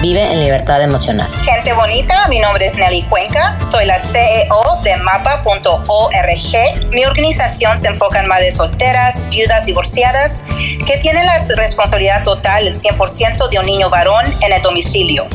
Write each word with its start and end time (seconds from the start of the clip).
Vive 0.00 0.22
en 0.22 0.38
libertad 0.44 0.80
emocional. 0.80 1.28
Gente 1.42 1.72
bonita, 1.72 2.28
mi 2.28 2.38
nombre 2.38 2.64
es 2.64 2.76
Nelly 2.76 3.02
Cuenca, 3.02 3.58
soy 3.60 3.84
la 3.84 3.98
CEO 3.98 4.80
de 4.84 4.96
mapa.org. 4.98 6.92
Mi 6.92 7.04
organización 7.04 7.76
se 7.76 7.88
enfoca 7.88 8.20
en 8.20 8.28
madres 8.28 8.58
solteras, 8.58 9.28
viudas 9.28 9.66
divorciadas, 9.66 10.44
que 10.86 10.98
tienen 10.98 11.26
la 11.26 11.36
responsabilidad 11.56 12.22
total, 12.22 12.68
el 12.68 12.74
100% 12.74 13.48
de 13.48 13.58
un 13.58 13.66
niño 13.66 13.90
varón 13.90 14.24
en 14.42 14.52
el 14.52 14.62
domicilio. 14.62 15.26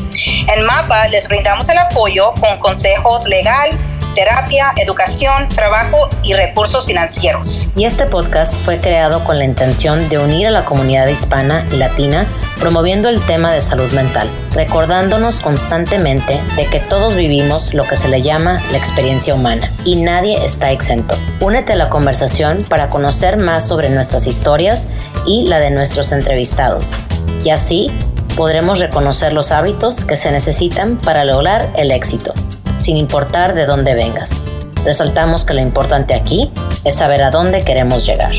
En 0.48 0.62
MAPA 0.62 1.08
les 1.08 1.28
brindamos 1.28 1.68
el 1.68 1.76
apoyo 1.76 2.32
con 2.40 2.56
consejos 2.58 3.26
legal, 3.26 3.68
terapia, 4.14 4.72
educación, 4.76 5.48
trabajo 5.48 6.08
y 6.22 6.34
recursos 6.34 6.86
financieros. 6.86 7.68
Y 7.76 7.84
este 7.84 8.06
podcast 8.06 8.56
fue 8.64 8.78
creado 8.78 9.22
con 9.24 9.38
la 9.38 9.44
intención 9.44 10.08
de 10.08 10.18
unir 10.18 10.46
a 10.46 10.50
la 10.50 10.64
comunidad 10.64 11.08
hispana 11.08 11.66
y 11.72 11.76
latina 11.76 12.26
promoviendo 12.60 13.08
el 13.08 13.20
tema 13.20 13.52
de 13.52 13.60
salud 13.60 13.90
mental, 13.92 14.28
recordándonos 14.52 15.40
constantemente 15.40 16.40
de 16.56 16.66
que 16.66 16.80
todos 16.80 17.14
vivimos 17.16 17.74
lo 17.74 17.84
que 17.84 17.96
se 17.96 18.08
le 18.08 18.22
llama 18.22 18.58
la 18.70 18.78
experiencia 18.78 19.34
humana 19.34 19.70
y 19.84 19.96
nadie 19.96 20.44
está 20.44 20.70
exento. 20.70 21.16
Únete 21.40 21.72
a 21.72 21.76
la 21.76 21.88
conversación 21.88 22.64
para 22.68 22.88
conocer 22.88 23.36
más 23.36 23.66
sobre 23.66 23.90
nuestras 23.90 24.26
historias 24.26 24.88
y 25.26 25.46
la 25.46 25.58
de 25.58 25.70
nuestros 25.70 26.12
entrevistados. 26.12 26.96
Y 27.44 27.50
así 27.50 27.90
podremos 28.36 28.78
reconocer 28.80 29.32
los 29.32 29.52
hábitos 29.52 30.04
que 30.04 30.16
se 30.16 30.32
necesitan 30.32 30.96
para 30.96 31.24
lograr 31.24 31.68
el 31.76 31.90
éxito 31.90 32.32
sin 32.76 32.96
importar 32.96 33.54
de 33.54 33.66
dónde 33.66 33.94
vengas. 33.94 34.44
Resaltamos 34.84 35.44
que 35.44 35.54
lo 35.54 35.60
importante 35.60 36.14
aquí 36.14 36.50
es 36.84 36.96
saber 36.96 37.22
a 37.22 37.30
dónde 37.30 37.64
queremos 37.64 38.06
llegar. 38.06 38.34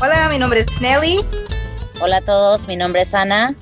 Hola, 0.00 0.28
mi 0.30 0.38
nombre 0.38 0.60
es 0.60 0.80
Nelly. 0.80 1.20
Hola 2.00 2.18
a 2.18 2.22
todos, 2.22 2.66
mi 2.68 2.76
nombre 2.76 3.02
es 3.02 3.14
Ana. 3.14 3.54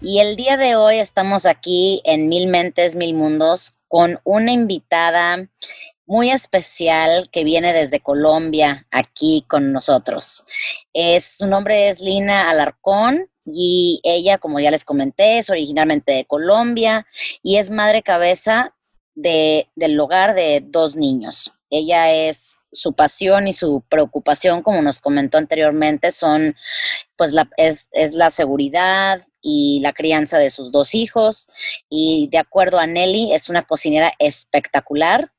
Y 0.00 0.20
el 0.20 0.36
día 0.36 0.56
de 0.56 0.76
hoy 0.76 0.96
estamos 0.96 1.46
aquí 1.46 2.02
en 2.04 2.28
Mil 2.28 2.48
Mentes, 2.48 2.96
Mil 2.96 3.14
Mundos 3.14 3.74
con 3.88 4.20
una 4.24 4.50
invitada 4.50 5.48
muy 6.06 6.30
especial 6.30 7.28
que 7.30 7.44
viene 7.44 7.72
desde 7.72 8.00
Colombia 8.00 8.86
aquí 8.90 9.44
con 9.48 9.72
nosotros. 9.72 10.44
Es, 10.92 11.36
su 11.38 11.46
nombre 11.46 11.88
es 11.88 12.00
Lina 12.00 12.50
Alarcón 12.50 13.28
y 13.46 14.00
ella, 14.04 14.38
como 14.38 14.60
ya 14.60 14.70
les 14.70 14.84
comenté, 14.84 15.38
es 15.38 15.50
originalmente 15.50 16.12
de 16.12 16.24
Colombia 16.24 17.06
y 17.42 17.56
es 17.56 17.70
madre 17.70 18.02
cabeza 18.02 18.74
de, 19.14 19.68
del 19.76 19.98
hogar 19.98 20.34
de 20.34 20.62
dos 20.64 20.96
niños. 20.96 21.52
Ella 21.70 22.12
es 22.12 22.58
su 22.70 22.92
pasión 22.92 23.48
y 23.48 23.52
su 23.52 23.82
preocupación, 23.88 24.62
como 24.62 24.80
nos 24.82 25.00
comentó 25.00 25.38
anteriormente, 25.38 26.12
son 26.12 26.54
pues 27.16 27.32
la, 27.32 27.48
es 27.56 27.88
la 28.14 28.30
seguridad 28.30 29.22
y 29.42 29.80
la 29.80 29.92
crianza 29.92 30.38
de 30.38 30.50
sus 30.50 30.70
dos 30.70 30.94
hijos. 30.94 31.48
Y 31.88 32.28
de 32.30 32.38
acuerdo 32.38 32.78
a 32.78 32.86
Nelly, 32.86 33.32
es 33.32 33.48
una 33.48 33.66
cocinera 33.66 34.12
espectacular 34.18 35.33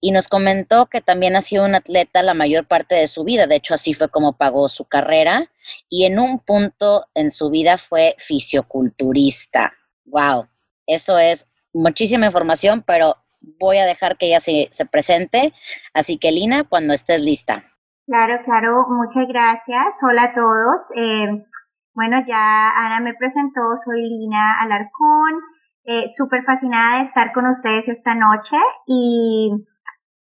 y 0.00 0.12
nos 0.12 0.28
comentó 0.28 0.86
que 0.86 1.00
también 1.00 1.36
ha 1.36 1.40
sido 1.40 1.64
un 1.64 1.74
atleta 1.74 2.22
la 2.22 2.34
mayor 2.34 2.66
parte 2.66 2.94
de 2.94 3.06
su 3.06 3.24
vida, 3.24 3.46
de 3.46 3.56
hecho 3.56 3.74
así 3.74 3.94
fue 3.94 4.08
como 4.08 4.36
pagó 4.36 4.68
su 4.68 4.84
carrera 4.84 5.50
y 5.88 6.04
en 6.04 6.18
un 6.18 6.38
punto 6.38 7.06
en 7.14 7.30
su 7.30 7.50
vida 7.50 7.78
fue 7.78 8.14
fisioculturista. 8.18 9.72
Wow, 10.06 10.48
eso 10.86 11.18
es 11.18 11.46
muchísima 11.72 12.26
información, 12.26 12.82
pero 12.86 13.16
voy 13.40 13.78
a 13.78 13.86
dejar 13.86 14.16
que 14.16 14.26
ella 14.26 14.40
se, 14.40 14.68
presente. 14.86 15.54
Así 15.94 16.18
que 16.18 16.32
Lina, 16.32 16.64
cuando 16.64 16.94
estés 16.94 17.22
lista. 17.22 17.64
Claro, 18.06 18.42
claro, 18.44 18.86
muchas 18.88 19.26
gracias. 19.28 20.00
Hola 20.02 20.24
a 20.24 20.32
todos. 20.32 20.92
Eh, 20.96 21.46
bueno, 21.94 22.22
ya 22.26 22.70
Ana 22.70 23.00
me 23.00 23.14
presentó, 23.14 23.60
soy 23.84 24.02
Lina 24.02 24.60
Alarcón. 24.60 25.40
Eh, 25.84 26.08
súper 26.08 26.44
fascinada 26.44 26.98
de 26.98 27.04
estar 27.04 27.32
con 27.32 27.46
ustedes 27.46 27.88
esta 27.88 28.14
noche 28.14 28.58
y 28.86 29.50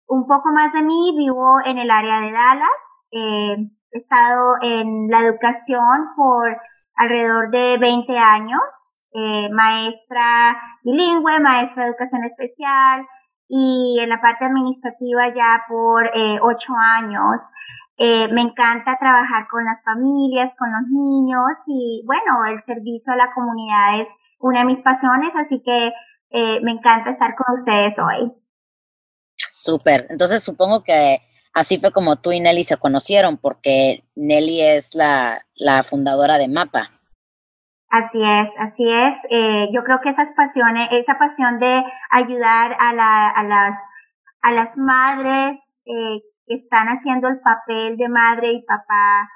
un 0.08 0.26
poco 0.26 0.52
más 0.52 0.72
de 0.72 0.82
mí, 0.82 1.14
vivo 1.16 1.58
en 1.64 1.78
el 1.78 1.90
área 1.90 2.20
de 2.20 2.32
Dallas, 2.32 3.08
eh, 3.12 3.56
he 3.90 3.96
estado 3.96 4.56
en 4.60 5.08
la 5.08 5.20
educación 5.20 6.14
por 6.16 6.56
alrededor 6.96 7.50
de 7.50 7.78
20 7.78 8.18
años, 8.18 9.02
eh, 9.12 9.48
maestra 9.52 10.60
bilingüe, 10.82 11.40
maestra 11.40 11.84
de 11.84 11.90
educación 11.90 12.24
especial 12.24 13.06
y 13.48 13.98
en 14.00 14.08
la 14.08 14.20
parte 14.20 14.44
administrativa 14.44 15.28
ya 15.28 15.62
por 15.68 16.10
eh, 16.14 16.38
8 16.40 16.72
años. 16.76 17.52
Eh, 17.98 18.28
me 18.32 18.42
encanta 18.42 18.98
trabajar 18.98 19.46
con 19.50 19.64
las 19.64 19.82
familias, 19.82 20.52
con 20.58 20.70
los 20.70 20.82
niños 20.90 21.64
y 21.66 22.02
bueno, 22.04 22.44
el 22.46 22.62
servicio 22.62 23.12
a 23.12 23.16
la 23.16 23.32
comunidad 23.32 24.00
es 24.00 24.14
una 24.38 24.60
de 24.60 24.66
mis 24.66 24.80
pasiones, 24.80 25.34
así 25.36 25.60
que 25.64 25.88
eh, 26.30 26.60
me 26.62 26.72
encanta 26.72 27.10
estar 27.10 27.34
con 27.36 27.52
ustedes 27.52 27.98
hoy. 27.98 28.32
Súper, 29.48 30.06
entonces 30.10 30.42
supongo 30.42 30.82
que 30.82 31.20
así 31.52 31.78
fue 31.78 31.92
como 31.92 32.16
tú 32.16 32.32
y 32.32 32.41
Nelly 32.41 32.64
se 32.64 32.76
conocieron, 32.76 33.36
porque 33.36 34.04
Nelly 34.14 34.62
es 34.62 34.94
la, 34.94 35.46
la 35.54 35.82
fundadora 35.82 36.38
de 36.38 36.48
Mapa. 36.48 36.91
Así 37.88 38.20
es, 38.22 38.52
así 38.58 38.91
es. 38.91 39.26
Eh, 39.30 39.69
yo 39.72 39.84
creo 39.84 40.00
que 40.02 40.08
esas 40.08 40.32
pasiones, 40.32 40.88
esa 40.91 41.19
pasión 41.19 41.58
de 41.58 41.84
ayudar 42.10 42.76
a, 42.80 42.92
la, 42.92 43.28
a, 43.28 43.44
las, 43.44 43.82
a 44.42 44.52
las 44.52 44.76
madres 44.76 45.82
eh, 45.86 46.20
que 46.46 46.54
están 46.54 46.88
haciendo 46.88 47.28
el 47.28 47.41
papel 47.41 47.96
de 47.96 48.08
madre 48.08 48.52
y 48.52 48.64
papá 48.64 49.30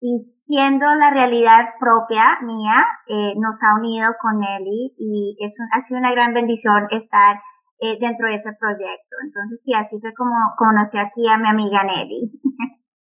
y 0.00 0.18
siendo 0.18 0.86
la 0.94 1.10
realidad 1.10 1.70
propia 1.80 2.38
mía, 2.42 2.84
eh, 3.08 3.34
nos 3.36 3.62
ha 3.62 3.74
unido 3.78 4.12
con 4.20 4.40
Nelly 4.40 4.94
y 4.98 5.36
es 5.40 5.56
ha 5.72 5.80
sido 5.80 6.00
una 6.00 6.12
gran 6.12 6.34
bendición 6.34 6.86
estar 6.90 7.36
eh, 7.80 7.98
dentro 8.00 8.28
de 8.28 8.34
ese 8.34 8.50
proyecto. 8.58 9.16
Entonces, 9.24 9.62
sí, 9.64 9.72
así 9.74 9.98
fue 10.00 10.12
como 10.14 10.34
conocí 10.58 10.98
aquí 10.98 11.28
a 11.28 11.38
mi 11.38 11.48
amiga 11.48 11.82
Nelly. 11.84 12.40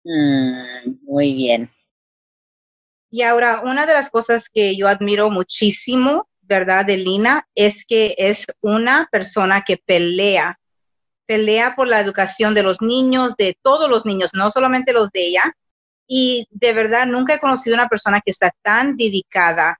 Mm, 0.05 1.05
muy 1.05 1.35
bien. 1.35 1.71
Y 3.11 3.23
ahora, 3.23 3.63
una 3.65 3.87
de 3.87 3.95
las 3.95 4.11
cosas 4.11 4.49
que 4.49 4.77
yo 4.77 4.89
admiro 4.89 5.31
muchísimo, 5.31 6.29
¿verdad? 6.43 6.85
De 6.85 6.97
Lina, 6.97 7.49
es 7.55 7.85
que 7.87 8.15
es 8.19 8.47
una 8.61 9.09
persona 9.11 9.63
que 9.63 9.79
pelea, 9.79 10.61
pelea 11.27 11.75
por 11.75 11.89
la 11.89 12.01
educación 12.01 12.55
de 12.55 12.63
los 12.63 12.83
niños, 12.83 13.37
de 13.37 13.59
todos 13.63 13.89
los 13.89 14.05
niños, 14.05 14.31
no 14.35 14.51
solamente 14.51 14.93
los 14.93 15.11
de 15.11 15.27
ella, 15.27 15.57
y 16.07 16.47
de 16.51 16.73
verdad, 16.73 17.07
nunca 17.07 17.35
he 17.35 17.41
conocido 17.41 17.75
una 17.75 17.89
persona 17.89 18.21
que 18.21 18.31
está 18.31 18.53
tan 18.63 18.97
dedicada 18.97 19.79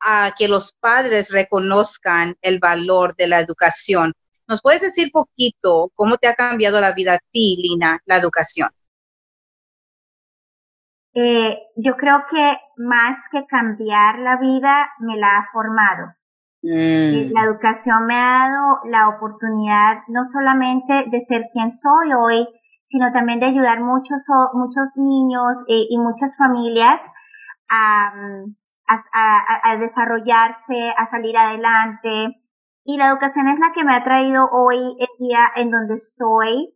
a 0.00 0.34
que 0.36 0.48
los 0.48 0.74
padres 0.74 1.32
reconozcan 1.32 2.36
el 2.42 2.58
valor 2.58 3.14
de 3.16 3.28
la 3.28 3.38
educación. 3.38 4.12
¿Nos 4.48 4.60
puedes 4.60 4.82
decir 4.82 5.10
poquito 5.12 5.90
cómo 5.94 6.16
te 6.16 6.28
ha 6.28 6.34
cambiado 6.34 6.80
la 6.80 6.92
vida 6.92 7.14
a 7.14 7.18
ti, 7.30 7.56
Lina, 7.62 8.00
la 8.04 8.16
educación? 8.16 8.68
Eh, 11.14 11.58
yo 11.76 11.96
creo 11.96 12.24
que 12.28 12.58
más 12.76 13.28
que 13.30 13.46
cambiar 13.46 14.18
la 14.18 14.38
vida, 14.38 14.90
me 14.98 15.16
la 15.16 15.38
ha 15.38 15.48
formado. 15.52 16.14
Mm. 16.62 17.32
La 17.32 17.44
educación 17.44 18.06
me 18.06 18.14
ha 18.14 18.48
dado 18.48 18.80
la 18.84 19.08
oportunidad 19.08 19.98
no 20.08 20.24
solamente 20.24 21.04
de 21.10 21.20
ser 21.20 21.48
quien 21.52 21.72
soy 21.72 22.12
hoy, 22.12 22.48
sino 22.84 23.12
también 23.12 23.40
de 23.40 23.46
ayudar 23.46 23.80
muchos, 23.80 24.26
muchos 24.54 24.96
niños 24.96 25.64
eh, 25.68 25.86
y 25.88 25.98
muchas 25.98 26.36
familias 26.36 27.10
a, 27.70 28.12
a, 29.12 29.76
desarrollarse, 29.76 30.92
a 30.96 31.06
salir 31.06 31.36
adelante. 31.36 32.36
Y 32.84 32.96
la 32.96 33.08
educación 33.08 33.48
es 33.48 33.58
la 33.58 33.72
que 33.72 33.84
me 33.84 33.94
ha 33.94 34.04
traído 34.04 34.48
hoy 34.52 34.76
el 34.98 35.08
día 35.18 35.50
en 35.56 35.70
donde 35.70 35.94
estoy, 35.94 36.74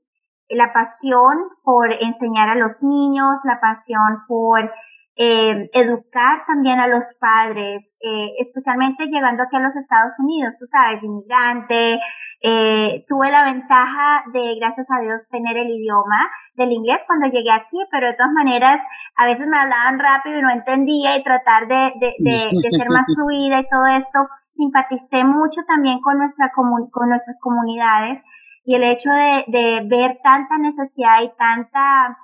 la 0.49 0.73
pasión 0.73 1.49
por 1.65 1.93
enseñar 1.93 2.49
a 2.49 2.55
los 2.55 2.83
niños, 2.83 3.41
la 3.45 3.61
pasión 3.61 4.25
por 4.29 4.71
eh, 5.17 5.69
educar 5.73 6.45
también 6.47 6.79
a 6.79 6.87
los 6.87 7.17
padres, 7.19 7.99
eh, 8.01 8.33
especialmente 8.39 9.07
llegando 9.07 9.43
aquí 9.43 9.57
a 9.57 9.61
los 9.61 9.75
Estados 9.75 10.13
Unidos, 10.19 10.57
tú 10.59 10.67
sabes, 10.67 11.03
inmigrante. 11.03 11.99
Eh, 12.43 13.05
tuve 13.09 13.31
la 13.31 13.45
ventaja 13.45 14.25
de, 14.33 14.57
gracias 14.61 14.89
a 14.91 15.01
Dios, 15.01 15.29
tener 15.31 15.57
el 15.57 15.71
idioma 15.71 16.31
del 16.55 16.73
inglés 16.73 17.05
cuando 17.07 17.27
llegué 17.27 17.51
aquí, 17.51 17.79
pero 17.91 18.09
de 18.09 18.15
todas 18.15 18.33
maneras, 18.33 18.85
a 19.17 19.27
veces 19.27 19.47
me 19.47 19.59
hablaban 19.59 19.99
rápido 19.99 20.39
y 20.39 20.43
no 20.43 20.51
entendía 20.51 21.17
y 21.17 21.23
tratar 21.23 21.67
de, 21.67 21.93
de, 21.99 22.15
de, 22.19 22.51
de 22.63 22.71
ser 22.71 22.91
más 22.91 23.07
fluida 23.15 23.61
y 23.61 23.69
todo 23.69 23.87
esto. 23.87 24.19
Simpaticé 24.49 25.25
mucho 25.25 25.63
también 25.67 26.01
con, 26.01 26.19
nuestra 26.19 26.51
con 26.55 27.09
nuestras 27.09 27.39
comunidades 27.41 28.23
y 28.67 28.75
el 28.75 28.83
hecho 28.83 29.11
de, 29.11 29.45
de 29.47 29.81
ver 29.87 30.19
tanta 30.23 30.59
necesidad 30.59 31.23
y 31.23 31.31
tanta, 31.39 32.19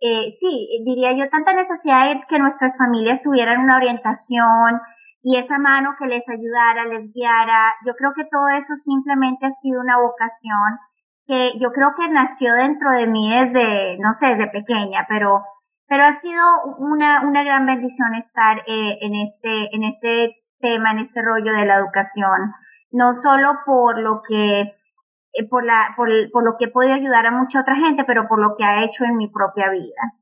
eh, 0.00 0.30
sí, 0.32 0.68
diría 0.84 1.12
yo, 1.12 1.30
tanta 1.30 1.54
necesidad 1.54 2.12
de 2.12 2.20
que 2.28 2.40
nuestras 2.40 2.76
familias 2.76 3.22
tuvieran 3.22 3.60
una 3.60 3.76
orientación 3.76 4.80
y 5.22 5.36
esa 5.36 5.58
mano 5.58 5.96
que 5.98 6.06
les 6.06 6.28
ayudara, 6.28 6.86
les 6.86 7.12
guiara, 7.12 7.74
yo 7.84 7.94
creo 7.94 8.12
que 8.14 8.24
todo 8.24 8.48
eso 8.50 8.74
simplemente 8.74 9.46
ha 9.46 9.50
sido 9.50 9.80
una 9.80 9.98
vocación 9.98 10.78
que 11.26 11.52
yo 11.58 11.70
creo 11.72 11.94
que 11.96 12.08
nació 12.08 12.54
dentro 12.54 12.92
de 12.92 13.06
mí 13.06 13.30
desde, 13.30 13.98
no 13.98 14.12
sé, 14.12 14.36
desde 14.36 14.48
pequeña, 14.48 15.06
pero, 15.08 15.42
pero 15.88 16.04
ha 16.04 16.12
sido 16.12 16.42
una, 16.78 17.22
una 17.22 17.42
gran 17.42 17.66
bendición 17.66 18.14
estar 18.14 18.58
eh, 18.66 18.98
en 19.00 19.14
este, 19.16 19.74
en 19.74 19.82
este 19.82 20.36
tema, 20.60 20.92
en 20.92 21.00
este 21.00 21.22
rollo 21.22 21.52
de 21.52 21.66
la 21.66 21.76
educación, 21.76 22.52
no 22.92 23.12
solo 23.12 23.58
por 23.66 24.00
lo 24.00 24.22
que 24.26 24.60
eh, 24.60 25.48
por, 25.50 25.64
la, 25.64 25.92
por, 25.96 26.08
por 26.30 26.44
lo 26.44 26.56
que 26.56 26.66
he 26.66 26.70
podido 26.70 26.94
ayudar 26.94 27.26
a 27.26 27.32
mucha 27.32 27.60
otra 27.60 27.74
gente, 27.76 28.04
pero 28.04 28.28
por 28.28 28.40
lo 28.40 28.54
que 28.56 28.64
ha 28.64 28.84
hecho 28.84 29.04
en 29.04 29.16
mi 29.16 29.28
propia 29.28 29.70
vida. 29.70 30.14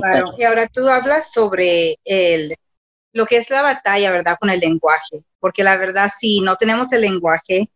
Claro, 0.00 0.32
y 0.38 0.44
ahora 0.44 0.66
tú 0.66 0.88
hablas 0.88 1.32
sobre 1.32 1.96
el, 2.04 2.54
lo 3.12 3.26
que 3.26 3.36
es 3.36 3.50
la 3.50 3.62
batalla, 3.62 4.12
¿verdad? 4.12 4.36
Con 4.40 4.50
el 4.50 4.60
lenguaje, 4.60 5.24
porque 5.38 5.64
la 5.64 5.76
verdad, 5.76 6.10
si 6.16 6.40
no 6.40 6.56
tenemos 6.56 6.92
el 6.92 7.02
lenguaje, 7.02 7.70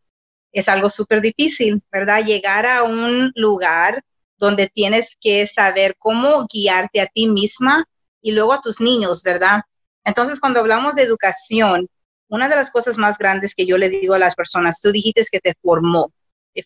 es 0.53 0.69
algo 0.69 0.89
súper 0.89 1.21
difícil, 1.21 1.83
¿verdad? 1.91 2.25
Llegar 2.25 2.67
a 2.67 2.85
un 2.85 3.33
lugar 3.35 4.03
donde 4.39 4.69
tienes 4.69 5.17
que 5.21 5.47
saber 5.47 5.97
cómo 5.99 6.47
guiarte 6.53 7.01
a 7.01 7.07
ti 7.07 7.29
misma 7.29 7.89
y 8.23 8.33
luego 8.33 8.53
a 8.53 8.61
tus 8.61 8.81
niños, 8.81 9.23
¿verdad? 9.23 9.63
Entonces, 10.05 10.39
cuando 10.41 10.61
hablamos 10.61 10.95
de 10.95 11.03
educación, 11.03 11.89
una 12.29 12.49
de 12.49 12.57
las 12.57 12.71
cosas 12.71 12.99
más 12.99 13.19
grandes 13.19 13.55
que 13.55 13.67
yo 13.67 13.79
le 13.79 13.89
digo 13.89 14.15
a 14.15 14.19
las 14.19 14.35
personas, 14.35 14.81
tú 14.81 14.93
dijiste 14.93 15.23
que 15.31 15.41
te 15.41 15.55
formó, 15.61 16.13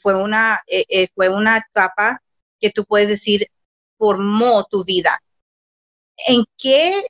fue 0.02 0.14
una, 0.14 0.62
eh, 0.66 0.84
eh, 0.88 1.08
fue 1.14 1.28
una 1.28 1.56
etapa 1.58 2.22
que 2.60 2.70
tú 2.70 2.84
puedes 2.84 3.08
decir 3.08 3.48
formó 3.96 4.64
tu 4.64 4.84
vida. 4.84 5.20
¿En 6.28 6.44
qué, 6.56 7.04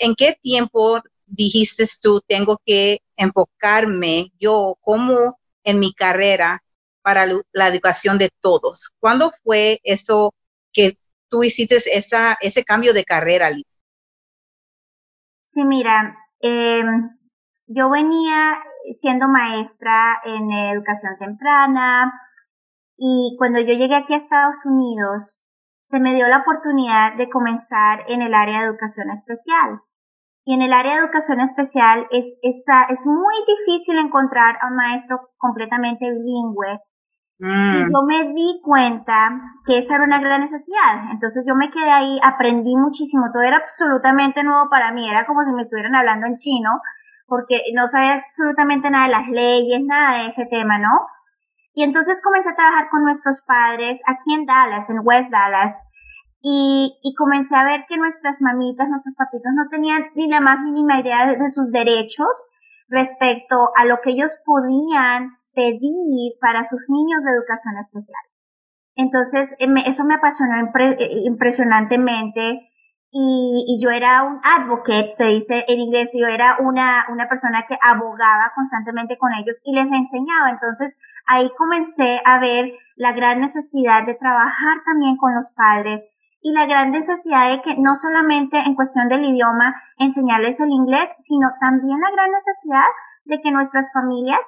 en 0.00 0.14
qué 0.14 0.36
tiempo 0.40 1.00
dijiste 1.26 1.84
tú, 2.02 2.20
tengo 2.26 2.58
que 2.64 3.02
enfocarme 3.16 4.32
yo 4.40 4.76
como 4.80 5.38
en 5.62 5.78
mi 5.78 5.92
carrera 5.94 6.62
para 7.02 7.26
la 7.52 7.68
educación 7.68 8.18
de 8.18 8.30
todos? 8.40 8.90
¿Cuándo 8.98 9.32
fue 9.44 9.80
eso 9.84 10.34
que 10.72 10.98
tú 11.28 11.44
hiciste 11.44 11.76
esa, 11.76 12.36
ese 12.40 12.64
cambio 12.64 12.92
de 12.92 13.04
carrera? 13.04 13.50
Sí, 15.42 15.64
mira, 15.64 16.16
eh, 16.40 16.82
yo 17.66 17.90
venía 17.90 18.60
siendo 18.94 19.28
maestra 19.28 20.20
en 20.24 20.50
educación 20.50 21.16
temprana 21.18 22.12
y 22.96 23.36
cuando 23.38 23.60
yo 23.60 23.74
llegué 23.74 23.94
aquí 23.94 24.14
a 24.14 24.18
Estados 24.18 24.64
Unidos, 24.66 25.42
se 25.82 26.00
me 26.00 26.14
dio 26.14 26.28
la 26.28 26.38
oportunidad 26.38 27.14
de 27.14 27.28
comenzar 27.28 28.04
en 28.08 28.22
el 28.22 28.34
área 28.34 28.60
de 28.60 28.66
educación 28.66 29.10
especial. 29.10 29.80
Y 30.44 30.54
en 30.54 30.62
el 30.62 30.72
área 30.72 30.94
de 30.94 31.00
educación 31.00 31.40
especial 31.40 32.06
es, 32.10 32.38
es, 32.42 32.64
es 32.88 33.06
muy 33.06 33.34
difícil 33.46 33.98
encontrar 33.98 34.56
a 34.60 34.68
un 34.68 34.76
maestro 34.76 35.30
completamente 35.36 36.10
bilingüe. 36.10 36.80
Y 37.38 37.44
mm. 37.46 37.86
yo 37.86 38.02
me 38.06 38.32
di 38.32 38.60
cuenta 38.62 39.30
que 39.64 39.78
esa 39.78 39.94
era 39.94 40.04
una 40.04 40.20
gran 40.20 40.40
necesidad. 40.40 41.10
Entonces 41.10 41.44
yo 41.46 41.54
me 41.54 41.70
quedé 41.70 41.90
ahí, 41.90 42.18
aprendí 42.22 42.76
muchísimo. 42.76 43.30
Todo 43.32 43.42
era 43.42 43.58
absolutamente 43.58 44.44
nuevo 44.44 44.68
para 44.70 44.92
mí. 44.92 45.08
Era 45.08 45.26
como 45.26 45.42
si 45.44 45.52
me 45.52 45.62
estuvieran 45.62 45.94
hablando 45.94 46.26
en 46.26 46.36
chino 46.36 46.70
porque 47.30 47.62
no 47.74 47.86
sabía 47.86 48.14
absolutamente 48.14 48.90
nada 48.90 49.04
de 49.04 49.12
las 49.12 49.28
leyes, 49.28 49.80
nada 49.86 50.18
de 50.18 50.26
ese 50.26 50.46
tema, 50.46 50.78
¿no? 50.78 51.06
Y 51.72 51.84
entonces 51.84 52.20
comencé 52.22 52.50
a 52.50 52.56
trabajar 52.56 52.88
con 52.90 53.04
nuestros 53.04 53.42
padres 53.46 54.02
aquí 54.06 54.34
en 54.34 54.44
Dallas, 54.44 54.90
en 54.90 54.98
West 55.04 55.30
Dallas, 55.30 55.84
y, 56.42 56.98
y 57.02 57.14
comencé 57.14 57.54
a 57.54 57.64
ver 57.64 57.84
que 57.88 57.98
nuestras 57.98 58.40
mamitas, 58.40 58.88
nuestros 58.88 59.14
papitos 59.14 59.52
no 59.54 59.68
tenían 59.70 60.04
ni 60.14 60.28
la 60.28 60.40
más 60.40 60.60
mínima 60.60 61.00
idea 61.00 61.26
de, 61.26 61.48
sus 61.48 61.70
derechos 61.70 62.48
respecto 62.88 63.70
a 63.76 63.84
lo 63.84 64.00
que 64.02 64.10
ellos 64.10 64.38
podían 64.44 65.38
pedir 65.54 66.32
para 66.40 66.64
sus 66.64 66.88
niños 66.88 67.24
de 67.24 67.32
educación 67.32 67.76
especial. 67.78 68.22
Entonces, 68.94 69.54
eh, 69.58 69.68
eso 69.86 70.04
me 70.04 70.14
apasionó 70.14 70.54
eh, 70.56 71.08
impresionantemente 71.24 72.70
y, 73.12 73.78
yo 73.82 73.90
era 73.90 74.22
un 74.22 74.40
advocate, 74.42 75.10
se 75.10 75.26
dice 75.26 75.64
en 75.68 75.80
inglés, 75.80 76.12
yo 76.18 76.26
era 76.26 76.56
una, 76.60 77.06
una 77.10 77.28
persona 77.28 77.64
que 77.66 77.76
abogaba 77.82 78.52
constantemente 78.54 79.18
con 79.18 79.32
ellos 79.34 79.60
y 79.64 79.74
les 79.74 79.90
enseñaba. 79.90 80.50
Entonces 80.50 80.96
ahí 81.26 81.50
comencé 81.58 82.20
a 82.24 82.38
ver 82.38 82.72
la 82.96 83.12
gran 83.12 83.40
necesidad 83.40 84.06
de 84.06 84.14
trabajar 84.14 84.78
también 84.86 85.16
con 85.16 85.34
los 85.34 85.52
padres 85.52 86.06
y 86.42 86.52
la 86.52 86.66
gran 86.66 86.90
necesidad 86.90 87.50
de 87.50 87.60
que 87.60 87.76
no 87.78 87.94
solamente 87.94 88.58
en 88.58 88.74
cuestión 88.74 89.08
del 89.08 89.24
idioma 89.24 89.74
enseñarles 89.98 90.60
el 90.60 90.70
inglés, 90.70 91.14
sino 91.18 91.48
también 91.60 92.00
la 92.00 92.10
gran 92.10 92.30
necesidad 92.30 92.86
de 93.24 93.40
que 93.40 93.50
nuestras 93.50 93.92
familias 93.92 94.40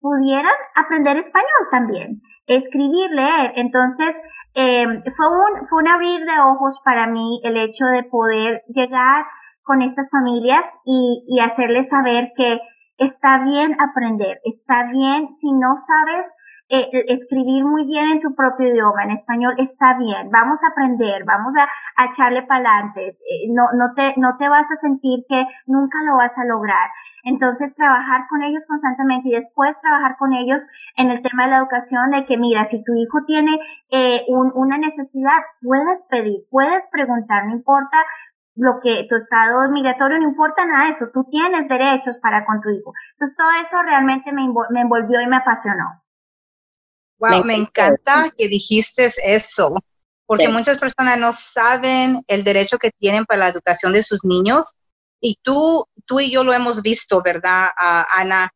pudieran 0.00 0.54
aprender 0.74 1.16
español 1.16 1.68
también, 1.70 2.22
escribir, 2.46 3.10
leer. 3.10 3.52
Entonces, 3.56 4.22
eh, 4.54 4.86
fue, 5.16 5.28
un, 5.28 5.66
fue 5.66 5.82
un 5.82 5.88
abrir 5.88 6.20
de 6.24 6.40
ojos 6.40 6.80
para 6.84 7.06
mí 7.06 7.40
el 7.44 7.56
hecho 7.56 7.86
de 7.86 8.04
poder 8.04 8.62
llegar 8.68 9.24
con 9.62 9.82
estas 9.82 10.10
familias 10.10 10.78
y, 10.84 11.24
y 11.26 11.40
hacerles 11.40 11.88
saber 11.88 12.32
que 12.36 12.60
está 12.96 13.38
bien 13.38 13.76
aprender, 13.80 14.40
está 14.44 14.84
bien 14.90 15.30
si 15.30 15.52
no 15.52 15.76
sabes 15.76 16.34
eh, 16.68 17.04
escribir 17.08 17.64
muy 17.64 17.86
bien 17.86 18.10
en 18.10 18.20
tu 18.20 18.34
propio 18.34 18.68
idioma, 18.68 19.04
en 19.04 19.10
español, 19.10 19.54
está 19.58 19.96
bien, 19.98 20.30
vamos 20.30 20.62
a 20.64 20.68
aprender, 20.68 21.24
vamos 21.24 21.54
a, 21.56 21.68
a 21.96 22.06
echarle 22.06 22.42
para 22.42 22.60
adelante, 22.60 23.08
eh, 23.08 23.48
no, 23.50 23.64
no, 23.74 23.94
te, 23.94 24.14
no 24.16 24.36
te 24.36 24.48
vas 24.48 24.70
a 24.70 24.76
sentir 24.76 25.24
que 25.28 25.46
nunca 25.66 25.98
lo 26.04 26.16
vas 26.16 26.36
a 26.38 26.44
lograr. 26.44 26.90
Entonces, 27.24 27.74
trabajar 27.74 28.26
con 28.30 28.42
ellos 28.42 28.66
constantemente 28.66 29.28
y 29.28 29.32
después 29.32 29.80
trabajar 29.80 30.16
con 30.18 30.32
ellos 30.32 30.66
en 30.96 31.10
el 31.10 31.20
tema 31.20 31.44
de 31.44 31.50
la 31.50 31.58
educación, 31.58 32.10
de 32.10 32.24
que 32.24 32.38
mira, 32.38 32.64
si 32.64 32.82
tu 32.84 32.94
hijo 32.94 33.18
tiene 33.26 33.58
eh, 33.90 34.24
una 34.28 34.78
necesidad, 34.78 35.38
puedes 35.60 36.06
pedir, 36.08 36.46
puedes 36.50 36.86
preguntar, 36.86 37.46
no 37.46 37.54
importa 37.54 37.98
lo 38.54 38.80
que 38.80 39.06
tu 39.08 39.14
estado 39.14 39.70
migratorio, 39.70 40.18
no 40.18 40.28
importa 40.28 40.66
nada 40.66 40.84
de 40.84 40.90
eso, 40.90 41.10
tú 41.12 41.24
tienes 41.30 41.68
derechos 41.68 42.18
para 42.18 42.44
con 42.44 42.60
tu 42.60 42.70
hijo. 42.70 42.92
Entonces, 43.12 43.36
todo 43.36 43.50
eso 43.60 43.82
realmente 43.82 44.32
me, 44.32 44.42
envolvió 44.42 45.20
y 45.20 45.26
me 45.26 45.36
apasionó. 45.36 46.02
Wow, 47.18 47.44
me 47.44 47.54
encanta 47.54 48.32
que 48.36 48.48
dijiste 48.48 49.10
eso, 49.24 49.74
porque 50.26 50.48
muchas 50.48 50.78
personas 50.78 51.18
no 51.18 51.32
saben 51.32 52.22
el 52.28 52.44
derecho 52.44 52.78
que 52.78 52.90
tienen 52.90 53.24
para 53.24 53.40
la 53.40 53.48
educación 53.48 53.92
de 53.92 54.02
sus 54.02 54.24
niños 54.24 54.74
y 55.20 55.36
tú, 55.42 55.86
tú 56.06 56.20
y 56.20 56.30
yo 56.30 56.44
lo 56.44 56.52
hemos 56.52 56.82
visto, 56.82 57.20
¿verdad, 57.22 57.68
Ana? 58.14 58.50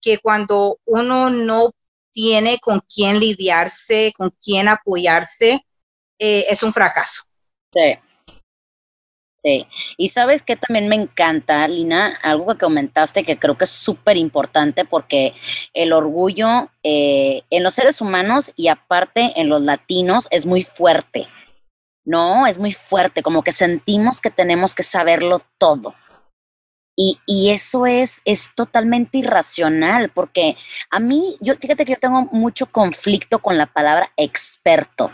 Que 0.00 0.18
cuando 0.18 0.78
uno 0.84 1.30
no 1.30 1.70
tiene 2.12 2.58
con 2.58 2.80
quién 2.80 3.20
lidiarse, 3.20 4.12
con 4.16 4.34
quién 4.42 4.68
apoyarse, 4.68 5.66
eh, 6.18 6.46
es 6.48 6.62
un 6.62 6.72
fracaso. 6.72 7.22
Sí. 7.72 7.98
Sí, 9.36 9.66
y 9.98 10.08
sabes 10.08 10.42
que 10.42 10.56
también 10.56 10.88
me 10.88 10.96
encanta, 10.96 11.68
Lina, 11.68 12.18
algo 12.22 12.46
que 12.46 12.64
comentaste 12.64 13.22
que 13.22 13.38
creo 13.38 13.58
que 13.58 13.64
es 13.64 13.70
súper 13.70 14.16
importante 14.16 14.86
porque 14.86 15.34
el 15.74 15.92
orgullo 15.92 16.70
eh, 16.82 17.42
en 17.50 17.62
los 17.62 17.74
seres 17.74 18.00
humanos 18.00 18.52
y 18.56 18.68
aparte 18.68 19.34
en 19.36 19.50
los 19.50 19.60
latinos 19.60 20.26
es 20.30 20.46
muy 20.46 20.62
fuerte, 20.62 21.28
¿no? 22.06 22.46
Es 22.46 22.56
muy 22.56 22.72
fuerte, 22.72 23.22
como 23.22 23.42
que 23.42 23.52
sentimos 23.52 24.22
que 24.22 24.30
tenemos 24.30 24.74
que 24.74 24.82
saberlo 24.82 25.42
todo. 25.58 25.94
Y, 26.98 27.20
y, 27.26 27.50
eso 27.50 27.84
es, 27.84 28.22
es 28.24 28.48
totalmente 28.54 29.18
irracional, 29.18 30.10
porque 30.14 30.56
a 30.90 30.98
mí, 30.98 31.36
yo, 31.42 31.54
fíjate 31.56 31.84
que 31.84 31.92
yo 31.92 31.98
tengo 31.98 32.22
mucho 32.32 32.64
conflicto 32.72 33.40
con 33.40 33.58
la 33.58 33.66
palabra 33.66 34.10
experto, 34.16 35.12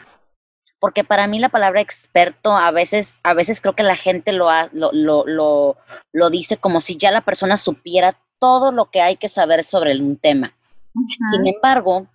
porque 0.82 1.04
para 1.04 1.28
mí 1.28 1.38
la 1.38 1.48
palabra 1.48 1.80
experto 1.80 2.56
a 2.56 2.72
veces, 2.72 3.20
a 3.22 3.34
veces 3.34 3.60
creo 3.60 3.76
que 3.76 3.84
la 3.84 3.94
gente 3.94 4.32
lo, 4.32 4.48
lo, 4.72 4.90
lo, 5.24 5.76
lo, 6.12 6.30
dice 6.30 6.56
como 6.56 6.80
si 6.80 6.96
ya 6.96 7.12
la 7.12 7.20
persona 7.20 7.56
supiera 7.56 8.18
todo 8.40 8.72
lo 8.72 8.90
que 8.90 9.00
hay 9.00 9.16
que 9.16 9.28
saber 9.28 9.62
sobre 9.62 9.96
un 10.00 10.16
tema. 10.16 10.56
Sin 11.30 11.46
embargo, 11.46 12.08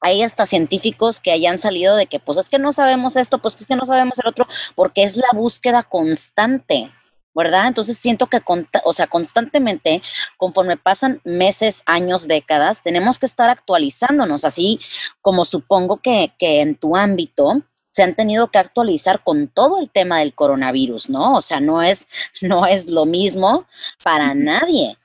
hay 0.00 0.22
hasta 0.22 0.46
científicos 0.46 1.20
que 1.20 1.32
hayan 1.32 1.58
salido 1.58 1.96
de 1.96 2.06
que, 2.06 2.18
pues 2.18 2.38
es 2.38 2.48
que 2.48 2.58
no 2.58 2.72
sabemos 2.72 3.14
esto, 3.14 3.42
pues 3.42 3.56
es 3.56 3.66
que 3.66 3.76
no 3.76 3.84
sabemos 3.84 4.18
el 4.20 4.28
otro, 4.28 4.46
porque 4.74 5.02
es 5.02 5.18
la 5.18 5.28
búsqueda 5.34 5.82
constante. 5.82 6.90
¿verdad? 7.34 7.68
Entonces 7.68 7.98
siento 7.98 8.26
que, 8.26 8.40
o 8.84 8.92
sea, 8.94 9.06
constantemente, 9.06 10.02
conforme 10.38 10.76
pasan 10.76 11.20
meses, 11.22 11.82
años, 11.86 12.26
décadas, 12.26 12.82
tenemos 12.82 13.18
que 13.20 13.26
estar 13.26 13.48
actualizándonos, 13.48 14.44
así 14.44 14.80
como 15.20 15.44
supongo 15.44 15.98
que, 15.98 16.32
que 16.36 16.62
en 16.62 16.74
tu 16.74 16.96
ámbito 16.96 17.62
se 17.98 18.04
han 18.04 18.14
tenido 18.14 18.46
que 18.52 18.58
actualizar 18.58 19.24
con 19.24 19.48
todo 19.48 19.80
el 19.80 19.90
tema 19.90 20.20
del 20.20 20.32
coronavirus, 20.32 21.10
¿no? 21.10 21.34
O 21.34 21.40
sea, 21.40 21.58
no 21.58 21.82
es, 21.82 22.06
no 22.42 22.64
es 22.64 22.88
lo 22.88 23.06
mismo 23.06 23.66
para 24.04 24.36
nadie. 24.36 24.96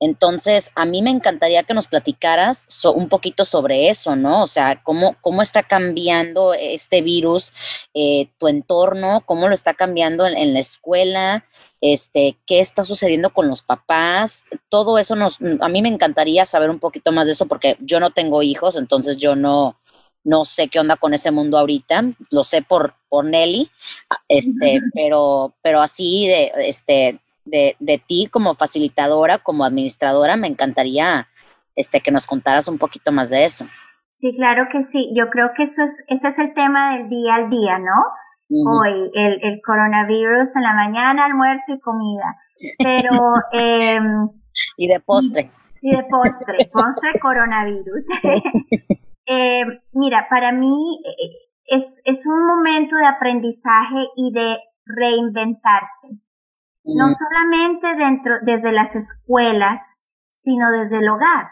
Entonces, 0.00 0.70
a 0.74 0.86
mí 0.86 1.02
me 1.02 1.10
encantaría 1.10 1.64
que 1.64 1.74
nos 1.74 1.86
platicaras 1.86 2.66
un 2.94 3.10
poquito 3.10 3.44
sobre 3.44 3.90
eso, 3.90 4.16
¿no? 4.16 4.42
O 4.42 4.46
sea, 4.46 4.82
cómo, 4.82 5.16
cómo 5.20 5.42
está 5.42 5.64
cambiando 5.64 6.54
este 6.54 7.02
virus, 7.02 7.52
eh, 7.92 8.30
tu 8.38 8.48
entorno, 8.48 9.22
cómo 9.26 9.46
lo 9.46 9.52
está 9.52 9.74
cambiando 9.74 10.26
en, 10.26 10.54
la 10.54 10.60
escuela, 10.60 11.44
este, 11.82 12.38
qué 12.46 12.60
está 12.60 12.84
sucediendo 12.84 13.34
con 13.34 13.48
los 13.48 13.62
papás, 13.62 14.46
todo 14.70 14.96
eso 14.96 15.14
nos, 15.14 15.38
a 15.60 15.68
mí 15.68 15.82
me 15.82 15.90
encantaría 15.90 16.46
saber 16.46 16.70
un 16.70 16.78
poquito 16.78 17.12
más 17.12 17.26
de 17.26 17.32
eso 17.32 17.44
porque 17.44 17.76
yo 17.80 18.00
no 18.00 18.12
tengo 18.12 18.42
hijos, 18.42 18.76
entonces 18.76 19.18
yo 19.18 19.36
no, 19.36 19.78
no 20.24 20.44
sé 20.44 20.68
qué 20.68 20.80
onda 20.80 20.96
con 20.96 21.14
ese 21.14 21.30
mundo 21.30 21.58
ahorita, 21.58 22.02
lo 22.30 22.44
sé 22.44 22.62
por, 22.62 22.94
por 23.08 23.24
Nelly, 23.24 23.70
este, 24.28 24.80
pero, 24.94 25.54
pero 25.62 25.80
así 25.80 26.26
de, 26.26 26.52
este, 26.68 27.20
de, 27.44 27.76
de, 27.78 27.98
ti 27.98 28.28
como 28.30 28.54
facilitadora, 28.54 29.38
como 29.38 29.64
administradora, 29.64 30.36
me 30.36 30.48
encantaría 30.48 31.28
este, 31.76 32.00
que 32.00 32.10
nos 32.10 32.26
contaras 32.26 32.68
un 32.68 32.78
poquito 32.78 33.12
más 33.12 33.30
de 33.30 33.44
eso. 33.44 33.66
Sí, 34.10 34.34
claro 34.34 34.68
que 34.70 34.82
sí. 34.82 35.12
Yo 35.14 35.28
creo 35.28 35.50
que 35.56 35.64
eso 35.64 35.82
es, 35.82 36.04
ese 36.08 36.28
es 36.28 36.38
el 36.38 36.54
tema 36.54 36.96
del 36.96 37.08
día 37.08 37.34
al 37.34 37.50
día, 37.50 37.78
¿no? 37.78 37.92
Hoy, 38.50 39.10
el, 39.14 39.40
el, 39.42 39.60
coronavirus 39.62 40.54
en 40.56 40.62
la 40.62 40.74
mañana, 40.74 41.24
almuerzo 41.24 41.74
y 41.74 41.80
comida. 41.80 42.36
Pero... 42.78 43.34
Em, 43.52 44.28
y 44.76 44.86
de 44.86 45.00
postre. 45.00 45.50
Y, 45.80 45.96
de 45.96 46.04
postre, 46.04 46.70
postre 46.72 47.18
coronavirus. 47.20 48.04
Eh, 49.26 49.64
mira, 49.92 50.28
para 50.28 50.52
mí 50.52 51.00
eh, 51.04 51.30
es, 51.66 52.00
es 52.04 52.26
un 52.26 52.46
momento 52.46 52.96
de 52.96 53.06
aprendizaje 53.06 54.06
y 54.16 54.32
de 54.32 54.58
reinventarse 54.84 56.24
no 56.84 57.08
solamente 57.10 57.96
dentro, 57.96 58.34
desde 58.42 58.72
las 58.72 58.94
escuelas, 58.94 60.06
sino 60.30 60.70
desde 60.70 60.98
el 60.98 61.08
hogar. 61.08 61.48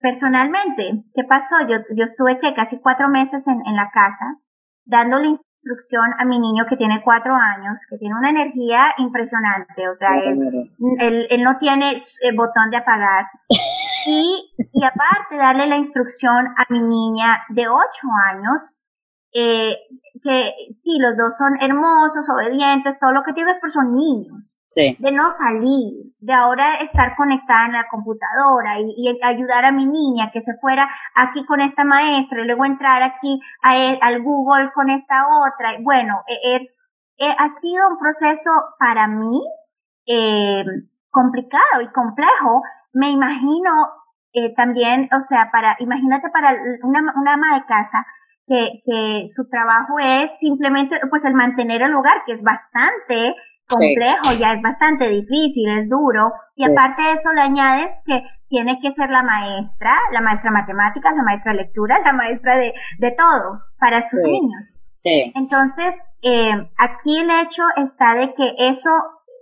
Personalmente, 0.00 1.04
¿qué 1.14 1.24
pasó? 1.24 1.56
Yo, 1.68 1.76
yo 1.96 2.04
estuve 2.04 2.38
que 2.38 2.54
casi 2.54 2.80
cuatro 2.80 3.08
meses 3.08 3.46
en, 3.46 3.62
en 3.66 3.76
la 3.76 3.90
casa, 3.90 4.38
dándole 4.84 5.28
instrucción 5.28 6.04
a 6.18 6.24
mi 6.26 6.38
niño 6.38 6.66
que 6.68 6.76
tiene 6.76 7.02
cuatro 7.02 7.34
años, 7.34 7.86
que 7.88 7.96
tiene 7.96 8.14
una 8.14 8.30
energía 8.30 8.94
impresionante, 8.98 9.88
o 9.88 9.94
sea, 9.94 10.10
él, 10.18 10.70
él, 10.98 11.26
él 11.30 11.42
no 11.42 11.56
tiene 11.56 11.96
el 12.22 12.36
botón 12.36 12.70
de 12.70 12.78
apagar. 12.78 13.26
Y, 14.06 14.54
y 14.72 14.84
aparte 14.84 15.36
darle 15.36 15.66
la 15.66 15.76
instrucción 15.76 16.46
a 16.56 16.64
mi 16.68 16.82
niña 16.82 17.44
de 17.48 17.68
ocho 17.68 18.08
años, 18.30 18.78
eh, 19.36 19.76
que 20.22 20.54
sí, 20.70 20.96
los 21.00 21.16
dos 21.16 21.36
son 21.36 21.60
hermosos, 21.60 22.28
obedientes, 22.30 23.00
todo 23.00 23.10
lo 23.10 23.24
que 23.24 23.32
tienes, 23.32 23.58
pero 23.60 23.72
son 23.72 23.92
niños. 23.92 24.56
Sí. 24.68 24.96
De 25.00 25.10
no 25.10 25.28
salir, 25.30 26.14
de 26.20 26.32
ahora 26.32 26.76
estar 26.76 27.16
conectada 27.16 27.66
en 27.66 27.72
la 27.72 27.88
computadora 27.90 28.78
y, 28.78 29.18
ayudar 29.24 29.64
a 29.64 29.72
mi 29.72 29.86
niña 29.86 30.30
que 30.32 30.40
se 30.40 30.52
fuera 30.60 30.88
aquí 31.16 31.44
con 31.46 31.60
esta 31.60 31.84
maestra 31.84 32.40
y 32.40 32.46
luego 32.46 32.64
entrar 32.64 33.02
aquí 33.02 33.40
a, 33.60 33.72
al 34.02 34.22
Google 34.22 34.70
con 34.72 34.88
esta 34.88 35.24
otra. 35.26 35.78
Bueno, 35.82 36.22
eh, 36.28 36.68
eh, 37.18 37.34
ha 37.36 37.48
sido 37.48 37.88
un 37.88 37.98
proceso 37.98 38.50
para 38.78 39.08
mí 39.08 39.42
complicado 41.10 41.80
y 41.82 41.90
complejo. 41.90 42.62
Me 42.94 43.10
imagino 43.10 43.70
también, 44.56 45.08
o 45.16 45.20
sea, 45.20 45.50
para, 45.52 45.76
imagínate 45.78 46.28
para 46.32 46.56
una, 46.82 47.00
una 47.14 47.34
ama 47.34 47.54
de 47.54 47.64
casa 47.66 48.04
que, 48.46 48.80
que 48.84 49.22
su 49.26 49.48
trabajo 49.48 49.98
es 50.00 50.38
simplemente 50.38 50.98
pues 51.08 51.24
el 51.24 51.34
mantener 51.34 51.82
el 51.82 51.94
hogar, 51.94 52.24
que 52.26 52.32
es 52.32 52.42
bastante 52.42 53.34
complejo, 53.68 54.32
ya 54.38 54.52
es 54.52 54.60
bastante 54.60 55.08
difícil, 55.08 55.68
es 55.70 55.88
duro. 55.88 56.32
Y 56.54 56.64
aparte 56.64 57.02
de 57.02 57.12
eso 57.12 57.32
le 57.32 57.42
añades 57.42 58.02
que 58.04 58.22
tiene 58.48 58.78
que 58.80 58.92
ser 58.92 59.10
la 59.10 59.22
maestra, 59.22 59.92
la 60.12 60.20
maestra 60.20 60.50
matemáticas, 60.50 61.14
la 61.16 61.22
maestra 61.22 61.52
de 61.52 61.58
lectura, 61.58 61.98
la 62.04 62.12
maestra 62.12 62.56
de, 62.56 62.74
de 62.98 63.10
todo 63.12 63.62
para 63.78 64.02
sus 64.02 64.24
niños. 64.26 64.80
Entonces, 65.34 66.10
eh, 66.22 66.70
aquí 66.78 67.18
el 67.18 67.30
hecho 67.30 67.62
está 67.76 68.14
de 68.14 68.32
que 68.32 68.54
eso 68.58 68.90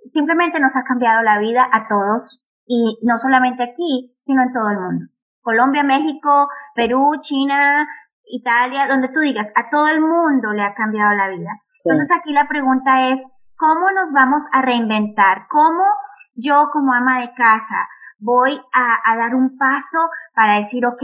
simplemente 0.06 0.58
nos 0.58 0.76
ha 0.76 0.82
cambiado 0.82 1.22
la 1.22 1.38
vida 1.38 1.68
a 1.70 1.86
todos 1.86 2.41
y 2.66 2.98
no 3.02 3.18
solamente 3.18 3.62
aquí, 3.62 4.16
sino 4.22 4.42
en 4.42 4.52
todo 4.52 4.70
el 4.70 4.78
mundo. 4.78 5.06
Colombia, 5.40 5.82
México, 5.82 6.48
Perú, 6.74 7.16
China, 7.20 7.86
Italia, 8.24 8.86
donde 8.88 9.08
tú 9.08 9.20
digas, 9.20 9.52
a 9.56 9.68
todo 9.70 9.88
el 9.88 10.00
mundo 10.00 10.52
le 10.52 10.62
ha 10.62 10.74
cambiado 10.74 11.12
la 11.12 11.28
vida. 11.28 11.50
Entonces 11.84 12.10
aquí 12.16 12.32
la 12.32 12.46
pregunta 12.46 13.08
es, 13.08 13.24
¿cómo 13.56 13.90
nos 13.90 14.12
vamos 14.12 14.44
a 14.52 14.62
reinventar? 14.62 15.46
¿Cómo 15.48 15.82
yo 16.34 16.68
como 16.72 16.94
ama 16.94 17.20
de 17.20 17.34
casa 17.34 17.88
voy 18.18 18.58
a, 18.72 19.16
dar 19.16 19.34
un 19.34 19.58
paso 19.58 19.98
para 20.34 20.56
decir, 20.56 20.86
ok, 20.86 21.02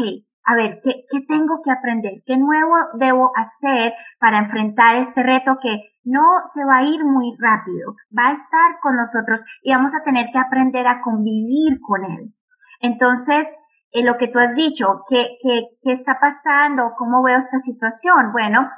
a 0.49 0.55
ver, 0.55 0.81
¿qué, 0.83 1.05
¿qué, 1.11 1.21
tengo 1.29 1.61
que 1.63 1.71
aprender? 1.71 2.23
¿Qué 2.25 2.39
nuevo 2.39 2.75
debo 2.95 3.33
hacer 3.35 3.93
para 4.19 4.39
enfrentar 4.39 4.97
este 4.97 5.23
reto 5.23 5.59
que 5.61 5.93
no 6.05 6.41
se 6.45 6.65
va 6.65 6.79
a 6.79 6.85
ir 6.85 7.05
muy 7.05 7.37
rápido? 7.39 7.97
Va 8.19 8.29
a 8.29 8.33
estar 8.33 8.81
con 8.81 8.97
nosotros 8.97 9.45
y 9.63 9.73
vamos 9.73 9.95
a 9.95 10.03
tener 10.03 10.29
que 10.33 10.39
aprender 10.39 10.87
a 10.87 11.03
convivir 11.03 11.79
con 11.87 12.03
él. 12.03 12.35
Entonces, 12.81 13.59
en 13.93 14.07
lo 14.07 14.17
que 14.17 14.29
tú 14.29 14.39
has 14.39 14.55
dicho, 14.55 15.03
¿qué, 15.11 15.37
qué, 15.43 15.69
qué 15.83 15.93
está 15.93 16.19
pasando? 16.19 16.95
¿Cómo 16.97 17.23
veo 17.23 17.37
esta 17.37 17.59
situación? 17.59 18.33
Bueno, 18.33 18.71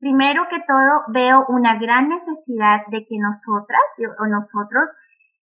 primero 0.00 0.46
que 0.48 0.60
todo 0.66 1.02
veo 1.08 1.44
una 1.48 1.78
gran 1.78 2.08
necesidad 2.08 2.86
de 2.90 3.04
que 3.04 3.18
nosotras 3.18 3.82
o 4.18 4.26
nosotros 4.28 4.96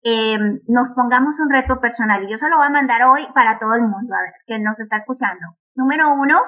eh, 0.08 0.38
nos 0.68 0.92
pongamos 0.92 1.40
un 1.40 1.50
reto 1.50 1.80
personal 1.80 2.22
y 2.22 2.30
yo 2.30 2.36
se 2.36 2.48
lo 2.48 2.58
voy 2.58 2.66
a 2.68 2.70
mandar 2.70 3.02
hoy 3.08 3.26
para 3.34 3.58
todo 3.58 3.74
el 3.74 3.82
mundo, 3.82 4.14
a 4.14 4.22
ver, 4.22 4.34
que 4.46 4.56
nos 4.60 4.78
está 4.78 4.94
escuchando. 4.94 5.58
Número 5.74 6.14
uno, 6.14 6.40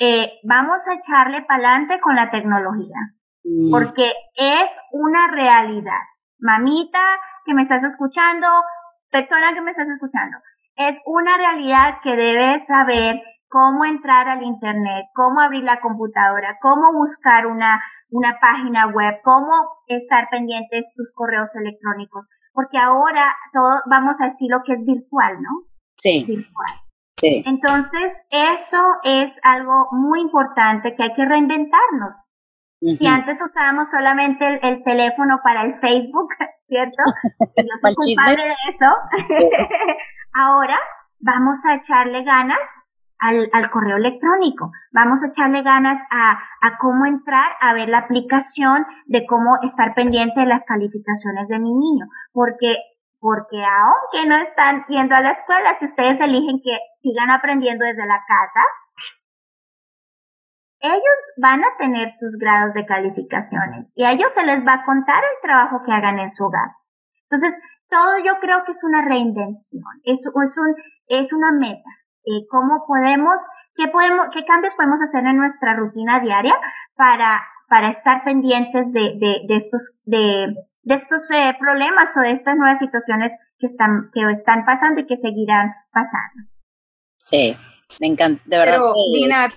eh, 0.00 0.40
vamos 0.42 0.88
a 0.88 0.94
echarle 0.94 1.42
para 1.42 1.68
adelante 1.68 2.00
con 2.00 2.16
la 2.16 2.28
tecnología, 2.28 2.96
mm. 3.44 3.70
porque 3.70 4.10
es 4.34 4.80
una 4.90 5.28
realidad. 5.28 6.02
Mamita 6.40 6.98
que 7.44 7.54
me 7.54 7.62
estás 7.62 7.84
escuchando, 7.84 8.48
persona 9.12 9.54
que 9.54 9.60
me 9.60 9.70
estás 9.70 9.88
escuchando, 9.88 10.36
es 10.74 11.00
una 11.06 11.36
realidad 11.36 12.00
que 12.02 12.16
debes 12.16 12.66
saber 12.66 13.20
cómo 13.46 13.84
entrar 13.84 14.28
al 14.28 14.42
Internet, 14.42 15.06
cómo 15.14 15.40
abrir 15.40 15.62
la 15.62 15.80
computadora, 15.80 16.58
cómo 16.60 16.92
buscar 16.92 17.46
una, 17.46 17.80
una 18.10 18.40
página 18.40 18.88
web, 18.88 19.20
cómo 19.22 19.52
estar 19.86 20.28
pendientes 20.30 20.92
tus 20.96 21.12
correos 21.14 21.54
electrónicos, 21.54 22.28
porque 22.56 22.78
ahora 22.78 23.36
todo, 23.52 23.82
vamos 23.88 24.20
a 24.20 24.24
decir 24.24 24.48
lo 24.50 24.62
que 24.64 24.72
es 24.72 24.84
virtual, 24.84 25.34
¿no? 25.42 25.68
Sí. 25.98 26.24
Virtual. 26.26 26.70
Sí. 27.18 27.42
Entonces, 27.46 28.26
eso 28.30 28.82
es 29.04 29.38
algo 29.42 29.88
muy 29.92 30.20
importante 30.20 30.94
que 30.94 31.02
hay 31.02 31.12
que 31.12 31.26
reinventarnos. 31.26 32.24
Si 32.80 33.06
antes 33.06 33.42
usábamos 33.42 33.90
solamente 33.90 34.60
el, 34.62 34.82
teléfono 34.84 35.40
para 35.42 35.62
el 35.62 35.74
Facebook, 35.80 36.28
¿cierto? 36.68 37.02
yo 37.56 37.64
soy 37.80 37.94
culpable 37.94 38.36
de 38.36 38.70
eso. 38.70 38.86
Ahora 40.34 40.78
vamos 41.18 41.64
a 41.66 41.74
echarle 41.74 42.22
ganas 42.24 42.85
al, 43.18 43.70
correo 43.70 43.96
electrónico. 43.96 44.70
Vamos 44.92 45.22
a 45.22 45.28
echarle 45.28 45.62
ganas 45.62 46.00
a, 46.10 46.38
cómo 46.78 47.06
entrar 47.06 47.52
a 47.60 47.74
ver 47.74 47.88
la 47.88 47.98
aplicación 47.98 48.84
de 49.06 49.26
cómo 49.26 49.58
estar 49.62 49.94
pendiente 49.94 50.40
de 50.40 50.46
las 50.46 50.64
calificaciones 50.64 51.48
de 51.48 51.58
mi 51.58 51.72
niño. 51.72 52.06
Porque, 52.32 52.76
porque 53.18 53.64
aunque 53.64 54.28
no 54.28 54.36
están 54.36 54.84
yendo 54.88 55.14
a 55.14 55.20
la 55.20 55.30
escuela, 55.30 55.74
si 55.74 55.86
ustedes 55.86 56.20
eligen 56.20 56.60
que 56.62 56.78
sigan 56.96 57.30
aprendiendo 57.30 57.84
desde 57.84 58.06
la 58.06 58.22
casa, 58.26 58.60
ellos 60.80 61.32
van 61.40 61.64
a 61.64 61.76
tener 61.78 62.10
sus 62.10 62.36
grados 62.38 62.74
de 62.74 62.84
calificaciones 62.84 63.90
y 63.94 64.04
a 64.04 64.12
ellos 64.12 64.32
se 64.32 64.44
les 64.44 64.64
va 64.64 64.74
a 64.74 64.84
contar 64.84 65.22
el 65.24 65.40
trabajo 65.42 65.80
que 65.84 65.92
hagan 65.92 66.18
en 66.18 66.30
su 66.30 66.44
hogar. 66.44 66.68
Entonces, 67.22 67.58
todo 67.88 68.18
yo 68.24 68.38
creo 68.40 68.62
que 68.64 68.72
es 68.72 68.84
una 68.84 69.02
reinvención, 69.02 69.84
es, 70.04 70.26
es, 70.26 70.58
un, 70.58 70.74
es 71.08 71.32
una 71.32 71.50
meta. 71.52 71.90
Eh, 72.26 72.44
¿Cómo 72.50 72.84
podemos, 72.88 73.48
qué 73.76 73.86
podemos, 73.86 74.26
qué 74.32 74.44
cambios 74.44 74.74
podemos 74.74 75.00
hacer 75.00 75.24
en 75.24 75.36
nuestra 75.36 75.76
rutina 75.76 76.18
diaria 76.18 76.56
para, 76.96 77.40
para 77.68 77.88
estar 77.88 78.24
pendientes 78.24 78.92
de, 78.92 79.14
de, 79.16 79.42
de 79.46 79.56
estos, 79.56 80.00
de, 80.04 80.56
de 80.82 80.94
estos 80.94 81.30
eh, 81.30 81.56
problemas 81.60 82.16
o 82.16 82.20
de 82.22 82.32
estas 82.32 82.56
nuevas 82.56 82.80
situaciones 82.80 83.36
que 83.60 83.66
están, 83.66 84.10
que 84.12 84.22
están 84.32 84.64
pasando 84.64 85.00
y 85.00 85.06
que 85.06 85.16
seguirán 85.16 85.72
pasando? 85.92 86.50
Sí, 87.16 87.56
me 88.00 88.08
encanta, 88.08 88.42
de 88.44 88.58
verdad. 88.58 88.72
Pero, 88.74 88.94
Dina, 89.14 89.48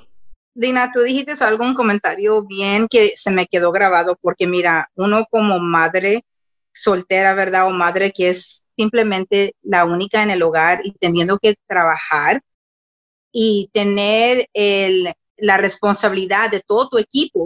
Dina, 0.54 0.92
tú 0.92 1.02
dijiste 1.02 1.34
algún 1.44 1.74
comentario 1.74 2.44
bien 2.44 2.88
que 2.88 3.14
se 3.16 3.32
me 3.32 3.48
quedó 3.48 3.72
grabado, 3.72 4.16
porque 4.22 4.46
mira, 4.46 4.92
uno 4.94 5.26
como 5.32 5.60
madre 5.60 6.24
soltera, 6.72 7.34
¿verdad? 7.34 7.68
O 7.68 7.72
madre 7.72 8.12
que 8.12 8.30
es 8.30 8.62
simplemente 8.76 9.56
la 9.64 9.86
única 9.86 10.22
en 10.22 10.30
el 10.30 10.44
hogar 10.44 10.82
y 10.84 10.94
teniendo 10.94 11.40
que 11.40 11.56
trabajar 11.68 12.42
y 13.32 13.70
tener 13.74 14.48
el, 14.54 15.14
la 15.38 15.58
responsabilidad 15.58 16.50
de 16.52 16.62
todo 16.62 16.90
tu 16.90 16.98
equipo 16.98 17.46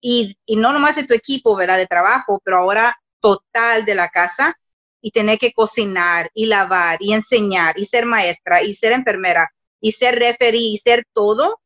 y, 0.00 0.36
y, 0.46 0.56
no 0.56 0.72
nomás 0.72 0.96
de 0.96 1.04
tu 1.04 1.14
equipo, 1.14 1.56
¿verdad? 1.56 1.78
De 1.78 1.86
trabajo, 1.86 2.40
pero 2.44 2.58
ahora 2.58 2.94
total 3.20 3.84
de 3.84 3.94
la 3.94 4.08
casa. 4.08 4.54
y 5.02 5.10
tener 5.12 5.38
que 5.38 5.52
cocinar 5.52 6.30
y 6.34 6.46
lavar 6.46 6.98
y 7.00 7.12
enseñar 7.12 7.78
y 7.78 7.84
ser 7.84 8.06
maestra 8.06 8.62
y 8.62 8.74
ser 8.74 8.92
enfermera 8.92 9.48
y 9.80 9.92
ser 9.92 10.18
referí 10.18 10.72
y 10.72 10.78
ser 10.78 11.04
todo, 11.12 11.60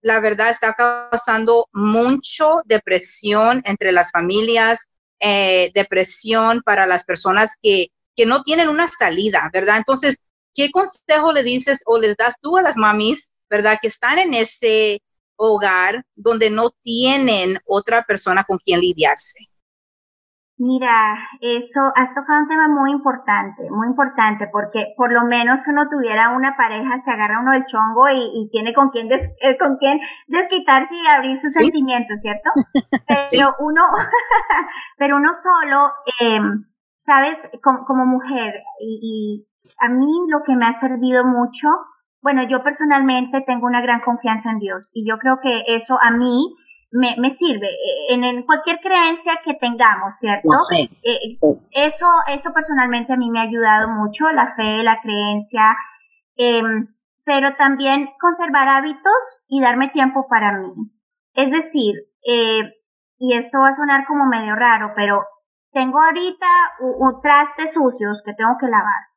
la 0.00 0.20
verdad 0.20 0.48
está 0.50 0.72
causando 0.74 1.66
mucho 1.72 2.62
depresión 2.64 3.62
entre 3.66 3.92
las 3.92 4.10
familias, 4.10 4.88
eh, 5.20 5.70
depresión 5.74 6.62
para 6.64 6.86
las 6.86 7.04
personas 7.04 7.56
que, 7.60 7.88
que 8.16 8.26
no 8.26 8.42
tienen 8.42 8.68
una 8.68 8.88
salida, 8.88 9.50
¿verdad? 9.52 9.76
Entonces, 9.76 10.18
¿qué 10.58 10.72
consejo 10.72 11.32
le 11.32 11.44
dices 11.44 11.82
o 11.86 12.00
les 12.00 12.16
das 12.16 12.34
tú 12.42 12.56
a 12.56 12.62
las 12.62 12.76
mamis, 12.76 13.30
¿verdad? 13.48 13.78
Que 13.80 13.86
están 13.86 14.18
en 14.18 14.34
ese 14.34 15.00
hogar 15.36 16.04
donde 16.16 16.50
no 16.50 16.70
tienen 16.82 17.58
otra 17.64 18.02
persona 18.02 18.42
con 18.42 18.58
quien 18.58 18.80
lidiarse. 18.80 19.38
Mira, 20.56 21.16
eso 21.40 21.92
has 21.94 22.12
tocado 22.12 22.40
un 22.40 22.48
tema 22.48 22.66
muy 22.66 22.90
importante, 22.90 23.70
muy 23.70 23.86
importante, 23.86 24.48
porque 24.50 24.86
por 24.96 25.12
lo 25.12 25.24
menos 25.24 25.68
uno 25.68 25.88
tuviera 25.88 26.36
una 26.36 26.56
pareja, 26.56 26.98
se 26.98 27.12
agarra 27.12 27.38
uno 27.40 27.52
del 27.52 27.64
chongo 27.64 28.08
y, 28.08 28.48
tiene 28.50 28.74
con 28.74 28.88
quién, 28.88 29.06
eh, 29.12 29.56
con 29.56 29.76
quién 29.76 30.00
desquitarse 30.26 30.96
y 30.96 31.06
abrir 31.06 31.36
sus 31.36 31.52
sentimientos, 31.52 32.20
¿cierto? 32.20 32.50
Pero 33.30 33.54
uno, 33.60 33.82
pero 34.98 35.16
uno 35.18 35.30
solo, 35.32 35.92
em, 36.18 36.64
sabes, 36.98 37.48
como, 37.62 38.04
mujer, 38.06 38.54
y, 38.80 38.98
y 39.00 39.48
a 39.78 39.88
mí 39.88 40.12
lo 40.28 40.42
que 40.44 40.56
me 40.56 40.66
ha 40.66 40.72
servido 40.72 41.24
mucho 41.24 41.68
bueno, 42.20 42.42
yo 42.46 42.62
personalmente 42.62 43.42
tengo 43.42 43.66
una 43.66 43.80
gran 43.80 44.00
confianza 44.00 44.50
en 44.50 44.58
Dios 44.58 44.90
y 44.94 45.08
yo 45.08 45.18
creo 45.18 45.38
que 45.40 45.64
eso 45.68 45.98
a 46.02 46.10
mí 46.10 46.54
me, 46.90 47.14
me 47.18 47.30
sirve 47.30 47.68
en, 48.10 48.42
cualquier 48.44 48.80
creencia 48.80 49.40
que 49.44 49.54
tengamos, 49.54 50.16
¿cierto? 50.18 50.48
Eh, 50.76 51.38
eso, 51.72 52.06
eso 52.28 52.52
personalmente 52.52 53.12
a 53.12 53.16
mí 53.16 53.30
me 53.30 53.38
ha 53.38 53.42
ayudado 53.42 53.88
mucho, 53.88 54.30
la 54.32 54.48
fe, 54.48 54.82
la 54.82 55.00
creencia, 55.00 55.76
em, 56.36 56.94
pero 57.24 57.54
también 57.56 58.10
conservar 58.20 58.68
hábitos 58.68 59.44
y 59.48 59.60
darme 59.60 59.88
tiempo 59.88 60.26
para 60.28 60.58
mí. 60.58 60.72
Es 61.34 61.52
decir, 61.52 61.94
eh, 62.26 62.74
y 63.18 63.34
esto 63.34 63.60
va 63.60 63.68
a 63.68 63.74
sonar 63.74 64.06
como 64.06 64.26
medio 64.26 64.56
raro, 64.56 64.92
pero 64.96 65.24
tengo 65.72 66.02
ahorita 66.02 66.46
un, 66.80 67.20
traste 67.20 67.68
sucios 67.68 68.22
que 68.24 68.32
tengo 68.32 68.56
que 68.58 68.66
lavar 68.66 69.08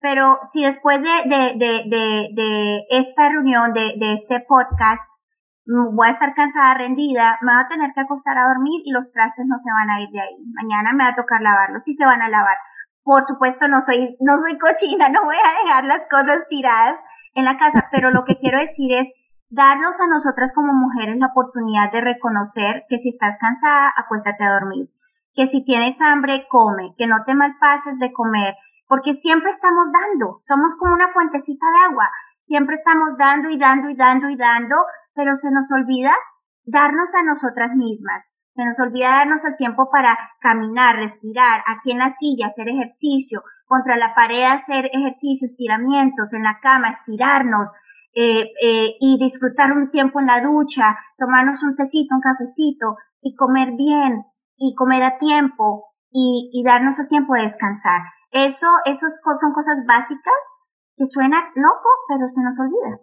pero 0.00 0.38
si 0.44 0.64
después 0.64 1.00
de, 1.02 1.08
de, 1.28 1.54
de, 1.56 2.28
de, 2.32 2.84
esta 2.90 3.28
reunión, 3.28 3.72
de, 3.72 3.94
de 3.98 4.12
este 4.12 4.44
podcast, 4.46 5.10
mm, 5.66 5.96
voy 5.96 6.06
a 6.06 6.10
estar 6.10 6.34
cansada, 6.34 6.74
rendida, 6.74 7.38
me 7.42 7.52
voy 7.52 7.62
a 7.62 7.68
tener 7.68 7.90
que 7.94 8.00
acostar 8.00 8.38
a 8.38 8.46
dormir 8.46 8.82
y 8.84 8.92
los 8.92 9.12
trastes 9.12 9.46
no 9.46 9.58
se 9.58 9.72
van 9.72 9.90
a 9.90 10.00
ir 10.00 10.08
de 10.10 10.20
ahí. 10.20 10.36
Mañana 10.54 10.92
me 10.92 11.04
va 11.04 11.10
a 11.10 11.16
tocar 11.16 11.40
lavarlos 11.40 11.86
y 11.88 11.94
se 11.94 12.06
van 12.06 12.22
a 12.22 12.28
lavar. 12.28 12.56
Por 13.02 13.24
supuesto, 13.24 13.66
no 13.66 13.80
soy, 13.80 14.16
no 14.20 14.36
soy 14.36 14.58
cochina, 14.58 15.08
no 15.08 15.24
voy 15.24 15.36
a 15.36 15.64
dejar 15.64 15.84
las 15.84 16.06
cosas 16.10 16.44
tiradas 16.48 17.00
en 17.34 17.44
la 17.44 17.56
casa, 17.56 17.88
pero 17.90 18.10
lo 18.10 18.24
que 18.24 18.38
quiero 18.38 18.60
decir 18.60 18.92
es 18.92 19.12
darnos 19.50 20.00
a 20.00 20.08
nosotras 20.08 20.52
como 20.54 20.72
mujeres 20.72 21.16
la 21.18 21.28
oportunidad 21.28 21.90
de 21.90 22.02
reconocer 22.02 22.84
que 22.88 22.98
si 22.98 23.08
estás 23.08 23.38
cansada, 23.40 23.92
acuéstate 23.96 24.44
a 24.44 24.52
dormir. 24.52 24.90
Que 25.34 25.46
si 25.46 25.64
tienes 25.64 26.00
hambre, 26.00 26.46
come. 26.50 26.94
Que 26.96 27.06
no 27.06 27.24
te 27.24 27.34
malpases 27.34 27.98
de 27.98 28.12
comer 28.12 28.54
porque 28.88 29.12
siempre 29.12 29.50
estamos 29.50 29.88
dando, 29.92 30.38
somos 30.40 30.74
como 30.76 30.94
una 30.94 31.08
fuentecita 31.08 31.66
de 31.70 31.92
agua, 31.92 32.10
siempre 32.42 32.74
estamos 32.74 33.10
dando 33.18 33.50
y 33.50 33.58
dando 33.58 33.90
y 33.90 33.94
dando 33.94 34.30
y 34.30 34.36
dando, 34.36 34.76
pero 35.14 35.34
se 35.34 35.50
nos 35.50 35.70
olvida 35.70 36.12
darnos 36.64 37.14
a 37.14 37.22
nosotras 37.22 37.76
mismas, 37.76 38.32
se 38.54 38.64
nos 38.64 38.80
olvida 38.80 39.10
darnos 39.10 39.44
el 39.44 39.56
tiempo 39.56 39.90
para 39.90 40.18
caminar, 40.40 40.96
respirar, 40.96 41.62
aquí 41.66 41.92
en 41.92 41.98
la 41.98 42.10
silla, 42.10 42.46
hacer 42.46 42.68
ejercicio, 42.68 43.42
contra 43.66 43.96
la 43.96 44.14
pared 44.14 44.44
hacer 44.44 44.86
ejercicio, 44.92 45.44
estiramientos, 45.44 46.32
en 46.32 46.42
la 46.42 46.58
cama, 46.60 46.88
estirarnos, 46.88 47.72
eh, 48.14 48.50
eh, 48.64 48.96
y 48.98 49.18
disfrutar 49.20 49.70
un 49.72 49.90
tiempo 49.90 50.20
en 50.20 50.26
la 50.26 50.40
ducha, 50.40 50.98
tomarnos 51.18 51.62
un 51.62 51.76
tecito, 51.76 52.14
un 52.14 52.22
cafecito, 52.22 52.96
y 53.20 53.36
comer 53.36 53.72
bien, 53.76 54.24
y 54.56 54.74
comer 54.74 55.02
a 55.02 55.18
tiempo, 55.18 55.92
y, 56.10 56.50
y 56.52 56.64
darnos 56.64 56.98
el 56.98 57.08
tiempo 57.08 57.34
de 57.34 57.42
descansar. 57.42 58.00
Eso, 58.30 58.66
esos 58.84 59.20
son 59.40 59.52
cosas 59.52 59.84
básicas 59.86 60.34
que 60.96 61.06
suena 61.06 61.50
loco, 61.54 61.88
pero 62.08 62.28
se 62.28 62.42
nos 62.42 62.58
olvida. 62.58 63.00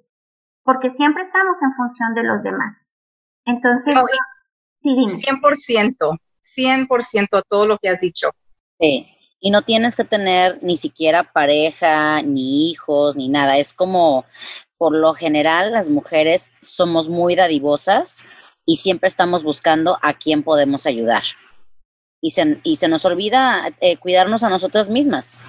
Porque 0.63 0.89
siempre 0.89 1.23
estamos 1.23 1.61
en 1.61 1.73
función 1.73 2.13
de 2.13 2.23
los 2.23 2.43
demás. 2.43 2.87
Entonces, 3.45 3.97
sí, 4.77 4.95
dime. 4.95 5.11
100%, 5.11 6.19
100% 6.43 7.41
todo 7.47 7.67
lo 7.67 7.77
que 7.77 7.89
has 7.89 7.99
dicho. 7.99 8.29
Sí, 8.79 9.07
y 9.39 9.51
no 9.51 9.61
tienes 9.61 9.95
que 9.95 10.03
tener 10.03 10.57
ni 10.63 10.77
siquiera 10.77 11.31
pareja, 11.31 12.21
ni 12.21 12.69
hijos, 12.69 13.15
ni 13.15 13.29
nada. 13.29 13.57
Es 13.57 13.73
como, 13.73 14.25
por 14.77 14.95
lo 14.95 15.13
general, 15.13 15.71
las 15.71 15.89
mujeres 15.89 16.51
somos 16.61 17.09
muy 17.09 17.35
dadivosas 17.35 18.25
y 18.65 18.77
siempre 18.77 19.07
estamos 19.07 19.43
buscando 19.43 19.97
a 20.01 20.13
quién 20.13 20.43
podemos 20.43 20.85
ayudar 20.85 21.23
y 22.21 22.31
se, 22.31 22.59
y 22.63 22.75
se 22.77 22.87
nos 22.87 23.05
olvida 23.05 23.69
eh, 23.81 23.97
cuidarnos 23.97 24.43
a 24.43 24.49
nosotras 24.49 24.89
mismas. 24.89 25.39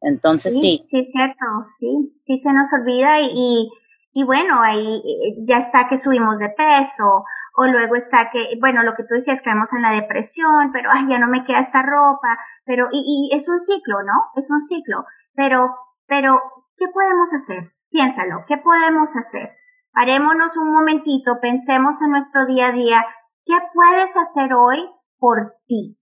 Entonces 0.00 0.52
sí. 0.52 0.80
Sí, 0.84 1.00
es 1.00 1.10
cierto, 1.10 1.44
sí, 1.78 2.16
sí 2.20 2.36
se 2.36 2.52
nos 2.52 2.72
olvida 2.72 3.20
y, 3.20 3.68
y, 4.12 4.24
bueno, 4.24 4.62
ahí 4.62 5.02
eh, 5.04 5.44
ya 5.46 5.58
está 5.58 5.88
que 5.88 5.98
subimos 5.98 6.38
de 6.38 6.50
peso 6.50 7.24
o 7.56 7.66
luego 7.66 7.96
está 7.96 8.30
que, 8.30 8.56
bueno, 8.60 8.84
lo 8.84 8.94
que 8.94 9.02
tú 9.02 9.14
decías, 9.14 9.42
caemos 9.42 9.72
en 9.72 9.82
la 9.82 9.90
depresión, 9.90 10.70
pero 10.72 10.90
ay, 10.92 11.06
ya 11.08 11.18
no 11.18 11.26
me 11.26 11.44
queda 11.44 11.58
esta 11.58 11.82
ropa, 11.82 12.38
pero, 12.64 12.86
y, 12.92 13.30
y 13.32 13.36
es 13.36 13.48
un 13.48 13.58
ciclo, 13.58 14.02
¿no? 14.04 14.12
Es 14.36 14.48
un 14.50 14.60
ciclo, 14.60 15.04
pero, 15.34 15.74
pero, 16.06 16.40
¿qué 16.76 16.86
podemos 16.86 17.34
hacer? 17.34 17.72
Piénsalo, 17.90 18.44
¿qué 18.46 18.58
podemos 18.58 19.16
hacer? 19.16 19.56
Parémonos 19.92 20.56
un 20.56 20.72
momentito, 20.72 21.40
pensemos 21.40 22.00
en 22.02 22.12
nuestro 22.12 22.46
día 22.46 22.68
a 22.68 22.72
día, 22.72 23.06
¿qué 23.44 23.58
puedes 23.74 24.16
hacer 24.16 24.54
hoy 24.54 24.88
por 25.18 25.56
ti? 25.66 25.98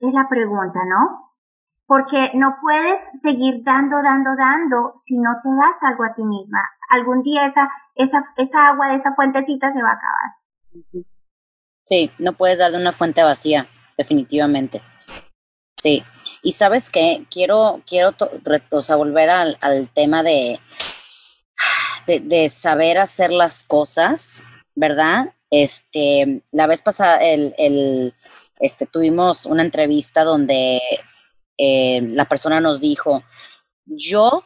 Es 0.00 0.12
la 0.12 0.28
pregunta, 0.28 0.80
¿no? 0.86 1.32
Porque 1.86 2.30
no 2.34 2.56
puedes 2.60 3.20
seguir 3.20 3.62
dando, 3.64 4.02
dando, 4.02 4.30
dando 4.36 4.92
si 4.94 5.18
no 5.18 5.30
te 5.42 5.48
das 5.50 5.82
algo 5.82 6.04
a 6.04 6.14
ti 6.14 6.22
misma. 6.24 6.60
Algún 6.90 7.22
día 7.22 7.46
esa, 7.46 7.70
esa, 7.94 8.24
esa 8.36 8.68
agua 8.68 8.88
de 8.88 8.96
esa 8.96 9.14
fuentecita 9.14 9.72
se 9.72 9.82
va 9.82 9.90
a 9.90 9.94
acabar. 9.94 10.94
Sí, 11.84 12.10
no 12.18 12.32
puedes 12.32 12.58
dar 12.58 12.72
de 12.72 12.78
una 12.78 12.92
fuente 12.92 13.22
vacía, 13.22 13.68
definitivamente. 13.96 14.82
Sí. 15.78 16.02
Y 16.42 16.52
sabes 16.52 16.90
qué, 16.90 17.26
quiero, 17.30 17.82
quiero 17.86 18.14
o 18.70 18.96
volver 18.96 19.30
al, 19.30 19.58
al 19.60 19.92
tema 19.92 20.22
de, 20.22 20.60
de, 22.06 22.48
saber 22.48 22.98
hacer 22.98 23.32
las 23.32 23.64
cosas, 23.64 24.44
¿verdad? 24.74 25.34
Este, 25.52 26.42
la 26.50 26.66
vez 26.66 26.80
pasada, 26.80 27.18
el, 27.18 27.54
el, 27.58 28.14
este, 28.58 28.86
tuvimos 28.86 29.44
una 29.44 29.62
entrevista 29.62 30.24
donde 30.24 30.80
eh, 31.58 32.00
la 32.10 32.24
persona 32.24 32.58
nos 32.58 32.80
dijo, 32.80 33.22
yo 33.84 34.44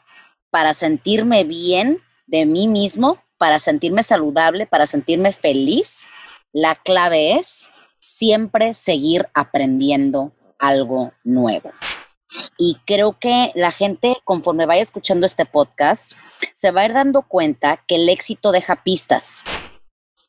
para 0.50 0.74
sentirme 0.74 1.44
bien 1.44 2.02
de 2.26 2.44
mí 2.44 2.66
mismo, 2.66 3.22
para 3.38 3.60
sentirme 3.60 4.02
saludable, 4.02 4.66
para 4.66 4.86
sentirme 4.86 5.30
feliz, 5.30 6.08
la 6.52 6.74
clave 6.74 7.34
es 7.34 7.70
siempre 8.00 8.74
seguir 8.74 9.28
aprendiendo 9.32 10.32
algo 10.58 11.12
nuevo. 11.22 11.70
Y 12.58 12.78
creo 12.84 13.16
que 13.20 13.52
la 13.54 13.70
gente, 13.70 14.16
conforme 14.24 14.66
vaya 14.66 14.82
escuchando 14.82 15.24
este 15.24 15.46
podcast, 15.46 16.14
se 16.52 16.72
va 16.72 16.80
a 16.80 16.86
ir 16.86 16.94
dando 16.94 17.22
cuenta 17.22 17.84
que 17.86 17.94
el 17.94 18.08
éxito 18.08 18.50
deja 18.50 18.82
pistas 18.82 19.44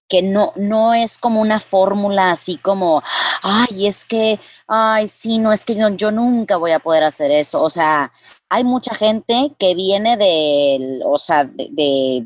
que 0.07 0.21
no, 0.21 0.53
no 0.55 0.93
es 0.93 1.17
como 1.17 1.41
una 1.41 1.59
fórmula 1.59 2.31
así 2.31 2.57
como, 2.57 3.03
ay, 3.41 3.87
es 3.87 4.05
que, 4.05 4.39
ay, 4.67 5.07
sí, 5.07 5.37
no, 5.37 5.51
es 5.51 5.65
que 5.65 5.75
yo, 5.95 6.11
nunca 6.11 6.57
voy 6.57 6.71
a 6.71 6.79
poder 6.79 7.03
hacer 7.03 7.31
eso. 7.31 7.61
O 7.61 7.69
sea, 7.69 8.11
hay 8.49 8.63
mucha 8.63 8.95
gente 8.95 9.51
que 9.59 9.75
viene 9.75 10.15
de, 10.17 11.01
o 11.05 11.19
sea, 11.19 11.43
de, 11.43 11.67
de, 11.71 12.23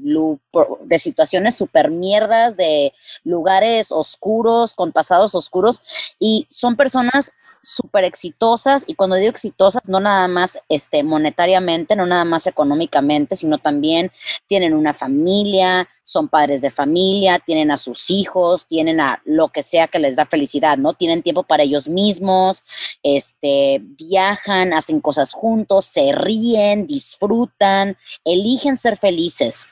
de 0.85 0.99
situaciones 0.99 1.55
súper 1.55 1.89
mierdas, 1.89 2.55
de 2.57 2.93
lugares 3.23 3.91
oscuros, 3.91 4.73
con 4.75 4.91
pasados 4.91 5.33
oscuros, 5.33 5.81
y 6.19 6.45
son 6.49 6.75
personas 6.75 7.31
súper 7.61 8.03
exitosas 8.03 8.83
y 8.87 8.95
cuando 8.95 9.15
digo 9.15 9.29
exitosas, 9.29 9.87
no 9.87 9.99
nada 9.99 10.27
más 10.27 10.59
este, 10.69 11.03
monetariamente, 11.03 11.95
no 11.95 12.05
nada 12.05 12.25
más 12.25 12.47
económicamente, 12.47 13.35
sino 13.35 13.57
también 13.57 14.11
tienen 14.47 14.73
una 14.73 14.93
familia, 14.93 15.87
son 16.03 16.27
padres 16.27 16.61
de 16.61 16.69
familia, 16.69 17.39
tienen 17.39 17.71
a 17.71 17.77
sus 17.77 18.09
hijos, 18.09 18.65
tienen 18.67 18.99
a 18.99 19.21
lo 19.25 19.49
que 19.49 19.63
sea 19.63 19.87
que 19.87 19.99
les 19.99 20.15
da 20.15 20.25
felicidad, 20.25 20.77
¿no? 20.77 20.93
Tienen 20.93 21.21
tiempo 21.21 21.43
para 21.43 21.63
ellos 21.63 21.87
mismos, 21.87 22.63
este, 23.03 23.79
viajan, 23.81 24.73
hacen 24.73 24.99
cosas 24.99 25.33
juntos, 25.33 25.85
se 25.85 26.11
ríen, 26.11 26.87
disfrutan, 26.87 27.97
eligen 28.25 28.77
ser 28.77 28.97
felices. 28.97 29.67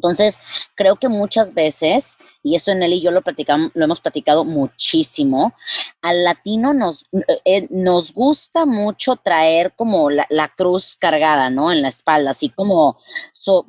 Entonces, 0.00 0.40
creo 0.74 0.96
que 0.96 1.10
muchas 1.10 1.52
veces, 1.52 2.16
y 2.42 2.56
esto 2.56 2.70
en 2.70 2.82
él 2.82 2.94
y 2.94 3.02
yo 3.02 3.10
lo, 3.10 3.20
platicamos, 3.20 3.70
lo 3.74 3.84
hemos 3.84 4.00
platicado 4.00 4.46
muchísimo, 4.46 5.52
al 6.00 6.24
latino 6.24 6.72
nos, 6.72 7.04
eh, 7.44 7.66
nos 7.68 8.14
gusta 8.14 8.64
mucho 8.64 9.16
traer 9.16 9.74
como 9.76 10.08
la, 10.08 10.26
cruz 10.56 10.96
cargada, 10.98 11.50
¿no? 11.50 11.70
En 11.70 11.82
la 11.82 11.88
espalda, 11.88 12.30
así 12.30 12.48
como, 12.48 12.96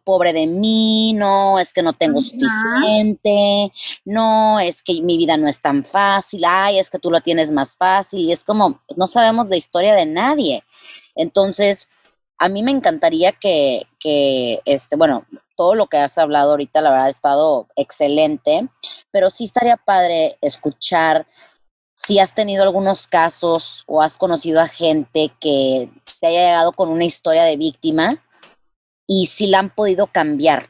pobre 0.05 0.31
de 0.31 0.47
mí, 0.47 1.11
no, 1.13 1.59
es 1.59 1.73
que 1.73 1.83
no 1.83 1.91
tengo 1.91 2.21
suficiente, 2.21 3.73
no, 4.05 4.57
es 4.61 4.83
que 4.83 5.01
mi 5.01 5.17
vida 5.17 5.35
no 5.35 5.49
es 5.49 5.59
tan 5.59 5.83
fácil, 5.83 6.43
ay, 6.47 6.79
es 6.79 6.89
que 6.89 6.99
tú 6.99 7.11
lo 7.11 7.19
tienes 7.19 7.51
más 7.51 7.75
fácil, 7.75 8.21
y 8.21 8.31
es 8.31 8.45
como, 8.45 8.79
no 8.95 9.05
sabemos 9.07 9.49
la 9.49 9.57
historia 9.57 9.95
de 9.95 10.05
nadie. 10.05 10.63
Entonces, 11.13 11.89
a 12.41 12.49
mí 12.49 12.63
me 12.63 12.71
encantaría 12.71 13.33
que, 13.33 13.85
que, 13.99 14.61
este, 14.65 14.95
bueno, 14.95 15.27
todo 15.61 15.75
lo 15.75 15.85
que 15.85 15.97
has 15.97 16.17
hablado 16.17 16.49
ahorita, 16.49 16.81
la 16.81 16.89
verdad, 16.89 17.05
ha 17.05 17.09
estado 17.11 17.67
excelente, 17.75 18.67
pero 19.11 19.29
sí 19.29 19.43
estaría 19.43 19.77
padre 19.77 20.39
escuchar 20.41 21.27
si 21.93 22.17
has 22.17 22.33
tenido 22.33 22.63
algunos 22.63 23.07
casos 23.07 23.83
o 23.85 24.01
has 24.01 24.17
conocido 24.17 24.59
a 24.59 24.65
gente 24.67 25.31
que 25.39 25.91
te 26.19 26.25
haya 26.25 26.47
llegado 26.47 26.71
con 26.71 26.89
una 26.89 27.05
historia 27.05 27.43
de 27.43 27.57
víctima 27.57 28.25
y 29.05 29.27
si 29.27 29.45
la 29.45 29.59
han 29.59 29.69
podido 29.69 30.07
cambiar. 30.07 30.67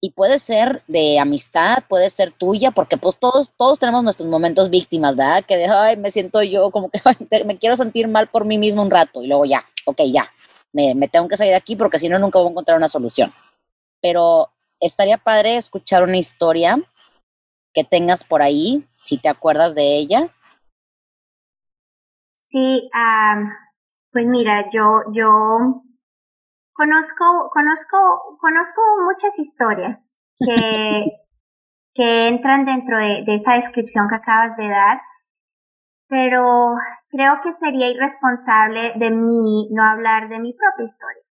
Y 0.00 0.10
puede 0.10 0.40
ser 0.40 0.82
de 0.88 1.20
amistad, 1.20 1.84
puede 1.88 2.10
ser 2.10 2.32
tuya, 2.32 2.72
porque 2.72 2.96
pues 2.96 3.20
todos, 3.20 3.52
todos 3.56 3.78
tenemos 3.78 4.02
nuestros 4.02 4.28
momentos 4.28 4.70
víctimas, 4.70 5.14
¿verdad? 5.14 5.44
Que 5.46 5.56
de, 5.56 5.66
ay, 5.66 5.96
me 5.98 6.10
siento 6.10 6.42
yo 6.42 6.72
como 6.72 6.90
que 6.90 7.00
me 7.44 7.58
quiero 7.58 7.76
sentir 7.76 8.08
mal 8.08 8.26
por 8.26 8.44
mí 8.44 8.58
mismo 8.58 8.82
un 8.82 8.90
rato 8.90 9.22
y 9.22 9.28
luego 9.28 9.44
ya, 9.44 9.64
ok, 9.84 10.02
ya, 10.12 10.28
me, 10.72 10.96
me 10.96 11.06
tengo 11.06 11.28
que 11.28 11.36
salir 11.36 11.52
de 11.52 11.58
aquí 11.58 11.76
porque 11.76 12.00
si 12.00 12.08
no 12.08 12.18
nunca 12.18 12.40
voy 12.40 12.48
a 12.48 12.50
encontrar 12.50 12.76
una 12.76 12.88
solución 12.88 13.32
pero 14.06 14.52
estaría 14.78 15.18
padre 15.18 15.56
escuchar 15.56 16.04
una 16.04 16.16
historia 16.16 16.80
que 17.74 17.82
tengas 17.82 18.22
por 18.22 18.40
ahí, 18.40 18.88
si 18.98 19.18
te 19.18 19.28
acuerdas 19.28 19.74
de 19.74 19.96
ella. 19.96 20.32
Sí, 22.32 22.88
pues 24.12 24.26
mira, 24.26 24.70
yo, 24.70 25.02
yo 25.12 25.82
conozco, 26.72 27.50
conozco, 27.52 28.38
conozco 28.40 28.80
muchas 29.04 29.40
historias 29.40 30.14
que, 30.38 31.06
que 31.92 32.28
entran 32.28 32.64
dentro 32.64 32.98
de, 32.98 33.24
de 33.26 33.34
esa 33.34 33.54
descripción 33.54 34.06
que 34.08 34.14
acabas 34.14 34.56
de 34.56 34.68
dar, 34.68 35.00
pero 36.06 36.76
creo 37.08 37.40
que 37.42 37.52
sería 37.52 37.88
irresponsable 37.88 38.92
de 38.94 39.10
mí 39.10 39.68
no 39.72 39.82
hablar 39.82 40.28
de 40.28 40.38
mi 40.38 40.52
propia 40.52 40.84
historia. 40.84 41.25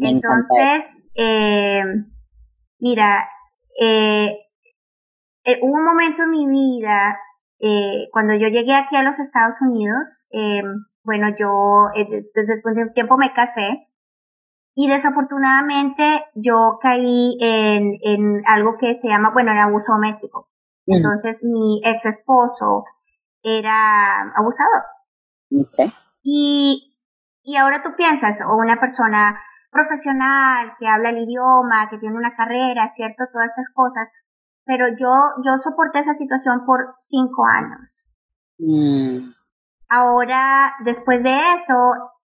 Entonces, 0.00 1.08
eh, 1.14 1.82
mira, 2.78 3.28
eh, 3.80 4.36
eh, 5.44 5.58
hubo 5.62 5.74
un 5.74 5.84
momento 5.84 6.22
en 6.22 6.30
mi 6.30 6.46
vida, 6.46 7.18
eh, 7.60 8.08
cuando 8.12 8.34
yo 8.34 8.48
llegué 8.48 8.74
aquí 8.74 8.96
a 8.96 9.02
los 9.02 9.18
Estados 9.18 9.60
Unidos, 9.60 10.28
eh, 10.32 10.62
bueno, 11.02 11.28
yo 11.38 11.88
desde, 11.94 12.46
después 12.46 12.74
de 12.76 12.82
un 12.82 12.92
tiempo 12.92 13.16
me 13.16 13.32
casé 13.32 13.88
y 14.74 14.88
desafortunadamente 14.88 16.26
yo 16.34 16.78
caí 16.80 17.36
en, 17.40 17.98
en 18.02 18.42
algo 18.46 18.76
que 18.78 18.94
se 18.94 19.08
llama, 19.08 19.30
bueno, 19.32 19.52
el 19.52 19.58
abuso 19.58 19.92
doméstico. 19.92 20.48
Entonces 20.86 21.44
mi 21.44 21.82
ex 21.84 22.06
esposo 22.06 22.84
era 23.42 24.32
abusador. 24.36 24.82
Okay. 25.50 25.92
Y, 26.22 26.96
y 27.42 27.56
ahora 27.56 27.82
tú 27.82 27.90
piensas, 27.96 28.40
o 28.42 28.56
una 28.56 28.78
persona 28.80 29.40
profesional, 29.70 30.74
que 30.78 30.88
habla 30.88 31.10
el 31.10 31.18
idioma, 31.18 31.88
que 31.90 31.98
tiene 31.98 32.16
una 32.16 32.34
carrera, 32.34 32.88
¿cierto? 32.88 33.24
Todas 33.32 33.52
esas 33.52 33.70
cosas. 33.74 34.10
Pero 34.64 34.88
yo, 34.88 35.10
yo 35.44 35.56
soporté 35.56 36.00
esa 36.00 36.12
situación 36.12 36.64
por 36.66 36.94
cinco 36.96 37.44
años. 37.46 38.12
Mm. 38.58 39.32
Ahora, 39.88 40.74
después 40.84 41.22
de 41.22 41.34
eso, 41.54 41.74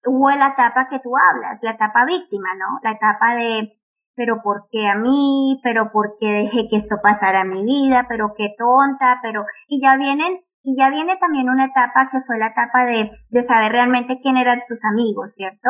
hubo 0.05 0.31
la 0.31 0.47
etapa 0.47 0.87
que 0.89 0.99
tú 0.99 1.11
hablas, 1.15 1.59
la 1.61 1.71
etapa 1.71 2.05
víctima, 2.05 2.49
¿no? 2.57 2.79
La 2.83 2.91
etapa 2.91 3.35
de, 3.35 3.79
pero 4.15 4.41
¿por 4.41 4.67
qué 4.71 4.87
a 4.87 4.95
mí? 4.95 5.59
¿Pero 5.63 5.91
por 5.91 6.15
qué 6.19 6.27
dejé 6.31 6.67
que 6.67 6.77
esto 6.77 6.95
pasara 7.03 7.41
en 7.41 7.49
mi 7.49 7.63
vida? 7.63 8.05
¿Pero 8.09 8.33
qué 8.35 8.55
tonta? 8.57 9.19
Pero, 9.21 9.45
y 9.67 9.81
ya 9.81 9.97
vienen, 9.97 10.41
y 10.63 10.77
ya 10.79 10.89
viene 10.89 11.17
también 11.17 11.49
una 11.49 11.65
etapa 11.65 12.09
que 12.11 12.21
fue 12.25 12.39
la 12.39 12.47
etapa 12.47 12.85
de, 12.85 13.11
de 13.29 13.41
saber 13.41 13.71
realmente 13.71 14.17
quién 14.21 14.37
eran 14.37 14.61
tus 14.67 14.83
amigos, 14.85 15.35
¿cierto? 15.35 15.69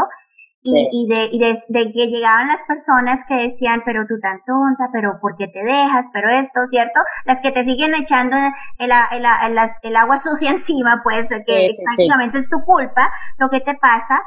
Y, 0.63 0.87
y, 0.91 1.07
de, 1.07 1.29
y 1.31 1.39
de, 1.39 1.91
que 1.91 2.07
llegaban 2.07 2.47
las 2.47 2.61
personas 2.61 3.25
que 3.27 3.35
decían, 3.35 3.81
pero 3.83 4.05
tú 4.07 4.19
tan 4.21 4.41
tonta, 4.45 4.89
pero 4.93 5.19
¿por 5.19 5.35
qué 5.35 5.47
te 5.47 5.63
dejas? 5.63 6.09
Pero 6.13 6.29
esto, 6.29 6.59
¿cierto? 6.69 6.99
Las 7.25 7.41
que 7.41 7.51
te 7.51 7.63
siguen 7.63 7.95
echando 7.95 8.37
el, 8.77 8.91
el, 9.11 9.25
el, 9.25 9.57
el 9.81 9.95
agua 9.95 10.17
sucia 10.19 10.51
encima, 10.51 11.01
pues, 11.03 11.29
que 11.47 11.71
prácticamente 11.83 12.37
es 12.37 12.49
tu 12.49 12.59
culpa, 12.63 13.11
lo 13.39 13.49
que 13.49 13.61
te 13.61 13.73
pasa. 13.75 14.21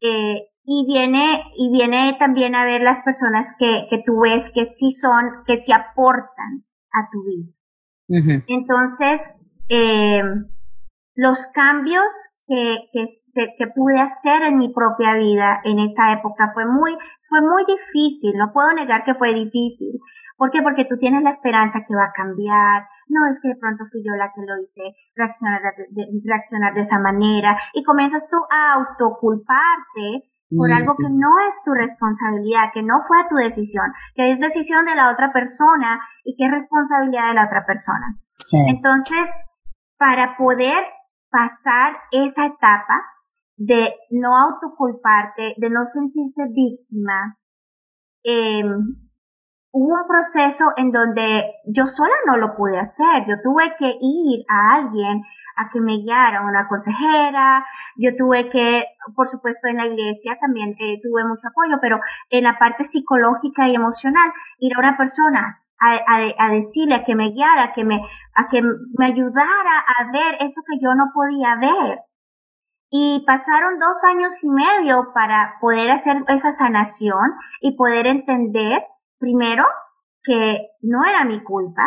Eh, 0.00 0.48
y 0.64 0.84
viene, 0.86 1.44
y 1.56 1.70
viene 1.70 2.14
también 2.18 2.54
a 2.54 2.64
ver 2.64 2.82
las 2.82 3.00
personas 3.00 3.54
que, 3.58 3.86
que 3.88 4.02
tú 4.04 4.20
ves 4.20 4.50
que 4.52 4.66
sí 4.66 4.90
son, 4.92 5.42
que 5.46 5.56
sí 5.56 5.72
aportan 5.72 6.66
a 6.92 7.08
tu 7.10 7.24
vida. 7.24 8.44
Entonces, 8.48 9.50
eh, 9.68 10.22
los 11.18 11.48
cambios 11.48 12.06
que, 12.46 12.78
que, 12.92 13.08
se, 13.08 13.52
que 13.58 13.66
pude 13.66 14.00
hacer 14.00 14.42
en 14.42 14.56
mi 14.56 14.72
propia 14.72 15.14
vida 15.14 15.60
en 15.64 15.80
esa 15.80 16.12
época 16.12 16.52
fue 16.54 16.64
muy, 16.64 16.96
fue 17.28 17.40
muy 17.40 17.64
difícil, 17.66 18.34
no 18.38 18.52
puedo 18.52 18.72
negar 18.72 19.02
que 19.02 19.16
fue 19.16 19.34
difícil. 19.34 19.98
¿Por 20.36 20.52
qué? 20.52 20.62
Porque 20.62 20.84
tú 20.84 20.96
tienes 20.96 21.24
la 21.24 21.30
esperanza 21.30 21.80
que 21.80 21.96
va 21.96 22.04
a 22.04 22.12
cambiar. 22.14 22.86
No 23.08 23.28
es 23.28 23.40
que 23.42 23.48
de 23.48 23.56
pronto 23.56 23.82
fui 23.90 24.00
yo 24.06 24.14
la 24.14 24.30
que 24.32 24.46
lo 24.46 24.62
hice 24.62 24.94
reaccionar 25.16 25.60
de, 25.90 26.06
reaccionar 26.24 26.72
de 26.74 26.82
esa 26.82 27.00
manera 27.00 27.58
y 27.74 27.82
comienzas 27.82 28.30
tú 28.30 28.36
a 28.48 28.74
autoculparte 28.74 30.30
por 30.56 30.72
algo 30.72 30.94
que 30.96 31.10
no 31.10 31.40
es 31.50 31.62
tu 31.64 31.74
responsabilidad, 31.74 32.70
que 32.72 32.84
no 32.84 33.00
fue 33.08 33.18
tu 33.28 33.34
decisión, 33.34 33.86
que 34.14 34.30
es 34.30 34.38
decisión 34.38 34.86
de 34.86 34.94
la 34.94 35.10
otra 35.10 35.32
persona 35.32 36.00
y 36.22 36.36
que 36.36 36.44
es 36.44 36.50
responsabilidad 36.52 37.28
de 37.28 37.34
la 37.34 37.46
otra 37.46 37.66
persona. 37.66 38.16
Entonces, 38.68 39.44
para 39.98 40.36
poder 40.36 40.86
pasar 41.30 41.96
esa 42.10 42.46
etapa 42.46 43.04
de 43.56 43.94
no 44.10 44.36
autoculparte, 44.36 45.54
de 45.56 45.70
no 45.70 45.84
sentirte 45.84 46.42
víctima, 46.52 47.38
eh, 48.22 48.62
hubo 49.72 49.94
un 50.02 50.08
proceso 50.08 50.72
en 50.76 50.90
donde 50.90 51.54
yo 51.66 51.86
sola 51.86 52.14
no 52.26 52.36
lo 52.36 52.54
pude 52.56 52.78
hacer. 52.78 53.24
Yo 53.28 53.36
tuve 53.42 53.74
que 53.78 53.96
ir 54.00 54.44
a 54.48 54.76
alguien 54.76 55.22
a 55.56 55.68
que 55.70 55.80
me 55.80 55.98
guiara, 55.98 56.42
una 56.42 56.68
consejera. 56.68 57.66
Yo 57.96 58.14
tuve 58.16 58.48
que, 58.48 58.84
por 59.14 59.28
supuesto, 59.28 59.68
en 59.68 59.76
la 59.76 59.86
iglesia 59.86 60.38
también 60.40 60.76
eh, 60.78 61.00
tuve 61.02 61.24
mucho 61.24 61.48
apoyo, 61.48 61.78
pero 61.80 62.00
en 62.30 62.44
la 62.44 62.58
parte 62.58 62.84
psicológica 62.84 63.68
y 63.68 63.74
emocional, 63.74 64.32
ir 64.58 64.72
a 64.74 64.78
una 64.78 64.96
persona 64.96 65.62
a, 65.80 66.44
a, 66.44 66.50
decirle, 66.50 66.96
a 66.96 67.04
que 67.04 67.14
me 67.14 67.30
guiara, 67.30 67.64
a 67.64 67.72
que 67.72 67.84
me, 67.84 68.00
a 68.38 68.46
que 68.46 68.62
me 68.62 69.06
ayudara 69.06 69.84
a 69.98 70.12
ver 70.12 70.36
eso 70.40 70.62
que 70.64 70.78
yo 70.80 70.94
no 70.94 71.10
podía 71.12 71.56
ver. 71.56 71.98
Y 72.88 73.24
pasaron 73.26 73.78
dos 73.80 74.04
años 74.04 74.44
y 74.44 74.48
medio 74.48 75.12
para 75.12 75.56
poder 75.60 75.90
hacer 75.90 76.22
esa 76.28 76.52
sanación 76.52 77.32
y 77.60 77.76
poder 77.76 78.06
entender, 78.06 78.84
primero, 79.18 79.64
que 80.22 80.68
no 80.82 81.04
era 81.04 81.24
mi 81.24 81.42
culpa. 81.42 81.82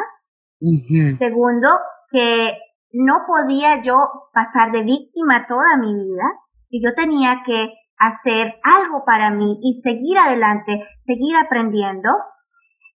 Segundo, 1.17 1.69
que 2.09 2.57
no 2.91 3.23
podía 3.25 3.81
yo 3.81 3.95
pasar 4.33 4.73
de 4.73 4.83
víctima 4.83 5.47
toda 5.47 5.77
mi 5.77 5.95
vida, 5.95 6.23
que 6.69 6.81
yo 6.83 6.93
tenía 6.93 7.43
que 7.45 7.73
hacer 7.97 8.55
algo 8.63 9.05
para 9.05 9.31
mí 9.31 9.57
y 9.61 9.73
seguir 9.73 10.17
adelante, 10.17 10.85
seguir 10.99 11.37
aprendiendo. 11.37 12.09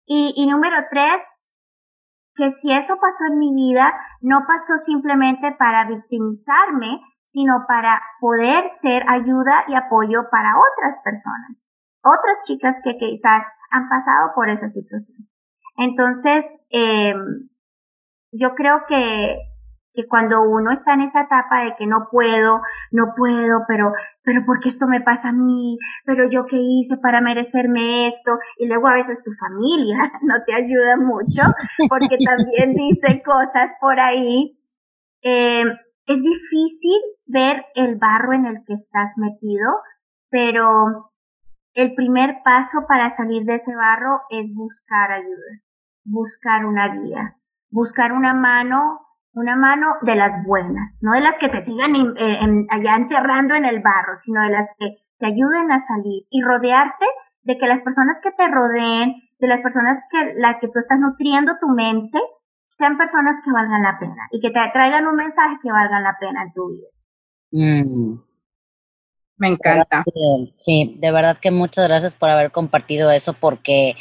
Y, 0.07 0.35
y 0.37 0.47
número 0.47 0.77
tres, 0.91 1.44
que 2.35 2.51
si 2.51 2.73
eso 2.73 2.95
pasó 3.01 3.27
en 3.31 3.39
mi 3.39 3.55
vida, 3.55 3.95
no 4.21 4.45
pasó 4.47 4.77
simplemente 4.77 5.55
para 5.59 5.87
victimizarme, 5.87 7.01
sino 7.23 7.65
para 7.67 8.01
poder 8.21 8.69
ser 8.69 9.05
ayuda 9.09 9.65
y 9.69 9.75
apoyo 9.75 10.29
para 10.31 10.55
otras 10.59 10.99
personas, 11.03 11.67
otras 12.03 12.45
chicas 12.47 12.81
que 12.83 12.97
quizás 12.97 13.45
han 13.71 13.89
pasado 13.89 14.33
por 14.35 14.51
esa 14.51 14.69
situación. 14.69 15.29
Entonces, 15.77 16.61
eh, 16.71 17.15
yo 18.31 18.55
creo 18.55 18.85
que 18.87 19.39
que 19.95 20.09
cuando 20.09 20.43
uno 20.43 20.73
está 20.73 20.95
en 20.95 21.03
esa 21.03 21.23
etapa 21.23 21.63
de 21.63 21.77
que 21.79 21.87
no 21.87 22.09
puedo, 22.11 22.61
no 22.91 23.15
puedo, 23.17 23.61
pero, 23.69 23.93
pero 24.25 24.45
¿por 24.45 24.59
qué 24.59 24.69
esto 24.69 24.89
me 24.89 25.01
pasa 25.01 25.29
a 25.29 25.33
mí? 25.33 25.79
Pero 26.05 26.29
yo 26.29 26.47
qué 26.47 26.57
hice 26.59 26.99
para 26.99 27.21
merecerme 27.21 28.09
esto? 28.09 28.33
Y 28.59 28.67
luego 28.67 28.89
a 28.89 28.95
veces 28.95 29.23
tu 29.23 29.31
familia 29.35 30.13
no 30.23 30.35
te 30.45 30.53
ayuda 30.53 30.97
mucho 30.97 31.43
porque 31.89 32.19
también 32.19 32.75
dice 32.75 33.23
cosas 33.25 33.75
por 33.81 34.01
ahí. 34.01 34.61
Eh, 35.23 35.65
es 36.07 36.23
difícil 36.23 37.01
ver 37.27 37.65
el 37.77 37.97
barro 37.97 38.33
en 38.33 38.47
el 38.47 38.65
que 38.67 38.75
estás 38.75 39.15
metido, 39.17 39.79
pero 40.29 41.13
el 41.73 41.95
primer 41.95 42.43
paso 42.45 42.85
para 42.89 43.11
salir 43.11 43.45
de 43.45 43.55
ese 43.55 43.75
barro 43.77 44.23
es 44.29 44.53
buscar 44.55 45.13
ayuda, 45.13 45.63
buscar 46.05 46.67
una 46.67 46.89
guía, 46.89 47.39
buscar 47.71 48.13
una 48.13 48.35
mano, 48.35 49.04
una 49.35 49.57
mano 49.57 49.95
de 50.03 50.15
las 50.15 50.45
buenas, 50.45 50.99
no 51.03 51.13
de 51.13 51.21
las 51.21 51.39
que 51.39 51.49
te 51.49 51.61
sigan 51.61 51.93
allá 52.71 52.97
enterrando 52.97 53.55
en 53.55 53.65
el 53.65 53.81
barro, 53.81 54.15
sino 54.15 54.43
de 54.43 54.51
las 54.51 54.71
que 54.79 55.05
te 55.19 55.27
ayuden 55.27 55.71
a 55.73 55.79
salir 55.79 56.25
y 56.31 56.43
rodearte 56.43 57.07
de 57.43 57.59
que 57.59 57.67
las 57.67 57.83
personas 57.83 58.21
que 58.23 58.31
te 58.33 58.49
rodeen, 58.49 59.15
de 59.39 59.49
las 59.49 59.61
personas 59.61 60.01
que 60.11 60.35
la 60.37 60.59
que 60.59 60.69
tú 60.69 60.79
estás 60.79 60.99
nutriendo 60.99 61.55
tu 61.61 61.69
mente, 61.69 62.19
sean 62.67 62.97
personas 62.97 63.41
que 63.45 63.53
valgan 63.53 63.83
la 63.83 63.99
pena 63.99 64.29
y 64.31 64.41
que 64.41 64.51
te 64.51 64.61
traigan 64.73 65.07
un 65.07 65.17
mensaje 65.17 65.57
que 65.63 65.71
valga 65.71 66.01
la 66.01 66.17
pena 66.19 66.43
en 66.43 66.53
tu 66.53 66.69
vida. 66.71 66.89
Mm. 67.51 68.19
Me 69.37 69.49
encanta. 69.49 70.05
Sí, 70.55 70.97
de 70.99 71.13
verdad 71.13 71.39
que 71.39 71.51
muchas 71.51 71.89
gracias 71.89 72.15
por 72.15 72.31
haber 72.31 72.53
compartido 72.53 73.11
eso 73.11 73.33
porque 73.33 73.97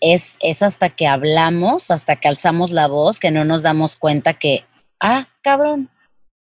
es, 0.00 0.38
es 0.40 0.62
hasta 0.62 0.90
que 0.90 1.06
hablamos, 1.06 1.90
hasta 1.90 2.16
que 2.16 2.28
alzamos 2.28 2.70
la 2.70 2.88
voz, 2.88 3.20
que 3.20 3.30
no 3.30 3.44
nos 3.44 3.62
damos 3.62 3.96
cuenta 3.96 4.34
que, 4.34 4.64
ah, 5.00 5.26
cabrón, 5.42 5.90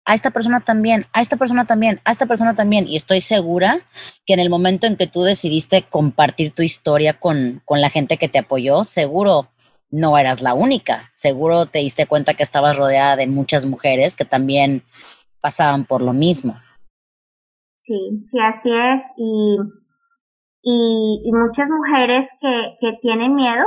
a 0.05 0.14
esta 0.14 0.31
persona 0.31 0.61
también, 0.61 1.07
a 1.12 1.20
esta 1.20 1.37
persona 1.37 1.66
también, 1.66 2.00
a 2.05 2.12
esta 2.12 2.26
persona 2.26 2.55
también. 2.55 2.87
Y 2.87 2.96
estoy 2.96 3.20
segura 3.20 3.81
que 4.24 4.35
en 4.35 4.40
el 4.40 4.50
momento 4.50 4.87
en 4.87 4.96
que 4.96 5.09
tú 5.09 5.22
decidiste 5.22 5.83
compartir 5.83 6.52
tu 6.52 6.62
historia 6.62 7.18
con, 7.18 7.61
con 7.64 7.81
la 7.81 7.90
gente 7.90 8.16
que 8.16 8.29
te 8.29 8.38
apoyó, 8.38 8.85
seguro 8.85 9.48
no 9.90 10.16
eras 10.16 10.42
la 10.42 10.55
única. 10.55 11.11
Seguro 11.14 11.66
te 11.66 11.81
diste 11.81 12.07
cuenta 12.07 12.35
que 12.35 12.42
estabas 12.42 12.76
rodeada 12.76 13.16
de 13.16 13.26
muchas 13.26 13.66
mujeres 13.66 14.14
que 14.14 14.24
también 14.24 14.85
pasaban 15.40 15.87
por 15.87 16.02
lo 16.02 16.12
mismo. 16.12 16.57
Sí, 17.79 18.22
sí, 18.24 18.38
así 18.40 18.70
es. 18.72 19.12
Y, 19.16 19.57
y, 20.68 21.31
muchas 21.33 21.68
mujeres 21.70 22.35
que, 22.40 22.76
que 22.81 22.98
tienen 23.00 23.37
miedo 23.37 23.64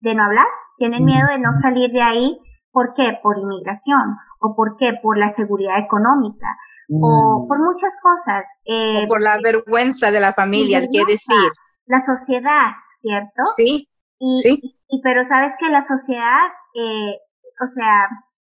de 0.00 0.14
no 0.14 0.24
hablar, 0.24 0.46
tienen 0.78 1.04
miedo 1.04 1.28
de 1.28 1.38
no 1.38 1.52
salir 1.52 1.90
de 1.90 2.00
ahí. 2.00 2.38
¿Por 2.70 2.94
qué? 2.94 3.18
Por 3.22 3.38
inmigración 3.38 4.16
¿O 4.40 4.56
por 4.56 4.76
qué? 4.76 4.94
Por 5.02 5.18
la 5.18 5.28
seguridad 5.28 5.78
económica 5.78 6.46
o 6.88 7.44
mm. 7.44 7.48
por 7.48 7.58
muchas 7.58 7.98
cosas. 8.02 8.46
Eh, 8.64 9.06
por 9.08 9.20
la 9.20 9.38
vergüenza 9.42 10.10
de 10.10 10.20
la 10.20 10.32
familia, 10.32 10.80
¿qué 10.80 11.04
decir. 11.06 11.52
La 11.84 12.00
sociedad, 12.00 12.72
¿cierto? 12.90 13.42
Sí. 13.56 13.88
Y, 14.18 14.40
sí. 14.42 14.78
Y, 14.88 15.02
pero 15.02 15.24
sabes 15.24 15.56
que 15.60 15.68
la 15.68 15.82
sociedad, 15.82 16.46
eh, 16.74 17.18
o 17.62 17.66
sea, 17.66 18.08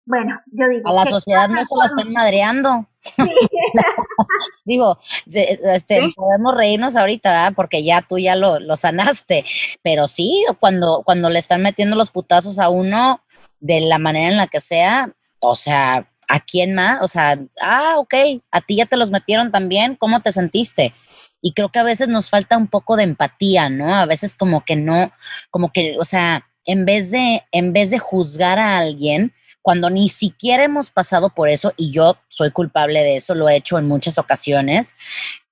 bueno, 0.09 0.41
yo 0.47 0.67
digo. 0.69 0.89
A 0.89 0.93
la 0.95 1.05
sociedad 1.05 1.49
no 1.49 1.63
se 1.63 1.77
la 1.77 1.85
están 1.85 2.13
madreando. 2.15 2.87
digo, 4.65 4.99
este, 5.27 6.13
podemos 6.17 6.57
reírnos 6.57 6.97
ahorita, 6.97 7.31
¿verdad? 7.31 7.53
porque 7.55 7.85
ya 7.85 8.01
tú 8.01 8.19
ya 8.19 8.35
lo, 8.35 8.59
lo, 8.59 8.77
sanaste, 8.79 9.45
pero 9.83 10.09
sí, 10.09 10.47
cuando, 10.61 11.03
cuando 11.05 11.29
le 11.29 11.39
están 11.39 11.61
metiendo 11.61 11.95
los 11.95 12.11
putazos 12.11 12.59
a 12.59 12.71
uno 12.71 13.21
de 13.61 13.83
la 13.83 13.99
manera 13.99 14.31
en 14.31 14.39
la 14.39 14.47
que 14.47 14.61
sea, 14.61 15.13
o 15.41 15.55
sea, 15.55 16.09
¿a 16.27 16.41
quién 16.41 16.75
más? 16.75 17.01
O 17.03 17.09
sea, 17.09 17.39
ah, 17.61 17.97
ok, 17.99 18.15
a 18.51 18.61
ti 18.63 18.77
ya 18.77 18.87
te 18.87 18.97
los 18.97 19.11
metieron 19.11 19.51
también, 19.51 19.95
¿cómo 19.95 20.21
te 20.21 20.33
sentiste? 20.33 20.95
Y 21.43 21.53
creo 21.53 21.69
que 21.69 21.81
a 21.81 21.85
veces 21.85 22.09
nos 22.09 22.31
falta 22.31 22.57
un 22.57 22.69
poco 22.69 22.97
de 22.97 23.05
empatía, 23.05 23.69
¿no? 23.69 23.95
A 23.95 24.07
veces 24.07 24.37
como 24.37 24.65
que 24.65 24.75
no, 24.75 25.13
como 25.51 25.71
que, 25.71 25.97
o 26.01 26.05
sea, 26.07 26.49
en 26.65 26.85
vez 26.85 27.11
de, 27.11 27.43
en 27.53 27.73
vez 27.73 27.91
de 27.91 27.99
juzgar 27.99 28.59
a 28.59 28.79
alguien, 28.79 29.35
cuando 29.69 29.91
ni 29.91 30.09
siquiera 30.09 30.65
hemos 30.65 30.91
pasado 30.91 31.29
por 31.29 31.51
eso, 31.51 31.75
y 31.77 31.91
yo 31.91 32.17
soy 32.29 32.53
culpable 32.53 33.01
de 33.01 33.17
eso, 33.17 33.35
lo 33.35 33.51
he 33.51 33.57
hecho 33.57 33.77
en 33.77 33.87
muchas 33.87 34.17
ocasiones, 34.17 34.95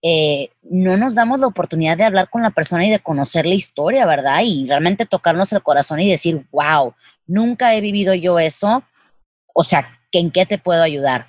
eh, 0.01 0.49
no 0.63 0.97
nos 0.97 1.17
damos 1.17 1.41
la 1.41 1.49
oportunidad 1.49 1.99
de 1.99 2.05
hablar 2.05 2.31
con 2.31 2.41
la 2.41 2.49
persona 2.49 2.87
y 2.87 2.91
de 2.91 3.01
conocer 3.01 3.45
la 3.45 3.53
historia, 3.53 4.07
¿verdad? 4.07 4.41
Y 4.43 4.67
realmente 4.67 5.05
tocarnos 5.05 5.53
el 5.53 5.63
corazón 5.63 6.01
y 6.01 6.11
decir, 6.11 6.47
wow, 6.51 6.95
nunca 7.27 7.75
he 7.75 7.83
vivido 7.83 8.15
yo 8.15 8.39
eso, 8.39 8.83
o 9.53 9.63
sea, 9.63 10.01
¿en 10.13 10.31
qué 10.31 10.47
te 10.47 10.57
puedo 10.57 10.83
ayudar? 10.83 11.27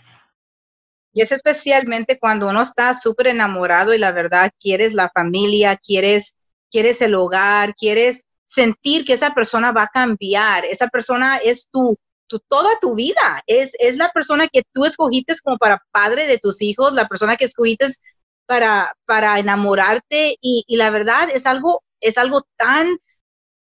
Y 1.11 1.23
es 1.23 1.33
especialmente 1.33 2.17
cuando 2.17 2.47
uno 2.47 2.61
está 2.61 2.93
súper 2.93 3.27
enamorado 3.27 3.93
y 3.93 3.97
la 3.97 4.13
verdad 4.13 4.49
quieres 4.57 4.93
la 4.93 5.11
familia, 5.13 5.75
quieres, 5.75 6.37
quieres 6.71 7.01
el 7.01 7.15
hogar, 7.15 7.75
quieres 7.75 8.23
sentir 8.45 9.03
que 9.03 9.11
esa 9.11 9.33
persona 9.33 9.73
va 9.73 9.83
a 9.83 9.89
cambiar. 9.89 10.63
Esa 10.63 10.87
persona 10.87 11.35
es 11.35 11.67
tu, 11.69 11.97
toda 12.47 12.69
tu 12.79 12.95
vida. 12.95 13.43
Es, 13.47 13.71
es 13.79 13.97
la 13.97 14.11
persona 14.11 14.47
que 14.47 14.63
tú 14.73 14.85
escogiste 14.85 15.33
como 15.43 15.57
para 15.57 15.83
padre 15.91 16.27
de 16.27 16.37
tus 16.37 16.61
hijos, 16.61 16.93
la 16.93 17.07
persona 17.07 17.35
que 17.35 17.45
escogiste 17.45 17.87
para, 18.45 18.95
para 19.05 19.39
enamorarte 19.39 20.37
y, 20.41 20.63
y 20.67 20.77
la 20.77 20.89
verdad 20.89 21.29
es 21.33 21.45
algo, 21.45 21.83
es 21.99 22.17
algo 22.17 22.43
tan 22.57 22.97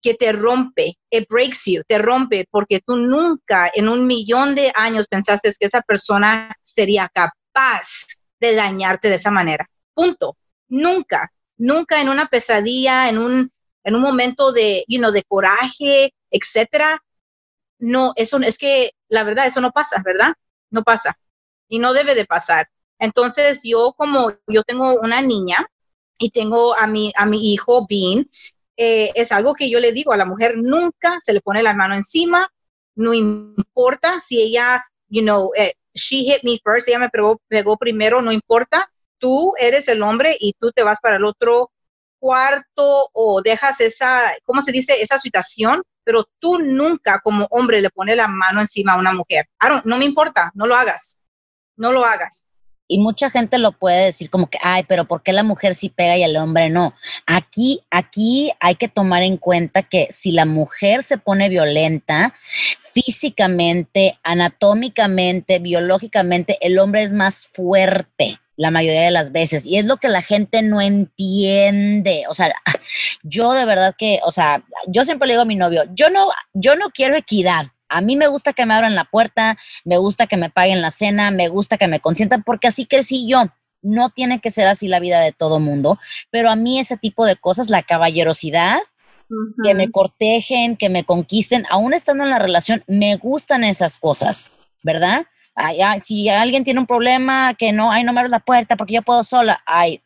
que 0.02 0.14
te 0.14 0.32
rompe, 0.32 1.00
it 1.10 1.28
breaks 1.28 1.66
you, 1.66 1.82
te 1.88 1.98
rompe 1.98 2.46
porque 2.52 2.80
tú 2.80 2.96
nunca 2.96 3.72
en 3.74 3.90
un 3.90 4.06
millón 4.06 4.54
de 4.54 4.72
años 4.76 5.08
pensaste 5.08 5.52
que 5.60 5.66
esa 5.66 5.82
persona 5.82 6.56
sería 6.62 7.10
capaz 7.12 8.16
de 8.40 8.54
dañarte 8.54 9.10
de 9.10 9.16
esa 9.16 9.32
manera. 9.32 9.68
Punto. 9.96 10.38
Nunca, 10.68 11.32
nunca 11.58 12.02
en 12.02 12.10
una 12.10 12.28
pesadilla, 12.28 13.10
en 13.10 13.18
un, 13.18 13.52
en 13.84 13.96
un 13.96 14.02
momento 14.02 14.52
de, 14.52 14.84
you 14.88 15.00
know, 15.00 15.12
de 15.12 15.24
coraje, 15.24 16.14
etcétera. 16.30 17.02
No, 17.80 18.14
eso 18.16 18.40
es 18.40 18.58
que 18.58 18.92
la 19.10 19.24
verdad, 19.24 19.46
eso 19.48 19.62
no 19.62 19.72
pasa, 19.72 20.02
¿verdad? 20.04 20.34
No 20.70 20.84
pasa. 20.84 21.18
Y 21.68 21.80
no 21.80 21.94
debe 21.94 22.16
de 22.16 22.26
pasar. 22.26 22.70
Entonces, 23.00 23.62
yo 23.64 23.94
como 23.98 24.32
yo 24.48 24.64
tengo 24.64 25.00
una 25.02 25.22
niña 25.22 25.68
y 26.20 26.30
tengo 26.30 26.76
a 26.78 26.88
mi, 26.88 27.12
a 27.16 27.26
mi 27.26 27.54
hijo 27.54 27.86
Bean, 27.90 28.30
eh, 28.78 29.12
es 29.16 29.32
algo 29.32 29.54
que 29.54 29.70
yo 29.70 29.80
le 29.80 29.92
digo 29.92 30.14
a 30.14 30.18
la 30.18 30.26
mujer, 30.26 30.58
nunca 30.58 31.20
se 31.22 31.34
le 31.34 31.42
pone 31.42 31.64
la 31.64 31.74
mano 31.74 31.96
encima, 31.96 32.50
no 32.96 33.14
importa 33.14 34.20
si 34.22 34.42
ella, 34.42 34.84
you 35.08 35.22
know, 35.22 35.52
eh, 35.58 35.74
she 35.94 36.24
hit 36.24 36.44
me 36.44 36.60
first, 36.64 36.88
ella 36.88 37.00
me 37.00 37.10
pegó, 37.10 37.42
pegó 37.48 37.78
primero, 37.78 38.22
no 38.22 38.32
importa, 38.32 38.90
tú 39.18 39.54
eres 39.60 39.88
el 39.88 40.02
hombre 40.02 40.36
y 40.40 40.54
tú 40.60 40.72
te 40.72 40.84
vas 40.84 41.00
para 41.02 41.18
el 41.18 41.26
otro 41.26 41.72
cuarto 42.20 43.10
o 43.14 43.42
dejas 43.42 43.82
esa, 43.82 44.22
¿cómo 44.44 44.62
se 44.62 44.72
dice? 44.72 45.02
Esa 45.02 45.18
situación, 45.20 45.84
pero 46.06 46.30
tú 46.40 46.60
nunca 46.60 47.20
como 47.20 47.48
hombre 47.50 47.82
le 47.82 47.90
pones 47.90 48.16
la 48.16 48.28
mano 48.28 48.62
encima 48.62 48.94
a 48.94 48.98
una 48.98 49.12
mujer. 49.12 49.46
no 49.84 49.98
me 49.98 50.06
importa, 50.06 50.52
no 50.54 50.68
lo 50.68 50.76
hagas, 50.76 51.18
no 51.76 51.92
lo 51.92 52.06
hagas. 52.06 52.46
Y 52.88 53.00
mucha 53.00 53.32
gente 53.32 53.58
lo 53.58 53.72
puede 53.72 54.06
decir 54.06 54.30
como 54.30 54.48
que, 54.48 54.60
ay, 54.62 54.84
pero 54.88 55.06
¿por 55.06 55.24
qué 55.24 55.34
la 55.34 55.42
mujer 55.42 55.74
sí 55.74 55.90
pega 55.90 56.18
y 56.18 56.24
el 56.24 56.38
hombre 56.38 56.70
no? 56.70 56.94
Aquí, 57.26 57.82
aquí 57.90 58.52
hay 58.60 58.76
que 58.76 58.88
tomar 58.88 59.24
en 59.24 59.38
cuenta 59.38 59.82
que 59.82 60.08
si 60.12 60.32
la 60.32 60.46
mujer 60.46 61.02
se 61.02 61.18
pone 61.18 61.50
violenta 61.50 62.36
físicamente, 62.94 64.20
anatómicamente, 64.22 65.58
biológicamente, 65.58 66.60
el 66.62 66.78
hombre 66.78 67.02
es 67.02 67.14
más 67.14 67.48
fuerte 67.52 68.40
la 68.58 68.72
mayoría 68.72 69.02
de 69.02 69.12
las 69.12 69.32
veces. 69.32 69.66
Y 69.66 69.78
es 69.78 69.86
lo 69.86 69.98
que 69.98 70.10
la 70.10 70.22
gente 70.22 70.62
no 70.62 70.82
entiende. 70.82 72.24
O 72.30 72.34
sea, 72.34 72.54
yo 73.24 73.54
de 73.54 73.66
verdad 73.66 73.96
que, 73.98 74.20
o 74.24 74.32
sea, 74.32 74.64
yo 74.88 75.04
siempre 75.04 75.28
le 75.28 75.34
digo 75.34 75.44
a 75.44 75.46
mi 75.46 75.56
novio, 75.56 75.84
yo 75.94 76.10
no, 76.10 76.30
yo 76.54 76.76
no 76.76 76.90
quiero 76.92 77.16
equidad. 77.16 77.68
A 77.88 78.02
mí 78.02 78.16
me 78.16 78.28
gusta 78.28 78.54
que 78.54 78.66
me 78.66 78.74
abran 78.74 78.96
la 78.96 79.06
puerta, 79.06 79.58
me 79.84 79.98
gusta 79.98 80.28
que 80.28 80.38
me 80.38 80.50
paguen 80.50 80.82
la 80.82 80.92
cena, 80.92 81.32
me 81.32 81.50
gusta 81.50 81.78
que 81.78 81.88
me 81.88 82.00
consientan, 82.00 82.44
porque 82.44 82.68
así 82.68 82.86
crecí 82.86 83.28
yo. 83.28 83.46
No 83.82 84.10
tiene 84.10 84.42
que 84.42 84.50
ser 84.50 84.68
así 84.68 84.88
la 84.88 85.00
vida 85.00 85.22
de 85.22 85.32
todo 85.32 85.60
mundo, 85.60 86.00
pero 86.32 86.50
a 86.50 86.56
mí 86.56 86.80
ese 86.80 86.98
tipo 86.98 87.26
de 87.26 87.36
cosas, 87.36 87.70
la 87.70 87.84
caballerosidad, 87.84 88.80
que 89.64 89.76
me 89.76 89.92
cortejen, 89.92 90.76
que 90.76 90.90
me 90.90 91.04
conquisten, 91.04 91.66
aún 91.70 91.94
estando 91.94 92.24
en 92.24 92.32
la 92.32 92.40
relación, 92.40 92.84
me 92.88 93.16
gustan 93.16 93.64
esas 93.64 93.98
cosas, 93.98 94.52
¿verdad? 94.84 95.26
Si 96.04 96.30
alguien 96.30 96.64
tiene 96.64 96.80
un 96.80 96.88
problema, 96.88 97.54
que 97.54 97.72
no, 97.72 97.92
ay, 97.92 98.04
no 98.04 98.14
me 98.14 98.20
abres 98.20 98.32
la 98.32 98.40
puerta 98.40 98.76
porque 98.76 98.94
yo 98.94 99.02
puedo 99.02 99.24
sola, 99.24 99.62
ay, 99.66 100.02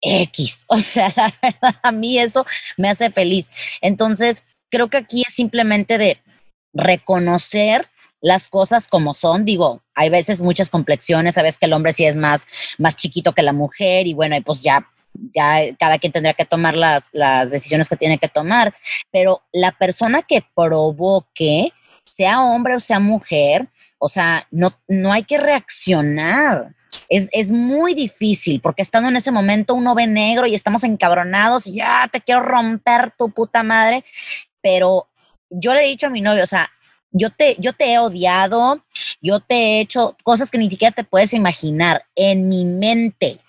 X. 0.00 0.64
O 0.68 0.78
sea, 0.78 1.12
la 1.16 1.32
verdad, 1.42 1.76
a 1.82 1.92
mí 1.92 2.18
eso 2.18 2.44
me 2.76 2.88
hace 2.88 3.10
feliz. 3.10 3.50
Entonces, 3.80 4.44
creo 4.70 4.88
que 4.88 4.98
aquí 4.98 5.24
es 5.26 5.34
simplemente 5.34 5.98
de 5.98 6.18
reconocer 6.72 7.88
las 8.20 8.48
cosas 8.48 8.88
como 8.88 9.14
son. 9.14 9.44
Digo, 9.44 9.82
hay 9.94 10.10
veces 10.10 10.40
muchas 10.40 10.70
complexiones, 10.70 11.34
sabes 11.34 11.58
que 11.58 11.66
el 11.66 11.72
hombre 11.72 11.92
sí 11.92 12.04
es 12.04 12.16
más, 12.16 12.46
más 12.78 12.96
chiquito 12.96 13.32
que 13.32 13.42
la 13.42 13.52
mujer 13.52 14.06
y 14.06 14.14
bueno, 14.14 14.36
y 14.36 14.40
pues 14.40 14.62
ya, 14.62 14.86
ya 15.34 15.74
cada 15.78 15.98
quien 15.98 16.12
tendrá 16.12 16.34
que 16.34 16.44
tomar 16.44 16.76
las, 16.76 17.08
las 17.12 17.50
decisiones 17.50 17.88
que 17.88 17.96
tiene 17.96 18.18
que 18.18 18.28
tomar. 18.28 18.74
Pero 19.10 19.42
la 19.52 19.72
persona 19.72 20.22
que 20.22 20.44
provoque, 20.54 21.72
sea 22.04 22.42
hombre 22.42 22.74
o 22.74 22.80
sea 22.80 22.98
mujer, 22.98 23.68
o 24.00 24.08
sea, 24.08 24.48
no, 24.50 24.72
no 24.88 25.12
hay 25.12 25.22
que 25.24 25.38
reaccionar. 25.38 26.74
Es, 27.08 27.28
es, 27.32 27.52
muy 27.52 27.94
difícil 27.94 28.60
porque 28.60 28.82
estando 28.82 29.08
en 29.08 29.16
ese 29.16 29.30
momento 29.30 29.74
uno 29.74 29.94
ve 29.94 30.08
negro 30.08 30.46
y 30.46 30.56
estamos 30.56 30.82
encabronados 30.82 31.68
y 31.68 31.74
ya 31.74 32.08
te 32.10 32.20
quiero 32.20 32.42
romper 32.42 33.12
tu 33.16 33.30
puta 33.30 33.62
madre, 33.62 34.04
pero 34.60 35.06
yo 35.50 35.72
le 35.74 35.84
he 35.84 35.88
dicho 35.88 36.08
a 36.08 36.10
mi 36.10 36.20
novio, 36.20 36.42
o 36.42 36.46
sea, 36.46 36.68
yo 37.12 37.30
te, 37.30 37.56
yo 37.58 37.72
te 37.74 37.92
he 37.92 37.98
odiado, 37.98 38.84
yo 39.20 39.40
te 39.40 39.54
he 39.54 39.80
hecho 39.80 40.16
cosas 40.24 40.50
que 40.50 40.58
ni 40.58 40.70
siquiera 40.70 40.94
te 40.94 41.04
puedes 41.04 41.32
imaginar 41.34 42.04
en 42.16 42.48
mi 42.48 42.64
mente. 42.64 43.40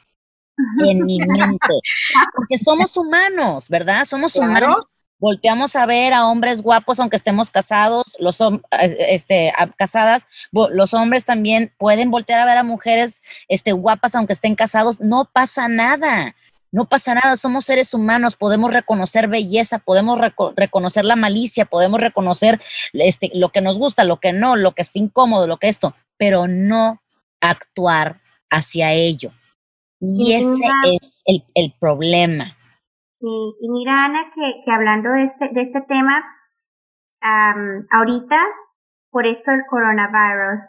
en 0.85 1.05
mi 1.05 1.17
mente. 1.27 1.73
Porque 2.35 2.57
somos 2.57 2.95
humanos, 2.97 3.69
¿verdad? 3.69 4.05
Somos 4.05 4.35
humanos. 4.35 4.75
Volteamos 5.21 5.75
a 5.75 5.85
ver 5.85 6.13
a 6.13 6.27
hombres 6.27 6.61
guapos 6.63 6.99
aunque 6.99 7.15
estemos 7.15 7.51
casados, 7.51 8.17
los 8.19 8.39
este, 8.97 9.53
casadas, 9.77 10.25
los 10.51 10.93
hombres 10.93 11.23
también 11.25 11.71
pueden 11.77 12.11
voltear 12.11 12.41
a 12.41 12.45
ver 12.45 12.57
a 12.57 12.63
mujeres 12.63 13.21
este, 13.47 13.71
guapas 13.71 14.15
aunque 14.15 14.33
estén 14.33 14.55
casados, 14.55 14.99
no 14.99 15.29
pasa 15.31 15.67
nada. 15.67 16.35
No 16.73 16.87
pasa 16.87 17.13
nada, 17.13 17.35
somos 17.35 17.65
seres 17.65 17.93
humanos, 17.93 18.37
podemos 18.37 18.71
reconocer 18.71 19.27
belleza, 19.27 19.79
podemos 19.79 20.17
reconocer 20.55 21.03
la 21.03 21.17
malicia, 21.17 21.65
podemos 21.65 21.99
reconocer 21.99 22.61
este, 22.93 23.29
lo 23.33 23.49
que 23.49 23.59
nos 23.59 23.77
gusta, 23.77 24.05
lo 24.05 24.21
que 24.21 24.31
no, 24.31 24.55
lo 24.55 24.73
que 24.73 24.83
es 24.83 24.95
incómodo, 24.95 25.47
lo 25.47 25.57
que 25.57 25.67
esto, 25.67 25.93
pero 26.15 26.47
no 26.47 27.01
actuar 27.41 28.21
hacia 28.49 28.93
ello. 28.93 29.33
Y 29.99 30.33
ese 30.33 30.71
es 30.93 31.23
el, 31.25 31.73
problema. 31.79 32.57
Sí, 33.21 33.55
y 33.61 33.69
mira, 33.69 34.05
Ana, 34.05 34.31
que, 34.33 34.71
hablando 34.71 35.11
de 35.11 35.21
este, 35.21 35.49
de 35.53 35.61
este 35.61 35.81
tema, 35.81 36.25
ahorita, 37.21 38.43
por 39.11 39.27
esto 39.27 39.51
del 39.51 39.61
coronavirus, 39.69 40.63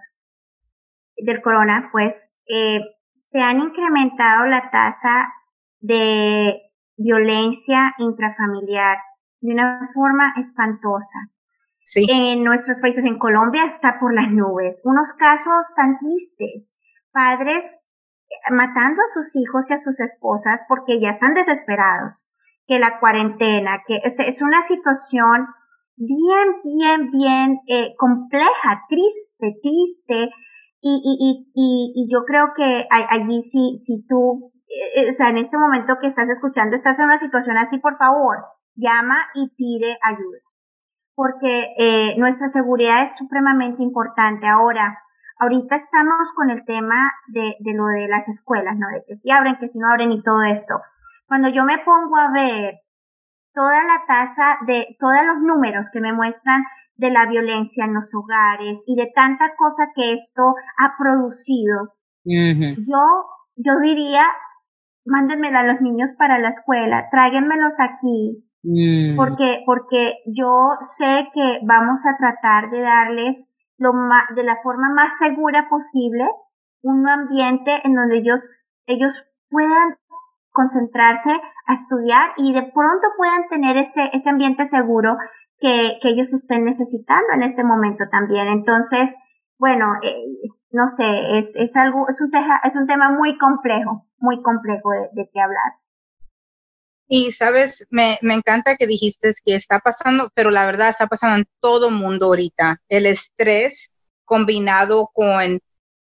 del 1.16 1.40
corona, 1.40 1.88
pues, 1.92 2.36
eh, 2.46 2.80
se 3.14 3.40
han 3.40 3.60
incrementado 3.60 4.44
la 4.48 4.68
tasa 4.70 5.32
de 5.80 6.60
violencia 6.98 7.94
intrafamiliar 7.96 8.98
de 9.40 9.54
una 9.54 9.88
forma 9.94 10.34
espantosa. 10.36 11.30
Sí. 11.86 12.04
En 12.06 12.44
nuestros 12.44 12.82
países, 12.82 13.06
en 13.06 13.18
Colombia, 13.18 13.64
está 13.64 13.98
por 13.98 14.12
las 14.12 14.30
nubes. 14.30 14.82
Unos 14.84 15.14
casos 15.14 15.74
tan 15.74 15.98
tristes. 15.98 16.74
Padres 17.12 17.78
eh, 18.28 18.52
matando 18.52 19.00
a 19.00 19.08
sus 19.08 19.36
hijos 19.36 19.70
y 19.70 19.72
a 19.72 19.78
sus 19.78 20.00
esposas 20.00 20.66
porque 20.68 21.00
ya 21.00 21.08
están 21.08 21.32
desesperados. 21.32 22.26
Que 22.66 22.79
la 22.79 23.01
cuarentena, 23.01 23.83
que 23.87 24.01
es, 24.05 24.42
una 24.42 24.62
situación 24.62 25.46
bien, 25.96 26.48
bien, 26.64 27.11
bien 27.11 27.61
eh, 27.68 27.94
compleja, 27.96 28.85
triste, 28.88 29.57
triste. 29.62 30.31
Y, 30.81 31.01
y, 31.05 31.53
y, 31.55 31.92
y, 31.94 32.12
yo 32.12 32.25
creo 32.25 32.48
que 32.57 32.87
allí 32.90 33.40
si, 33.40 33.77
si 33.77 34.05
tú 34.05 34.53
eh, 34.72 35.09
o 35.09 35.12
sea, 35.12 35.29
en 35.29 35.38
este 35.38 35.59
momento 35.59 35.98
que 36.01 36.07
estás 36.07 36.31
escuchando, 36.31 36.77
estás 36.77 36.98
en 36.98 37.07
una 37.07 37.18
situación 37.18 37.57
así, 37.59 37.79
por 37.79 37.98
favor, 37.98 38.38
llama 38.75 39.18
y 39.35 39.55
pide 39.57 39.98
ayuda. 40.03 40.38
Porque 41.14 41.75
eh, 41.79 42.14
nuestra 42.16 42.48
seguridad 42.48 43.03
es 43.03 43.16
supremamente 43.16 43.83
importante. 43.83 44.46
Ahora, 44.46 44.98
ahorita 45.38 45.77
estamos 45.77 46.33
con 46.35 46.51
el 46.51 46.64
tema 46.64 47.12
de, 47.29 47.57
de 47.61 47.75
lo 47.75 47.87
de 47.87 48.09
las 48.09 48.29
escuelas, 48.29 48.77
¿no? 48.79 48.88
De 48.88 49.05
que 49.07 49.14
si 49.14 49.31
abren, 49.31 49.59
que 49.61 49.68
si 49.68 49.79
no 49.79 49.88
abren 49.90 50.12
y 50.12 50.22
todo 50.22 50.42
esto. 50.42 50.81
Cuando 51.26 51.48
yo 51.48 51.64
me 51.64 51.78
pongo 51.78 52.16
a 52.16 52.32
ver 52.32 52.80
toda 53.54 53.85
la 53.85 54.04
tasa 54.06 54.58
de, 54.66 54.96
todos 54.98 55.24
los 55.26 55.38
números 55.40 55.90
que 55.92 56.00
me 56.00 56.12
muestran 56.12 56.62
de 56.96 57.11
la 57.11 57.26
violencia 57.26 57.85
en 57.85 57.94
los 57.94 58.14
hogares 58.14 58.85
y 58.87 58.96
de 58.96 59.11
tanta 59.14 59.54
cosa 59.56 59.92
que 59.94 60.12
esto 60.12 60.54
ha 60.78 60.94
producido, 60.98 61.94
yo, 62.24 63.00
yo 63.56 63.78
diría, 63.80 64.26
mándenmela 65.04 65.61
a 65.61 65.66
los 65.66 65.80
niños 65.80 66.12
para 66.16 66.38
la 66.38 66.50
escuela, 66.50 67.08
tráiganmelos 67.11 67.80
aquí, 67.80 68.46
mm. 68.62 69.16
porque, 69.16 69.62
porque 69.66 70.18
yo 70.26 70.76
sé 70.82 71.28
que 71.35 71.61
vamos 71.66 72.04
a 72.06 72.16
tratar 72.16 72.70
de 72.70 72.82
darles 72.82 73.52
lo 73.78 73.90
de 74.37 74.44
la 74.44 74.56
forma 74.62 74.90
más 74.94 75.18
segura 75.18 75.66
posible 75.68 76.26
un 76.82 77.08
ambiente 77.08 77.80
en 77.85 77.94
donde 77.94 78.18
ellos, 78.18 78.50
ellos 78.87 79.28
puedan 79.48 79.96
concentrarse 80.52 81.30
a 81.66 81.72
estudiar 81.72 82.32
y 82.36 82.52
de 82.52 82.62
pronto 82.62 83.08
puedan 83.16 83.48
tener 83.48 83.76
ese, 83.76 84.10
ese 84.12 84.30
ambiente 84.30 84.66
seguro 84.66 85.16
que, 85.58 85.98
que 86.00 86.10
ellos 86.10 86.32
estén 86.32 86.64
necesitando 86.64 87.26
en 87.34 87.42
este 87.42 87.64
momento 87.64 88.04
también. 88.10 88.48
Entonces, 88.48 89.16
bueno, 89.58 89.86
eh, 90.02 90.14
no 90.70 90.88
sé, 90.88 91.38
es, 91.38 91.56
es 91.56 91.76
algo, 91.76 92.06
es 92.08 92.20
un, 92.20 92.30
es 92.64 92.76
un 92.76 92.86
tema 92.86 93.10
muy 93.10 93.38
complejo, 93.38 94.06
muy 94.18 94.42
complejo 94.42 94.90
de, 94.90 95.22
de 95.22 95.30
qué 95.32 95.40
hablar. 95.40 95.72
Y 97.08 97.30
sabes, 97.30 97.86
me, 97.90 98.18
me, 98.22 98.34
encanta 98.34 98.76
que 98.76 98.86
dijiste 98.86 99.30
que 99.44 99.54
está 99.54 99.80
pasando, 99.80 100.30
pero 100.34 100.50
la 100.50 100.64
verdad 100.64 100.88
está 100.88 101.06
pasando 101.06 101.36
en 101.36 101.44
todo 101.60 101.90
mundo 101.90 102.26
ahorita. 102.26 102.80
El 102.88 103.04
estrés 103.04 103.90
combinado 104.24 105.10
con, 105.12 105.60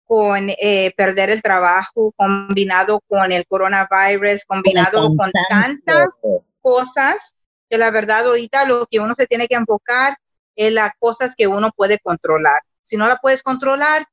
con 0.07 0.51
eh, 0.51 0.93
perder 0.97 1.31
el 1.31 1.43
trabajo, 1.43 2.13
combinado 2.17 3.01
con 3.09 3.33
el 3.33 3.47
coronavirus, 3.47 4.45
combinado 4.47 5.15
con 5.17 5.31
tantas 5.49 6.21
cosas, 6.61 7.35
que 7.69 7.79
la 7.79 7.91
verdad 7.91 8.27
ahorita 8.27 8.67
lo 8.67 8.87
que 8.87 9.01
uno 9.01 9.15
se 9.17 9.27
tiene 9.27 9.49
que 9.49 9.55
enfocar 9.55 10.17
es 10.57 10.73
las 10.73 10.93
cosas 10.99 11.35
que 11.35 11.47
uno 11.47 11.71
puede 11.75 11.99
controlar. 11.99 12.63
Si 12.83 12.97
no 12.97 13.09
la 13.09 13.17
puedes 13.17 13.43
controlar, 13.43 14.07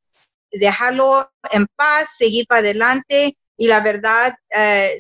déjalo 0.52 1.32
en 1.52 1.68
paz, 1.76 2.16
seguir 2.18 2.48
para 2.48 2.60
adelante 2.60 3.38
y 3.58 3.68
la 3.68 3.82
verdad, 3.82 4.34
eh, 4.50 4.98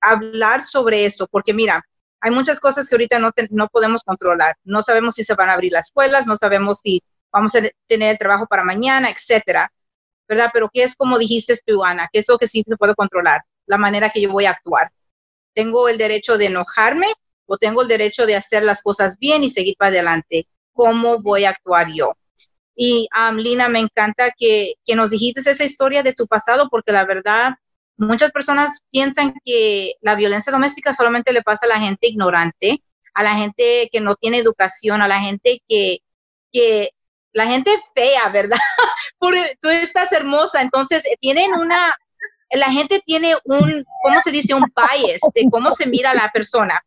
hablar 0.00 0.62
sobre 0.62 1.04
eso, 1.04 1.28
porque 1.30 1.54
mira, 1.54 1.82
hay 2.20 2.30
muchas 2.30 2.60
cosas 2.60 2.88
que 2.88 2.94
ahorita 2.94 3.18
no, 3.18 3.30
no 3.50 3.68
podemos 3.68 4.02
controlar. 4.02 4.56
No 4.64 4.82
sabemos 4.82 5.14
si 5.14 5.24
se 5.24 5.34
van 5.34 5.50
a 5.50 5.54
abrir 5.54 5.72
las 5.72 5.86
escuelas, 5.86 6.26
no 6.26 6.36
sabemos 6.36 6.80
si 6.82 7.02
vamos 7.32 7.54
a 7.54 7.60
tener 7.86 8.10
el 8.10 8.18
trabajo 8.18 8.46
para 8.46 8.64
mañana, 8.64 9.08
etcétera, 9.10 9.72
¿verdad? 10.28 10.50
Pero 10.52 10.70
¿qué 10.72 10.82
es 10.82 10.94
como 10.94 11.18
dijiste 11.18 11.54
tú, 11.66 11.84
Ana? 11.84 12.08
¿Qué 12.12 12.18
es 12.20 12.28
lo 12.28 12.38
que 12.38 12.46
sí 12.46 12.64
se 12.66 12.76
puede 12.76 12.94
controlar? 12.94 13.42
La 13.66 13.78
manera 13.78 14.10
que 14.10 14.20
yo 14.20 14.32
voy 14.32 14.46
a 14.46 14.50
actuar. 14.50 14.90
¿Tengo 15.54 15.88
el 15.88 15.98
derecho 15.98 16.38
de 16.38 16.46
enojarme 16.46 17.06
o 17.46 17.56
tengo 17.56 17.82
el 17.82 17.88
derecho 17.88 18.26
de 18.26 18.36
hacer 18.36 18.62
las 18.62 18.82
cosas 18.82 19.18
bien 19.18 19.44
y 19.44 19.50
seguir 19.50 19.76
para 19.78 19.90
adelante? 19.90 20.46
¿Cómo 20.72 21.20
voy 21.20 21.44
a 21.44 21.50
actuar 21.50 21.88
yo? 21.92 22.14
Y 22.74 23.08
um, 23.16 23.36
Lina, 23.36 23.68
me 23.68 23.80
encanta 23.80 24.32
que, 24.36 24.74
que 24.84 24.96
nos 24.96 25.10
dijiste 25.10 25.40
esa 25.40 25.64
historia 25.64 26.02
de 26.02 26.14
tu 26.14 26.26
pasado, 26.26 26.68
porque 26.70 26.92
la 26.92 27.04
verdad, 27.04 27.52
muchas 27.96 28.30
personas 28.32 28.80
piensan 28.90 29.34
que 29.44 29.94
la 30.00 30.14
violencia 30.14 30.52
doméstica 30.52 30.94
solamente 30.94 31.32
le 31.32 31.42
pasa 31.42 31.66
a 31.66 31.68
la 31.68 31.80
gente 31.80 32.08
ignorante, 32.08 32.82
a 33.14 33.22
la 33.22 33.34
gente 33.34 33.88
que 33.92 34.00
no 34.00 34.14
tiene 34.14 34.38
educación, 34.38 35.02
a 35.02 35.08
la 35.08 35.20
gente 35.20 35.62
que, 35.68 35.98
que 36.50 36.90
la 37.32 37.46
gente 37.46 37.70
fea, 37.94 38.28
¿verdad? 38.28 38.58
Porque 39.18 39.56
tú 39.60 39.68
estás 39.68 40.12
hermosa, 40.12 40.60
entonces 40.62 41.04
tienen 41.20 41.52
una, 41.54 41.94
la 42.50 42.70
gente 42.70 43.02
tiene 43.04 43.34
un, 43.44 43.84
¿cómo 44.02 44.20
se 44.20 44.30
dice? 44.30 44.54
Un 44.54 44.64
bias 44.76 45.20
de 45.34 45.48
cómo 45.50 45.70
se 45.72 45.86
mira 45.86 46.14
la 46.14 46.30
persona. 46.32 46.80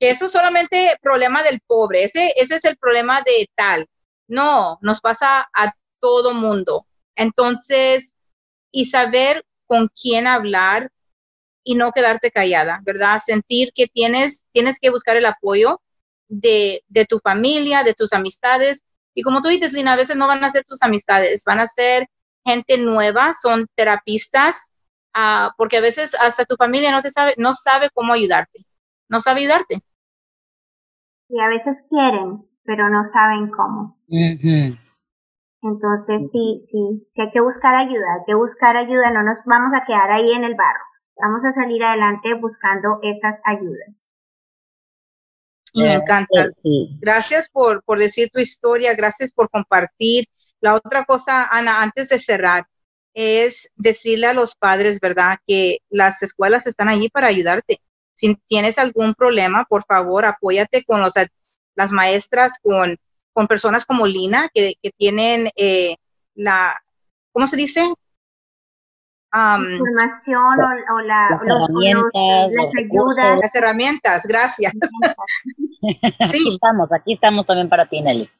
Eso 0.00 0.26
es 0.26 0.32
solamente 0.32 0.96
problema 1.02 1.42
del 1.42 1.60
pobre, 1.66 2.04
ese, 2.04 2.32
es 2.36 2.64
el 2.64 2.76
problema 2.76 3.22
de 3.22 3.48
tal. 3.54 3.86
No, 4.26 4.78
nos 4.80 5.00
pasa 5.00 5.48
a 5.54 5.72
todo 6.00 6.34
mundo. 6.34 6.86
Entonces, 7.16 8.14
y 8.72 8.86
saber 8.86 9.44
con 9.66 9.88
quién 9.88 10.26
hablar 10.26 10.90
y 11.62 11.76
no 11.76 11.92
quedarte 11.92 12.30
callada, 12.30 12.80
¿verdad? 12.84 13.20
Sentir 13.24 13.70
que 13.74 13.86
tienes, 13.86 14.44
tienes 14.52 14.78
que 14.78 14.90
buscar 14.90 15.16
el 15.16 15.26
apoyo 15.26 15.80
de 16.28 16.82
tu 17.08 17.18
familia, 17.18 17.84
de 17.84 17.94
tus 17.94 18.12
amistades. 18.12 18.82
Y 19.14 19.22
como 19.22 19.40
tú 19.40 19.48
dices, 19.48 19.72
Lina, 19.72 19.92
a 19.92 19.96
veces 19.96 20.16
no 20.16 20.26
van 20.26 20.42
a 20.44 20.50
ser 20.50 20.64
tus 20.64 20.82
amistades, 20.82 21.44
van 21.46 21.60
a 21.60 21.66
ser 21.66 22.08
gente 22.44 22.78
nueva, 22.78 23.32
son 23.32 23.66
terapistas, 23.74 24.72
uh, 25.16 25.50
porque 25.56 25.78
a 25.78 25.80
veces 25.80 26.14
hasta 26.20 26.44
tu 26.44 26.56
familia 26.56 26.90
no 26.90 27.02
te 27.02 27.10
sabe, 27.10 27.34
no 27.38 27.54
sabe 27.54 27.90
cómo 27.94 28.12
ayudarte, 28.12 28.66
no 29.08 29.20
sabe 29.20 29.40
ayudarte. 29.40 29.80
Y 31.28 31.40
a 31.40 31.48
veces 31.48 31.84
quieren, 31.88 32.48
pero 32.64 32.90
no 32.90 33.04
saben 33.04 33.50
cómo. 33.50 33.98
Entonces, 35.62 36.30
sí, 36.30 36.56
sí, 36.58 37.04
sí 37.06 37.22
hay 37.22 37.30
que 37.30 37.40
buscar 37.40 37.74
ayuda, 37.74 38.04
hay 38.18 38.24
que 38.26 38.34
buscar 38.34 38.76
ayuda, 38.76 39.10
no 39.10 39.22
nos 39.22 39.38
vamos 39.46 39.72
a 39.72 39.84
quedar 39.86 40.10
ahí 40.10 40.32
en 40.32 40.44
el 40.44 40.54
barro, 40.54 40.84
vamos 41.16 41.42
a 41.46 41.52
salir 41.52 41.82
adelante 41.82 42.34
buscando 42.34 42.98
esas 43.02 43.40
ayudas. 43.44 44.10
Y 45.74 45.82
me 45.82 45.94
encanta. 45.94 46.50
Gracias 47.00 47.50
por, 47.50 47.82
por 47.82 47.98
decir 47.98 48.30
tu 48.32 48.38
historia, 48.38 48.94
gracias 48.94 49.32
por 49.32 49.50
compartir. 49.50 50.26
La 50.60 50.74
otra 50.74 51.04
cosa, 51.04 51.48
Ana, 51.50 51.82
antes 51.82 52.08
de 52.08 52.18
cerrar, 52.18 52.66
es 53.12 53.70
decirle 53.74 54.28
a 54.28 54.34
los 54.34 54.54
padres, 54.54 55.00
¿verdad? 55.00 55.38
Que 55.46 55.78
las 55.90 56.22
escuelas 56.22 56.66
están 56.66 56.88
allí 56.88 57.08
para 57.08 57.26
ayudarte. 57.26 57.80
Si 58.14 58.36
tienes 58.46 58.78
algún 58.78 59.14
problema, 59.14 59.64
por 59.68 59.84
favor, 59.84 60.24
apóyate 60.24 60.84
con 60.84 61.00
los 61.00 61.12
las 61.74 61.90
maestras 61.90 62.52
con, 62.62 62.96
con 63.32 63.48
personas 63.48 63.84
como 63.84 64.06
Lina, 64.06 64.48
que, 64.54 64.74
que 64.80 64.90
tienen 64.96 65.50
eh, 65.56 65.96
la, 66.34 66.80
¿cómo 67.32 67.48
se 67.48 67.56
dice? 67.56 67.82
Información 69.34 70.58
o, 70.92 71.00
la, 71.00 71.28
las, 71.30 71.46
herramientas, 71.46 72.52
las 72.52 72.70
ayudas. 72.78 73.40
Las 73.40 73.54
herramientas, 73.54 74.26
gracias. 74.26 74.72
sí. 76.32 76.54
estamos, 76.54 76.92
aquí 76.92 77.14
estamos 77.14 77.44
también 77.44 77.68
para 77.68 77.86
ti, 77.86 78.00
Nelly. 78.00 78.30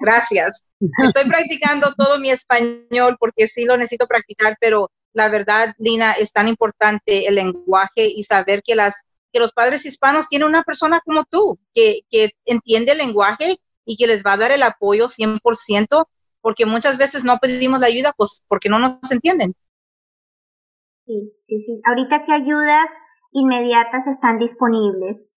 Gracias. 0.00 0.64
Estoy 1.04 1.24
practicando 1.28 1.92
todo 1.96 2.18
mi 2.18 2.30
español 2.30 3.16
porque 3.20 3.46
sí 3.46 3.64
lo 3.64 3.76
necesito 3.76 4.06
practicar, 4.06 4.56
pero 4.60 4.90
la 5.12 5.28
verdad, 5.28 5.74
Lina, 5.78 6.12
es 6.12 6.32
tan 6.32 6.48
importante 6.48 7.28
el 7.28 7.36
lenguaje 7.36 8.06
y 8.06 8.22
saber 8.24 8.62
que 8.64 8.74
las 8.74 9.02
que 9.32 9.40
los 9.40 9.52
padres 9.52 9.84
hispanos 9.84 10.28
tienen 10.28 10.48
una 10.48 10.62
persona 10.62 11.00
como 11.04 11.24
tú, 11.24 11.58
que, 11.74 12.00
que 12.08 12.30
entiende 12.46 12.92
el 12.92 12.98
lenguaje 12.98 13.60
y 13.84 13.96
que 13.96 14.06
les 14.06 14.24
va 14.24 14.32
a 14.32 14.36
dar 14.38 14.50
el 14.50 14.62
apoyo 14.62 15.08
100%, 15.08 16.06
porque 16.40 16.64
muchas 16.64 16.96
veces 16.96 17.22
no 17.22 17.36
pedimos 17.36 17.80
la 17.80 17.88
ayuda, 17.88 18.14
pues 18.16 18.42
porque 18.48 18.70
no 18.70 18.78
nos 18.78 19.10
entienden. 19.10 19.54
Sí, 21.06 21.32
sí, 21.40 21.58
sí. 21.58 21.80
Ahorita 21.86 22.22
que 22.24 22.32
ayudas 22.32 23.00
inmediatas 23.32 24.06
están 24.06 24.38
disponibles. 24.38 25.32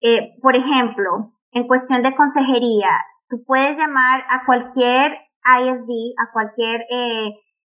Eh, 0.00 0.38
por 0.40 0.56
ejemplo, 0.56 1.34
en 1.50 1.66
cuestión 1.66 2.02
de 2.02 2.14
consejería, 2.14 2.90
tú 3.28 3.42
puedes 3.44 3.76
llamar 3.78 4.22
a 4.30 4.46
cualquier 4.46 5.18
ISD, 5.44 6.14
a 6.18 6.32
cualquier 6.32 6.82
eh, 6.90 7.32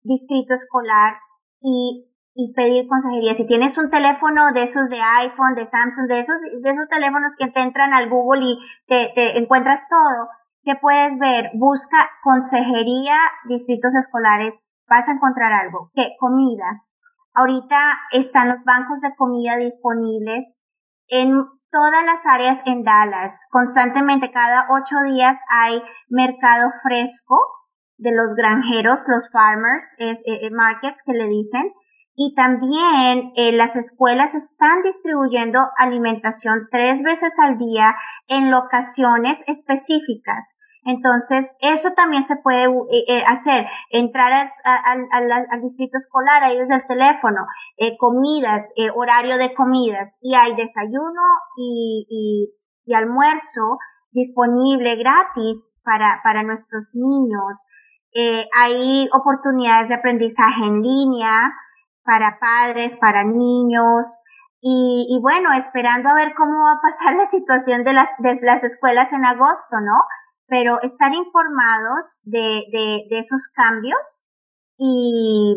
distrito 0.04 0.54
escolar 0.54 1.16
y 1.62 2.10
y 2.40 2.54
pedir 2.54 2.88
consejería. 2.88 3.34
Si 3.34 3.46
tienes 3.46 3.78
un 3.78 3.90
teléfono 3.90 4.54
de 4.54 4.64
esos 4.64 4.90
de 4.90 5.02
iPhone, 5.02 5.56
de 5.56 5.66
Samsung, 5.66 6.08
de 6.08 6.20
esos, 6.20 6.40
de 6.42 6.70
esos 6.70 6.88
teléfonos 6.88 7.36
que 7.38 7.48
te 7.48 7.60
entran 7.60 7.94
al 7.94 8.10
Google 8.10 8.46
y 8.46 8.58
te, 8.88 9.12
te 9.14 9.38
encuentras 9.38 9.90
todo, 9.90 10.30
¿qué 10.64 10.76
puedes 10.80 11.20
ver? 11.20 11.52
Busca 11.56 11.98
consejería, 12.24 13.18
distritos 13.50 13.94
escolares, 13.94 14.68
vas 14.88 15.10
a 15.10 15.14
encontrar 15.14 15.52
algo. 15.52 15.92
¿Qué? 15.94 16.16
Comida. 16.18 16.86
Ahorita 17.34 18.00
están 18.12 18.50
los 18.50 18.64
bancos 18.64 19.02
de 19.02 19.16
comida 19.16 19.58
disponibles 19.58 20.60
en 21.08 21.34
todas 21.72 22.04
las 22.06 22.26
áreas 22.26 22.64
en 22.66 22.84
Dallas. 22.84 23.48
Constantemente, 23.52 24.32
cada 24.32 24.68
ocho 24.70 24.96
días 25.14 25.42
hay 25.50 25.82
mercado 26.10 26.70
fresco 26.84 27.38
de 27.98 28.12
los 28.14 28.34
granjeros, 28.36 29.06
los 29.10 29.30
farmers 29.32 29.96
es, 30.00 30.22
eh, 30.22 30.48
eh, 30.48 30.52
markets 30.52 31.02
que 31.06 31.14
le 31.14 31.28
dicen 31.28 31.74
y 32.16 32.34
también 32.34 33.32
eh, 33.36 33.52
las 33.54 33.76
escuelas 33.76 34.36
están 34.36 34.82
distribuyendo 34.84 35.60
alimentación 35.78 36.68
tres 36.72 37.02
veces 37.02 37.38
al 37.40 37.58
día 37.58 37.96
en 38.28 38.52
locaciones 38.52 39.44
específicas. 39.48 40.58
Entonces, 40.84 41.58
eso 41.60 41.90
también 41.96 42.24
se 42.24 42.38
puede 42.38 42.66
eh, 42.66 43.06
eh, 43.08 43.24
hacer, 43.28 43.68
entrar 43.90 44.32
al 44.34 45.62
distrito 45.62 45.98
escolar 45.98 46.44
ahí 46.44 46.58
desde 46.58 46.76
el 46.76 46.88
teléfono, 46.88 47.46
comidas, 48.00 48.74
horario 48.96 49.38
de 49.38 49.54
comidas, 49.54 50.18
y 50.22 50.36
hay 50.36 50.56
desayuno 50.56 51.22
y, 51.58 52.56
almuerzo 52.96 53.78
disponible 54.12 54.96
gratis 54.96 55.80
para, 55.84 56.22
para 56.24 56.42
nuestros 56.42 56.96
niños. 56.96 57.68
hay 58.58 59.08
oportunidades 59.14 59.90
de 59.90 59.96
aprendizaje 59.96 60.66
en 60.66 60.82
línea, 60.82 61.52
para 62.10 62.40
padres, 62.40 62.96
para 62.96 63.24
niños. 63.24 64.22
Y, 64.62 65.18
bueno, 65.22 65.54
esperando 65.54 66.10
a 66.10 66.16
ver 66.16 66.34
cómo 66.36 66.64
va 66.64 66.74
a 66.74 66.82
pasar 66.82 67.16
la 67.16 67.26
situación 67.26 67.84
de 67.84 67.94
las, 67.94 68.10
de 68.20 68.38
las 68.42 68.64
escuelas 68.64 69.14
en 69.14 69.24
agosto, 69.26 69.78
¿no? 69.80 70.02
Pero 70.50 70.82
estar 70.82 71.14
informados 71.14 72.22
de, 72.24 72.64
esos 73.12 73.50
cambios 73.54 74.20
y, 74.78 75.56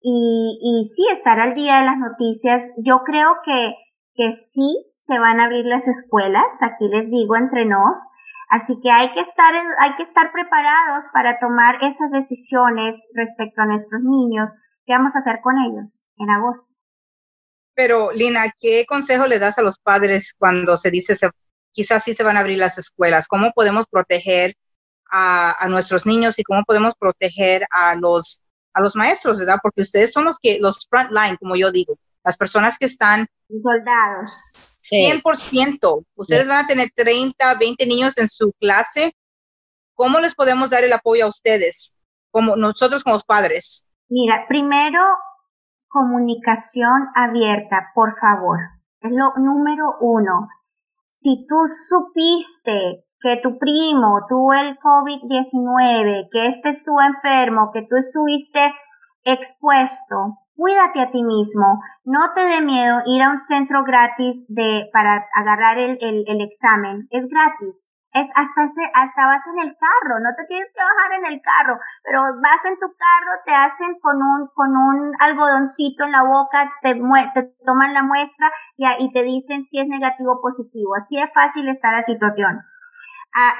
y, 0.00 0.58
y 0.60 0.84
sí, 0.84 1.06
estar 1.10 1.40
al 1.40 1.54
día 1.54 1.78
de 1.78 1.86
las 1.86 1.98
noticias. 1.98 2.70
Yo 2.78 3.02
creo 3.04 3.36
que, 3.44 3.74
que 4.14 4.32
sí 4.32 4.90
se 4.94 5.18
van 5.18 5.40
a 5.40 5.44
abrir 5.44 5.64
las 5.66 5.88
escuelas, 5.88 6.62
aquí 6.62 6.88
les 6.88 7.10
digo 7.10 7.36
entre 7.36 7.64
nos, 7.64 8.08
así 8.50 8.78
que 8.80 8.90
hay 8.90 9.12
que 9.12 9.20
estar, 9.20 9.52
hay 9.78 9.94
que 9.94 10.02
estar 10.02 10.30
preparados 10.32 11.08
para 11.12 11.38
tomar 11.38 11.82
esas 11.82 12.10
decisiones 12.12 13.04
respecto 13.14 13.62
a 13.62 13.66
nuestros 13.66 14.02
niños, 14.02 14.54
¿Qué 14.86 14.92
vamos 14.94 15.14
a 15.14 15.20
hacer 15.20 15.40
con 15.42 15.58
ellos 15.58 16.04
en 16.16 16.30
agosto? 16.30 16.74
Pero, 17.74 18.12
Lina, 18.12 18.52
¿qué 18.60 18.84
consejo 18.86 19.26
le 19.26 19.38
das 19.38 19.58
a 19.58 19.62
los 19.62 19.78
padres 19.78 20.34
cuando 20.36 20.76
se 20.76 20.90
dice 20.90 21.16
que 21.16 21.28
quizás 21.72 22.04
sí 22.04 22.14
se 22.14 22.22
van 22.22 22.36
a 22.36 22.40
abrir 22.40 22.58
las 22.58 22.78
escuelas? 22.78 23.28
¿Cómo 23.28 23.50
podemos 23.52 23.86
proteger 23.90 24.54
a, 25.10 25.66
nuestros 25.68 26.06
niños 26.06 26.38
y 26.38 26.42
cómo 26.42 26.62
podemos 26.64 26.94
proteger 26.98 27.66
a 27.70 27.94
los, 27.96 28.42
a 28.72 28.80
los 28.80 28.96
maestros, 28.96 29.38
verdad? 29.38 29.58
Porque 29.62 29.82
ustedes 29.82 30.12
son 30.12 30.24
los 30.24 30.38
que, 30.38 30.58
los 30.60 30.86
front 30.88 31.10
line, 31.10 31.36
como 31.38 31.56
yo 31.56 31.70
digo, 31.70 31.98
las 32.24 32.36
personas 32.36 32.78
que 32.78 32.86
están... 32.86 33.26
Soldados. 33.48 34.54
100%. 34.78 36.04
Ustedes 36.14 36.48
van 36.48 36.64
a 36.64 36.66
tener 36.66 36.88
30, 36.94 37.54
20 37.54 37.86
niños 37.86 38.18
en 38.18 38.28
su 38.28 38.52
clase. 38.58 39.14
¿Cómo 39.94 40.20
les 40.20 40.34
podemos 40.34 40.70
dar 40.70 40.84
el 40.84 40.92
apoyo 40.92 41.26
a 41.26 41.28
ustedes? 41.28 41.94
Como 42.30 42.56
nosotros 42.56 43.04
como 43.04 43.20
padres. 43.20 43.84
Mira, 44.08 44.46
primero, 44.48 45.00
comunicación 45.88 47.08
abierta, 47.14 47.92
por 47.94 48.18
favor. 48.18 48.58
Es 49.00 49.12
lo 49.12 49.32
número 49.36 49.96
uno. 50.00 50.48
Si 51.22 51.46
tú 51.46 51.54
supiste 51.66 53.04
que 53.20 53.36
tu 53.36 53.56
primo 53.56 54.26
tuvo 54.28 54.54
el 54.54 54.76
COVID-19, 54.76 56.28
que 56.32 56.46
este 56.46 56.70
estuvo 56.70 57.00
enfermo, 57.00 57.70
que 57.72 57.82
tú 57.82 57.94
estuviste 57.96 58.74
expuesto, 59.22 60.16
cuídate 60.56 61.00
a 61.00 61.12
ti 61.12 61.22
mismo. 61.22 61.78
No 62.02 62.32
te 62.34 62.40
dé 62.40 62.60
miedo 62.60 63.02
ir 63.06 63.22
a 63.22 63.30
un 63.30 63.38
centro 63.38 63.84
gratis 63.84 64.46
de, 64.48 64.90
para 64.92 65.24
agarrar 65.40 65.78
el, 65.78 65.96
el, 66.00 66.24
el 66.26 66.40
examen. 66.40 67.06
Es 67.10 67.28
gratis 67.28 67.86
es 68.12 68.30
hasta 68.34 68.64
ese, 68.64 68.82
hasta 68.92 69.26
vas 69.26 69.46
en 69.46 69.58
el 69.58 69.76
carro, 69.80 70.20
no 70.20 70.30
te 70.36 70.44
tienes 70.46 70.68
que 70.74 70.84
bajar 70.84 71.12
en 71.18 71.32
el 71.32 71.40
carro, 71.40 71.78
pero 72.04 72.20
vas 72.42 72.64
en 72.66 72.78
tu 72.78 72.88
carro, 72.92 73.32
te 73.46 73.54
hacen 73.54 73.98
con 74.00 74.16
un, 74.16 74.48
con 74.54 74.76
un 74.76 75.12
algodoncito 75.18 76.04
en 76.04 76.12
la 76.12 76.22
boca, 76.22 76.70
te, 76.82 76.94
te 77.34 77.54
toman 77.64 77.94
la 77.94 78.02
muestra 78.02 78.52
y, 78.76 78.86
y 78.98 79.12
te 79.12 79.22
dicen 79.22 79.64
si 79.64 79.80
es 79.80 79.88
negativo 79.88 80.32
o 80.32 80.42
positivo. 80.42 80.94
Así 80.94 81.18
es 81.18 81.30
fácil 81.32 81.68
está 81.68 81.90
la 81.90 82.02
situación. 82.02 82.60
Ah, 83.34 83.54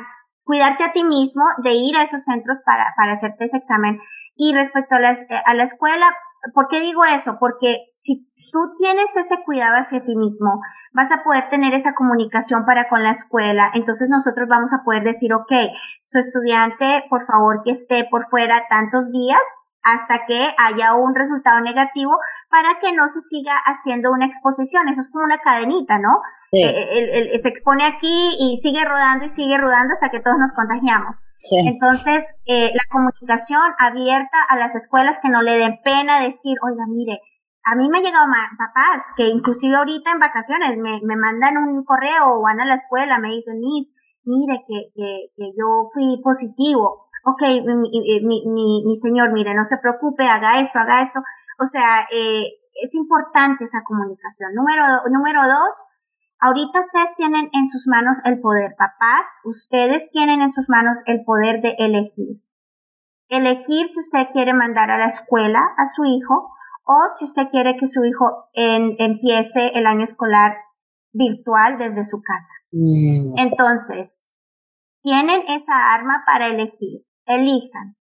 cuidarte 0.44 0.84
a 0.84 0.92
ti 0.92 1.02
mismo 1.02 1.44
de 1.62 1.72
ir 1.72 1.96
a 1.96 2.02
esos 2.02 2.24
centros 2.24 2.60
para, 2.64 2.92
para 2.96 3.12
hacerte 3.12 3.46
ese 3.46 3.56
examen. 3.56 4.00
Y 4.36 4.54
respecto 4.54 4.96
a 4.96 5.00
la, 5.00 5.14
a 5.46 5.54
la 5.54 5.62
escuela, 5.62 6.14
¿por 6.54 6.68
qué 6.68 6.80
digo 6.80 7.04
eso? 7.04 7.38
Porque 7.40 7.92
si 7.96 8.30
tú 8.52 8.74
tienes 8.76 9.16
ese 9.16 9.42
cuidado 9.44 9.78
hacia 9.78 10.04
ti 10.04 10.14
mismo, 10.14 10.60
vas 10.92 11.12
a 11.12 11.22
poder 11.22 11.48
tener 11.48 11.74
esa 11.74 11.94
comunicación 11.94 12.64
para 12.64 12.88
con 12.88 13.02
la 13.02 13.10
escuela. 13.10 13.70
Entonces 13.74 14.10
nosotros 14.10 14.48
vamos 14.48 14.72
a 14.72 14.84
poder 14.84 15.02
decir, 15.02 15.32
ok, 15.32 15.52
su 16.02 16.18
estudiante, 16.18 17.04
por 17.08 17.26
favor, 17.26 17.62
que 17.64 17.70
esté 17.70 18.06
por 18.10 18.28
fuera 18.28 18.66
tantos 18.68 19.10
días 19.12 19.40
hasta 19.82 20.24
que 20.26 20.54
haya 20.58 20.94
un 20.94 21.14
resultado 21.14 21.60
negativo 21.60 22.12
para 22.50 22.78
que 22.80 22.92
no 22.92 23.08
se 23.08 23.20
siga 23.20 23.56
haciendo 23.64 24.12
una 24.12 24.26
exposición. 24.26 24.88
Eso 24.88 25.00
es 25.00 25.10
como 25.10 25.24
una 25.24 25.38
cadenita, 25.38 25.98
¿no? 25.98 26.20
Eh, 26.52 27.38
se 27.38 27.48
expone 27.48 27.84
aquí 27.86 28.36
y 28.38 28.58
sigue 28.58 28.84
rodando 28.84 29.24
y 29.24 29.28
sigue 29.30 29.56
rodando 29.56 29.92
hasta 29.92 30.10
que 30.10 30.20
todos 30.20 30.36
nos 30.38 30.52
contagiamos. 30.52 31.16
Entonces, 31.50 32.36
eh, 32.46 32.70
la 32.74 32.84
comunicación 32.90 33.62
abierta 33.78 34.38
a 34.48 34.56
las 34.56 34.76
escuelas 34.76 35.18
que 35.18 35.28
no 35.28 35.42
le 35.42 35.56
den 35.56 35.80
pena 35.82 36.20
decir, 36.20 36.56
oiga, 36.62 36.84
mire, 36.88 37.20
a 37.64 37.76
mí 37.76 37.88
me 37.88 37.98
ha 37.98 38.02
llegado 38.02 38.26
papás 38.58 39.12
que 39.16 39.28
inclusive 39.28 39.76
ahorita 39.76 40.10
en 40.10 40.18
vacaciones 40.18 40.76
me, 40.78 41.00
me 41.04 41.16
mandan 41.16 41.56
un 41.56 41.84
correo 41.84 42.34
o 42.34 42.42
van 42.42 42.60
a 42.60 42.64
la 42.64 42.74
escuela, 42.74 43.18
me 43.18 43.30
dicen, 43.30 43.60
mire 44.24 44.64
que, 44.66 44.90
que, 44.94 45.32
que 45.36 45.52
yo 45.56 45.88
fui 45.92 46.20
positivo. 46.22 47.08
Ok, 47.24 47.42
mi, 47.64 47.90
mi, 48.24 48.42
mi, 48.46 48.82
mi, 48.84 48.94
señor, 48.96 49.32
mire, 49.32 49.54
no 49.54 49.62
se 49.62 49.78
preocupe, 49.78 50.26
haga 50.26 50.58
esto, 50.58 50.80
haga 50.80 51.02
esto. 51.02 51.20
O 51.60 51.66
sea, 51.66 52.02
eh, 52.10 52.46
es 52.82 52.94
importante 52.94 53.62
esa 53.62 53.84
comunicación. 53.84 54.54
Número, 54.54 54.82
número 55.10 55.42
dos, 55.42 55.86
ahorita 56.40 56.80
ustedes 56.80 57.14
tienen 57.16 57.48
en 57.52 57.66
sus 57.68 57.86
manos 57.86 58.22
el 58.24 58.40
poder. 58.40 58.74
Papás, 58.76 59.38
ustedes 59.44 60.10
tienen 60.10 60.40
en 60.40 60.50
sus 60.50 60.68
manos 60.68 61.02
el 61.06 61.22
poder 61.24 61.60
de 61.62 61.76
elegir. 61.78 62.42
Elegir 63.28 63.86
si 63.86 64.00
usted 64.00 64.26
quiere 64.32 64.52
mandar 64.52 64.90
a 64.90 64.98
la 64.98 65.06
escuela 65.06 65.60
a 65.78 65.86
su 65.86 66.04
hijo 66.04 66.50
o 66.84 67.08
si 67.08 67.24
usted 67.24 67.48
quiere 67.48 67.76
que 67.76 67.86
su 67.86 68.04
hijo 68.04 68.48
empiece 68.54 69.72
el 69.74 69.86
año 69.86 70.04
escolar 70.04 70.54
virtual 71.12 71.78
desde 71.78 72.04
su 72.04 72.22
casa. 72.22 72.52
Mm. 72.72 73.38
Entonces, 73.38 74.32
tienen 75.02 75.42
esa 75.48 75.92
arma 75.92 76.22
para 76.26 76.46
elegir. 76.46 77.04
Elijan. 77.26 77.96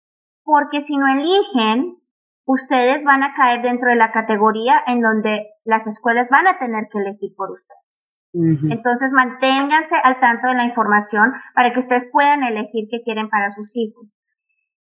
Porque 0.42 0.80
si 0.80 0.96
no 0.96 1.06
eligen, 1.08 1.98
ustedes 2.44 3.04
van 3.04 3.22
a 3.22 3.34
caer 3.34 3.62
dentro 3.62 3.90
de 3.90 3.96
la 3.96 4.12
categoría 4.12 4.82
en 4.86 5.00
donde 5.00 5.46
las 5.64 5.86
escuelas 5.86 6.28
van 6.30 6.46
a 6.46 6.58
tener 6.58 6.88
que 6.90 6.98
elegir 6.98 7.34
por 7.36 7.50
ustedes. 7.50 8.10
Entonces, 8.38 9.12
manténganse 9.14 9.94
al 10.04 10.20
tanto 10.20 10.48
de 10.48 10.54
la 10.54 10.64
información 10.64 11.32
para 11.54 11.72
que 11.72 11.78
ustedes 11.78 12.10
puedan 12.12 12.42
elegir 12.42 12.86
qué 12.90 13.00
quieren 13.02 13.30
para 13.30 13.50
sus 13.50 13.74
hijos. 13.78 14.12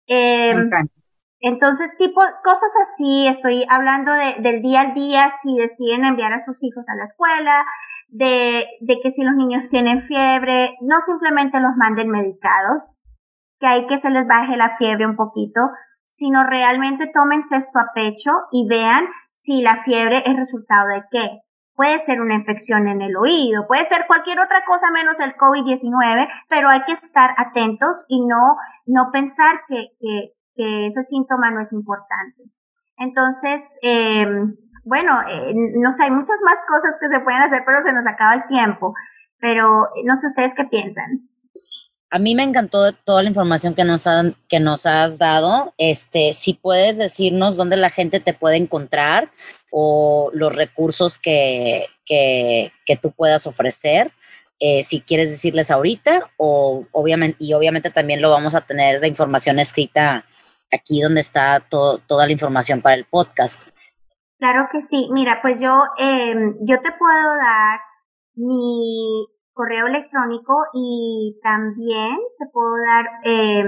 Eh, 0.07 0.53
entonces, 1.39 1.95
tipo, 1.97 2.21
cosas 2.43 2.71
así, 2.81 3.27
estoy 3.27 3.65
hablando 3.69 4.11
de, 4.11 4.41
del 4.41 4.61
día 4.61 4.81
al 4.81 4.93
día, 4.93 5.29
si 5.29 5.55
deciden 5.55 6.05
enviar 6.05 6.33
a 6.33 6.39
sus 6.39 6.63
hijos 6.63 6.87
a 6.89 6.95
la 6.95 7.03
escuela, 7.03 7.65
de, 8.09 8.65
de 8.81 8.99
que 9.01 9.11
si 9.11 9.23
los 9.23 9.35
niños 9.35 9.69
tienen 9.69 10.01
fiebre, 10.01 10.75
no 10.81 10.99
simplemente 10.99 11.59
los 11.59 11.75
manden 11.75 12.09
medicados, 12.09 12.97
que 13.59 13.67
hay 13.67 13.85
que 13.85 13.97
se 13.97 14.09
les 14.09 14.25
baje 14.27 14.57
la 14.57 14.77
fiebre 14.77 15.05
un 15.05 15.15
poquito, 15.15 15.61
sino 16.05 16.43
realmente 16.43 17.11
tómense 17.13 17.57
esto 17.57 17.79
a 17.79 17.91
pecho 17.93 18.31
y 18.51 18.67
vean 18.67 19.07
si 19.29 19.61
la 19.61 19.77
fiebre 19.83 20.23
es 20.25 20.35
resultado 20.35 20.87
de 20.89 21.03
qué. 21.11 21.41
Puede 21.75 21.99
ser 21.99 22.21
una 22.21 22.33
infección 22.33 22.87
en 22.87 23.03
el 23.03 23.15
oído, 23.15 23.67
puede 23.67 23.85
ser 23.85 24.07
cualquier 24.07 24.39
otra 24.39 24.63
cosa 24.65 24.89
menos 24.91 25.19
el 25.19 25.35
COVID-19, 25.35 26.27
pero 26.49 26.69
hay 26.69 26.81
que 26.83 26.93
estar 26.93 27.35
atentos 27.37 28.05
y 28.09 28.25
no, 28.25 28.55
no 28.87 29.11
pensar 29.11 29.61
que, 29.67 29.89
que, 29.99 30.36
ese 30.57 31.01
síntoma 31.01 31.51
no 31.51 31.61
es 31.61 31.73
importante. 31.73 32.43
Entonces, 32.97 33.77
em, 33.83 34.55
bueno, 34.83 35.21
eh, 35.29 35.53
no 35.75 35.91
sé, 35.91 36.05
hay 36.05 36.11
muchas 36.11 36.39
más 36.43 36.57
cosas 36.67 36.97
que 36.99 37.07
se 37.09 37.19
pueden 37.21 37.41
hacer, 37.41 37.61
pero 37.65 37.81
se 37.81 37.93
nos 37.93 38.07
acaba 38.07 38.33
el 38.33 38.47
tiempo. 38.47 38.93
Pero 39.39 39.87
no 40.03 40.15
sé 40.15 40.27
ustedes 40.27 40.55
qué 40.55 40.65
piensan. 40.65 41.29
A 42.09 42.19
mí 42.19 42.35
me 42.35 42.43
encantó 42.43 42.93
toda 42.93 43.21
la 43.21 43.29
información 43.29 43.75
que 43.75 43.83
nos, 43.83 44.07
han, 44.07 44.35
que 44.47 44.59
nos 44.59 44.85
has 44.85 45.17
dado. 45.17 45.73
Este, 45.77 46.31
si 46.31 46.53
puedes 46.53 46.97
decirnos 46.97 47.57
dónde 47.57 47.75
la 47.75 47.89
gente 47.89 48.19
te 48.19 48.33
puede 48.33 48.55
encontrar 48.55 49.31
o 49.71 50.31
los 50.33 50.55
recursos 50.55 51.19
que, 51.19 51.85
que, 52.05 52.71
tú 53.01 53.11
puedas 53.11 53.45
ofrecer, 53.45 54.13
eh, 54.59 54.83
si 54.83 55.01
quieres 55.01 55.29
decirles 55.29 55.69
ahorita, 55.69 56.31
o 56.37 56.85
obviamente, 56.93 57.37
y 57.39 57.53
obviamente 57.53 57.91
también 57.91 58.21
lo 58.21 58.31
vamos 58.31 58.55
a 58.55 58.61
tener 58.61 59.01
la 59.01 59.07
información 59.07 59.59
escrita 59.59 60.25
aquí 60.71 61.01
donde 61.01 61.21
está 61.21 61.59
toda 61.69 62.25
la 62.25 62.31
información 62.31 62.81
para 62.81 62.95
el 62.95 63.05
podcast. 63.05 63.69
Claro 64.39 64.67
que 64.71 64.79
sí. 64.79 65.09
Mira, 65.11 65.39
pues 65.41 65.59
yo, 65.59 65.73
em, 65.97 66.55
yo 66.61 66.79
te 66.81 66.91
puedo 66.91 67.37
dar 67.37 67.79
mi 68.35 69.27
correo 69.53 69.87
electrónico 69.87 70.53
y 70.73 71.39
también 71.41 72.17
te 72.37 72.45
puedo 72.53 72.73
dar 72.85 73.05
eh, 73.23 73.63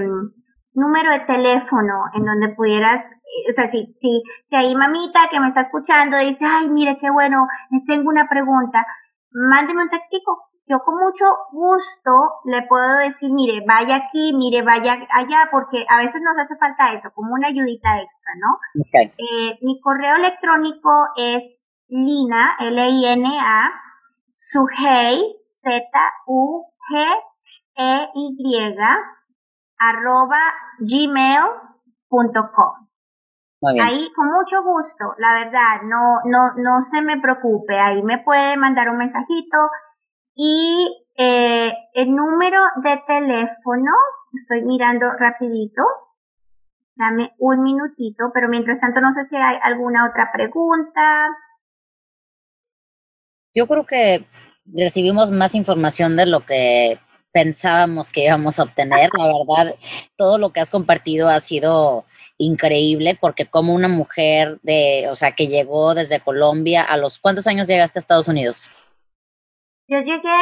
número 0.72 1.10
de 1.12 1.20
teléfono 1.20 2.04
en 2.14 2.24
donde 2.24 2.54
pudieras, 2.54 3.12
eh, 3.12 3.50
o 3.50 3.52
sea, 3.52 3.66
si, 3.66 3.92
si, 3.96 4.22
si 4.44 4.56
hay 4.56 4.74
mamita 4.76 5.28
que 5.30 5.40
me 5.40 5.48
está 5.48 5.60
escuchando 5.60 6.18
dice, 6.18 6.44
ay, 6.48 6.70
mire, 6.70 6.98
qué 7.00 7.10
bueno, 7.10 7.48
tengo 7.88 8.08
una 8.08 8.28
pregunta, 8.28 8.86
mándeme 9.30 9.82
un 9.82 9.88
textico. 9.88 10.49
Yo 10.70 10.78
con 10.84 10.94
mucho 10.94 11.24
gusto 11.50 12.12
le 12.44 12.62
puedo 12.68 12.98
decir, 12.98 13.32
mire, 13.32 13.64
vaya 13.66 13.96
aquí, 13.96 14.32
mire, 14.32 14.62
vaya 14.62 14.98
allá, 15.10 15.48
porque 15.50 15.84
a 15.88 15.98
veces 15.98 16.22
nos 16.22 16.38
hace 16.38 16.56
falta 16.56 16.92
eso, 16.92 17.10
como 17.12 17.34
una 17.34 17.48
ayudita 17.48 17.98
extra, 18.00 18.34
¿no? 18.38 18.56
Eh, 18.94 19.58
mi 19.62 19.80
correo 19.80 20.14
electrónico 20.14 21.08
es 21.16 21.64
lina, 21.88 22.56
L-I-N-A, 22.60 23.72
Sugey, 24.32 25.40
Z-U-G-E-Y, 25.42 25.90
arroba 29.76 30.54
gmail.com. 30.78 32.30
Ahí 33.82 34.12
con 34.14 34.26
mucho 34.26 34.62
gusto, 34.62 35.14
la 35.18 35.34
verdad, 35.34 35.82
no, 35.82 36.20
no, 36.26 36.52
no 36.56 36.80
se 36.80 37.02
me 37.02 37.20
preocupe, 37.20 37.76
ahí 37.78 38.04
me 38.04 38.18
puede 38.18 38.56
mandar 38.56 38.88
un 38.88 38.98
mensajito 38.98 39.58
y 40.34 41.06
eh, 41.16 41.72
el 41.94 42.10
número 42.10 42.60
de 42.82 43.02
teléfono, 43.06 43.90
estoy 44.32 44.62
mirando 44.62 45.06
rapidito, 45.18 45.82
dame 46.94 47.32
un 47.38 47.62
minutito, 47.62 48.30
pero 48.32 48.48
mientras 48.48 48.80
tanto 48.80 49.00
no 49.00 49.12
sé 49.12 49.24
si 49.24 49.36
hay 49.36 49.58
alguna 49.62 50.08
otra 50.08 50.30
pregunta. 50.32 51.28
Yo 53.54 53.66
creo 53.66 53.84
que 53.84 54.26
recibimos 54.66 55.30
más 55.30 55.54
información 55.54 56.14
de 56.14 56.26
lo 56.26 56.46
que 56.46 57.00
pensábamos 57.32 58.10
que 58.10 58.24
íbamos 58.24 58.58
a 58.58 58.64
obtener. 58.64 59.10
La 59.16 59.26
verdad, 59.26 59.74
todo 60.16 60.38
lo 60.38 60.52
que 60.52 60.60
has 60.60 60.70
compartido 60.70 61.28
ha 61.28 61.40
sido 61.40 62.04
increíble 62.38 63.16
porque 63.20 63.46
como 63.46 63.74
una 63.74 63.88
mujer 63.88 64.58
de, 64.62 65.08
o 65.10 65.14
sea, 65.14 65.32
que 65.32 65.46
llegó 65.46 65.94
desde 65.94 66.20
Colombia 66.20 66.82
a 66.82 66.96
los 66.96 67.18
¿cuántos 67.18 67.46
años 67.46 67.66
llegaste 67.66 67.98
a 67.98 68.00
Estados 68.00 68.28
Unidos? 68.28 68.70
Yo 69.90 69.98
llegué 69.98 70.38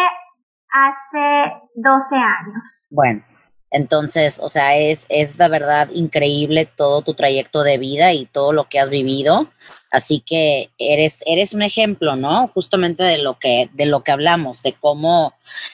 hace 0.68 1.55
12 1.74 2.16
años. 2.16 2.86
Bueno, 2.90 3.24
entonces, 3.70 4.40
o 4.42 4.51
sea, 4.51 4.76
es, 4.76 5.07
es 5.09 5.38
la 5.38 5.49
verdad 5.49 5.88
increíble 5.90 6.66
todo 6.66 7.01
tu 7.01 7.14
trayecto 7.14 7.62
de 7.62 7.78
vida 7.78 8.12
y 8.12 8.26
todo 8.26 8.53
lo 8.53 8.68
que 8.68 8.78
has 8.78 8.90
vivido. 8.90 9.51
Así 9.91 10.20
que 10.20 10.70
eres, 10.76 11.22
eres 11.26 11.55
un 11.55 11.62
ejemplo, 11.62 12.14
¿no? 12.14 12.49
Justamente 12.49 13.03
de 13.03 13.18
lo 13.18 13.39
que, 13.39 13.70
de 13.72 13.86
lo 13.86 14.05
que 14.05 14.12
hablamos, 14.12 14.62
de 14.62 14.74
cómo, 14.74 15.32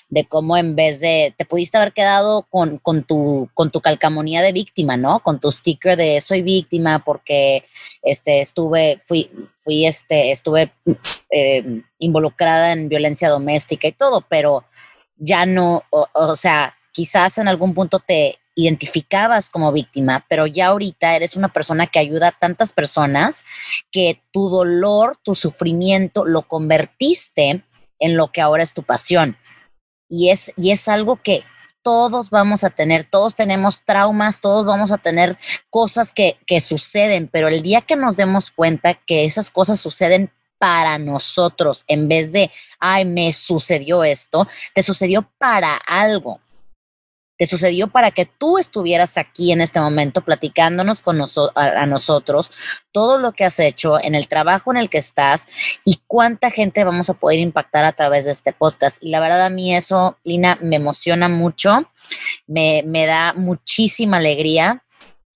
de 0.09 0.25
cómo 0.27 0.57
en 0.57 0.77
vez 0.77 1.01
de, 1.01 1.35
te 1.37 1.45
pudiste 1.45 1.79
haber 1.79 1.93
quedado 1.93 2.43
con, 2.49 2.79
con, 2.79 3.03
tu, 3.03 3.51
con 3.55 3.73
tu 3.73 3.81
calcamonía 3.81 4.41
de 4.41 4.53
víctima, 4.53 4.97
¿no? 4.97 5.21
Con 5.21 5.41
tu 5.41 5.51
sticker 5.51 5.97
de 5.97 6.21
soy 6.21 6.43
víctima 6.43 7.03
porque 7.05 7.65
este, 8.03 8.41
estuve, 8.41 9.01
fui, 9.03 9.31
fui 9.57 9.85
este, 9.85 10.31
estuve 10.31 10.73
eh, 11.31 11.83
involucrada 11.99 12.71
en 12.71 12.89
violencia 12.89 13.29
doméstica 13.29 13.89
y 13.89 13.93
todo, 13.93 14.21
pero 14.29 14.65
ya 15.17 15.45
no, 15.45 15.83
o 15.91 16.35
sea, 16.37 16.75
quizás 16.93 17.39
en 17.39 17.49
algún 17.49 17.75
punto 17.75 17.99
te 17.99 18.39
identificabas 18.55 19.50
como 19.50 19.72
víctima, 19.72 20.24
pero 20.28 20.46
ya 20.46 20.68
ahorita 20.68 21.16
eres 21.16 21.36
una 21.36 21.52
persona 21.52 21.86
que 21.86 21.98
ayuda 21.98 22.28
a 22.28 22.38
tantas 22.38 22.72
personas 22.72 23.44
que 23.90 24.22
tu 24.32 24.48
dolor, 24.48 25.18
tu 25.22 25.34
sufrimiento 25.34 26.24
lo 26.24 26.42
convertiste 26.42 27.64
en 27.98 28.16
lo 28.16 28.30
que 28.32 28.40
ahora 28.40 28.62
es 28.62 28.74
tu 28.74 28.82
pasión. 28.82 29.36
Y 30.09 30.30
es, 30.30 30.52
y 30.57 30.70
es 30.70 30.88
algo 30.88 31.16
que 31.16 31.44
todos 31.82 32.30
vamos 32.30 32.64
a 32.64 32.70
tener, 32.70 33.09
todos 33.11 33.34
tenemos 33.34 33.82
traumas, 33.82 34.40
todos 34.40 34.64
vamos 34.64 34.92
a 34.92 34.98
tener 34.98 35.36
cosas 35.68 36.12
que, 36.12 36.38
que 36.46 36.61
suceden, 36.61 37.28
pero 37.30 37.48
el 37.48 37.62
día 37.62 37.82
que 37.82 37.96
nos 37.96 38.16
demos 38.16 38.50
cuenta 38.50 38.94
que 38.94 39.24
esas 39.24 39.50
cosas 39.50 39.80
suceden 39.80 40.30
para 40.59 40.98
nosotros, 40.98 41.84
en 41.88 42.09
vez 42.09 42.32
de, 42.32 42.50
ay, 42.78 43.05
me 43.05 43.32
sucedió 43.32 44.02
esto, 44.02 44.48
te 44.72 44.82
sucedió 44.82 45.28
para 45.38 45.74
algo 45.74 46.40
te 47.37 47.47
sucedió 47.47 47.89
para 47.89 48.11
que 48.11 48.26
tú 48.26 48.59
estuvieras 48.59 49.18
aquí 49.18 49.53
en 49.53 49.61
este 49.61 49.80
momento 49.80 50.20
platicándonos 50.20 51.03
con 51.03 51.20
a, 51.55 51.87
nosotros 51.87 52.53
todo 52.93 53.18
lo 53.18 53.32
que 53.32 53.45
has 53.45 53.59
hecho 53.59 54.01
en 54.01 54.14
el 54.14 54.28
trabajo 54.28 54.70
en 54.70 54.76
el 54.76 54.89
que 54.89 54.99
estás 54.99 55.47
y 55.85 56.01
cuánta 56.07 56.51
gente 56.51 56.85
vamos 56.85 57.11
a 57.11 57.14
poder 57.14 57.41
impactar 57.41 57.85
a 57.85 57.93
través 57.93 58.24
de 58.24 58.30
este 58.30 58.53
podcast. 58.53 59.03
Y 59.03 59.11
la 59.11 59.20
verdad 59.20 59.45
a 59.45 59.51
mí 59.51 59.74
eso, 59.74 60.16
Lina, 60.22 60.59
me 60.61 60.76
emociona 60.76 61.28
mucho, 61.28 61.91
me, 62.47 62.82
me 62.87 63.07
da 63.07 63.32
muchísima 63.32 64.18
alegría 64.18 64.85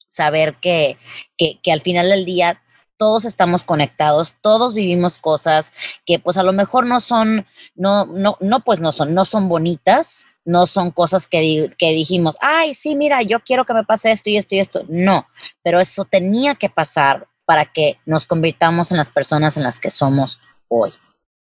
saber 0.07 0.57
que, 0.61 0.99
que, 1.37 1.59
que 1.63 1.73
al 1.73 1.81
final 1.81 2.09
del 2.09 2.25
día 2.25 2.63
todos 2.99 3.25
estamos 3.25 3.63
conectados, 3.63 4.35
todos 4.41 4.75
vivimos 4.75 5.19
cosas 5.19 5.73
que 6.05 6.19
pues 6.19 6.37
a 6.37 6.43
lo 6.43 6.53
mejor 6.53 6.85
no 6.85 7.01
son, 7.01 7.47
no, 7.75 8.07
no, 8.07 8.37
no 8.41 8.61
pues 8.61 8.81
no 8.81 8.93
son, 8.93 9.15
no 9.15 9.25
son 9.25 9.49
bonitas, 9.49 10.27
no 10.49 10.67
son 10.67 10.91
cosas 10.91 11.29
que, 11.29 11.71
que, 11.77 11.93
dijimos, 11.93 12.39
ay, 12.41 12.73
sí, 12.73 12.97
mira, 12.97 13.21
yo 13.21 13.41
quiero 13.41 13.67
que 13.67 13.75
me 13.75 13.85
pase 13.85 14.11
esto 14.11 14.31
y 14.31 14.39
esto 14.39 14.55
y 14.55 14.61
esto. 14.61 14.81
No, 14.89 15.27
pero 15.63 15.79
eso 15.79 16.07
tenía 16.07 16.55
que 16.55 16.71
pasar 16.71 17.29
para 17.45 17.71
que 17.71 18.01
nos 18.07 18.25
convirtamos 18.25 18.91
en 18.91 18.97
las 18.97 19.11
personas 19.11 19.59
en 19.59 19.63
las 19.63 19.79
que 19.79 19.91
somos 19.91 20.41
hoy. 20.69 20.91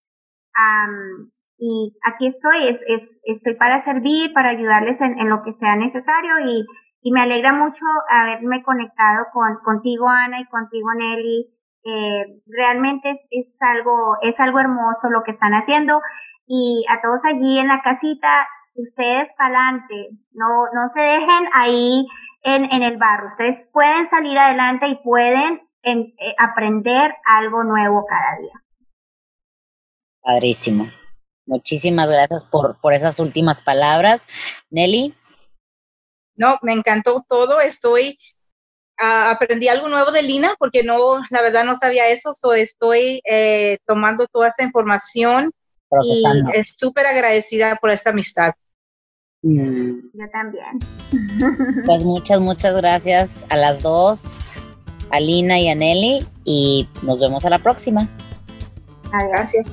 y 1.56 1.96
aquí 2.04 2.26
estoy, 2.26 2.68
es, 2.68 2.84
es, 2.86 3.22
estoy 3.24 3.54
para 3.54 3.78
servir, 3.78 4.34
para 4.34 4.50
ayudarles 4.50 5.00
en, 5.00 5.18
en 5.18 5.30
lo 5.30 5.42
que 5.42 5.52
sea 5.52 5.76
necesario 5.76 6.38
y, 6.44 6.66
y, 7.00 7.12
me 7.12 7.22
alegra 7.22 7.54
mucho 7.54 7.86
haberme 8.10 8.62
conectado 8.62 9.24
con, 9.32 9.56
contigo, 9.64 10.10
Ana, 10.10 10.38
y 10.38 10.44
contigo, 10.48 10.88
Nelly, 10.98 11.48
eh, 11.84 12.40
realmente 12.46 13.10
es, 13.10 13.28
es, 13.30 13.56
algo, 13.60 14.16
es 14.22 14.40
algo 14.40 14.60
hermoso 14.60 15.10
lo 15.10 15.22
que 15.24 15.32
están 15.32 15.52
haciendo 15.52 16.00
y 16.46 16.84
a 16.88 17.00
todos 17.00 17.24
allí 17.24 17.58
en 17.58 17.68
la 17.68 17.80
casita, 17.82 18.46
ustedes 18.74 19.32
para 19.36 19.58
adelante, 19.58 20.10
no, 20.32 20.66
no 20.74 20.88
se 20.88 21.00
dejen 21.00 21.48
ahí 21.52 22.06
en, 22.42 22.64
en 22.72 22.82
el 22.82 22.98
barro, 22.98 23.26
ustedes 23.26 23.68
pueden 23.72 24.04
salir 24.04 24.38
adelante 24.38 24.88
y 24.88 24.96
pueden 25.02 25.62
eh, 25.84 26.14
aprender 26.38 27.14
algo 27.24 27.64
nuevo 27.64 28.04
cada 28.06 28.36
día. 28.38 28.62
Padrísimo. 30.20 30.88
Muchísimas 31.46 32.08
gracias 32.08 32.44
por, 32.44 32.80
por 32.80 32.94
esas 32.94 33.18
últimas 33.18 33.62
palabras. 33.62 34.26
Nelly. 34.70 35.14
no, 36.36 36.56
me 36.62 36.72
encantó 36.72 37.24
todo. 37.28 37.60
Estoy, 37.60 38.18
aprendí 39.02 39.68
algo 39.68 39.88
nuevo 39.88 40.12
de 40.12 40.22
Lina 40.22 40.54
porque 40.58 40.82
no, 40.82 41.20
la 41.30 41.42
verdad 41.42 41.64
no 41.64 41.74
sabía 41.74 42.08
eso. 42.10 42.32
So 42.34 42.54
estoy 42.54 43.20
eh, 43.24 43.78
tomando 43.86 44.26
toda 44.26 44.48
esta 44.48 44.62
información 44.62 45.50
y 46.02 46.24
es 46.54 46.74
súper 46.78 47.06
agradecida 47.06 47.76
por 47.76 47.90
esta 47.90 48.10
amistad. 48.10 48.52
Mm. 49.42 50.10
Yo 50.14 50.30
también. 50.32 50.78
Pues 51.84 52.04
muchas, 52.04 52.40
muchas 52.40 52.76
gracias 52.76 53.44
a 53.48 53.56
las 53.56 53.82
dos, 53.82 54.38
a 55.10 55.20
Lina 55.20 55.58
y 55.58 55.68
a 55.68 55.74
Nelly, 55.74 56.26
y 56.44 56.88
nos 57.02 57.20
vemos 57.20 57.44
a 57.44 57.50
la 57.50 57.58
próxima. 57.58 58.08
Gracias. 59.30 59.64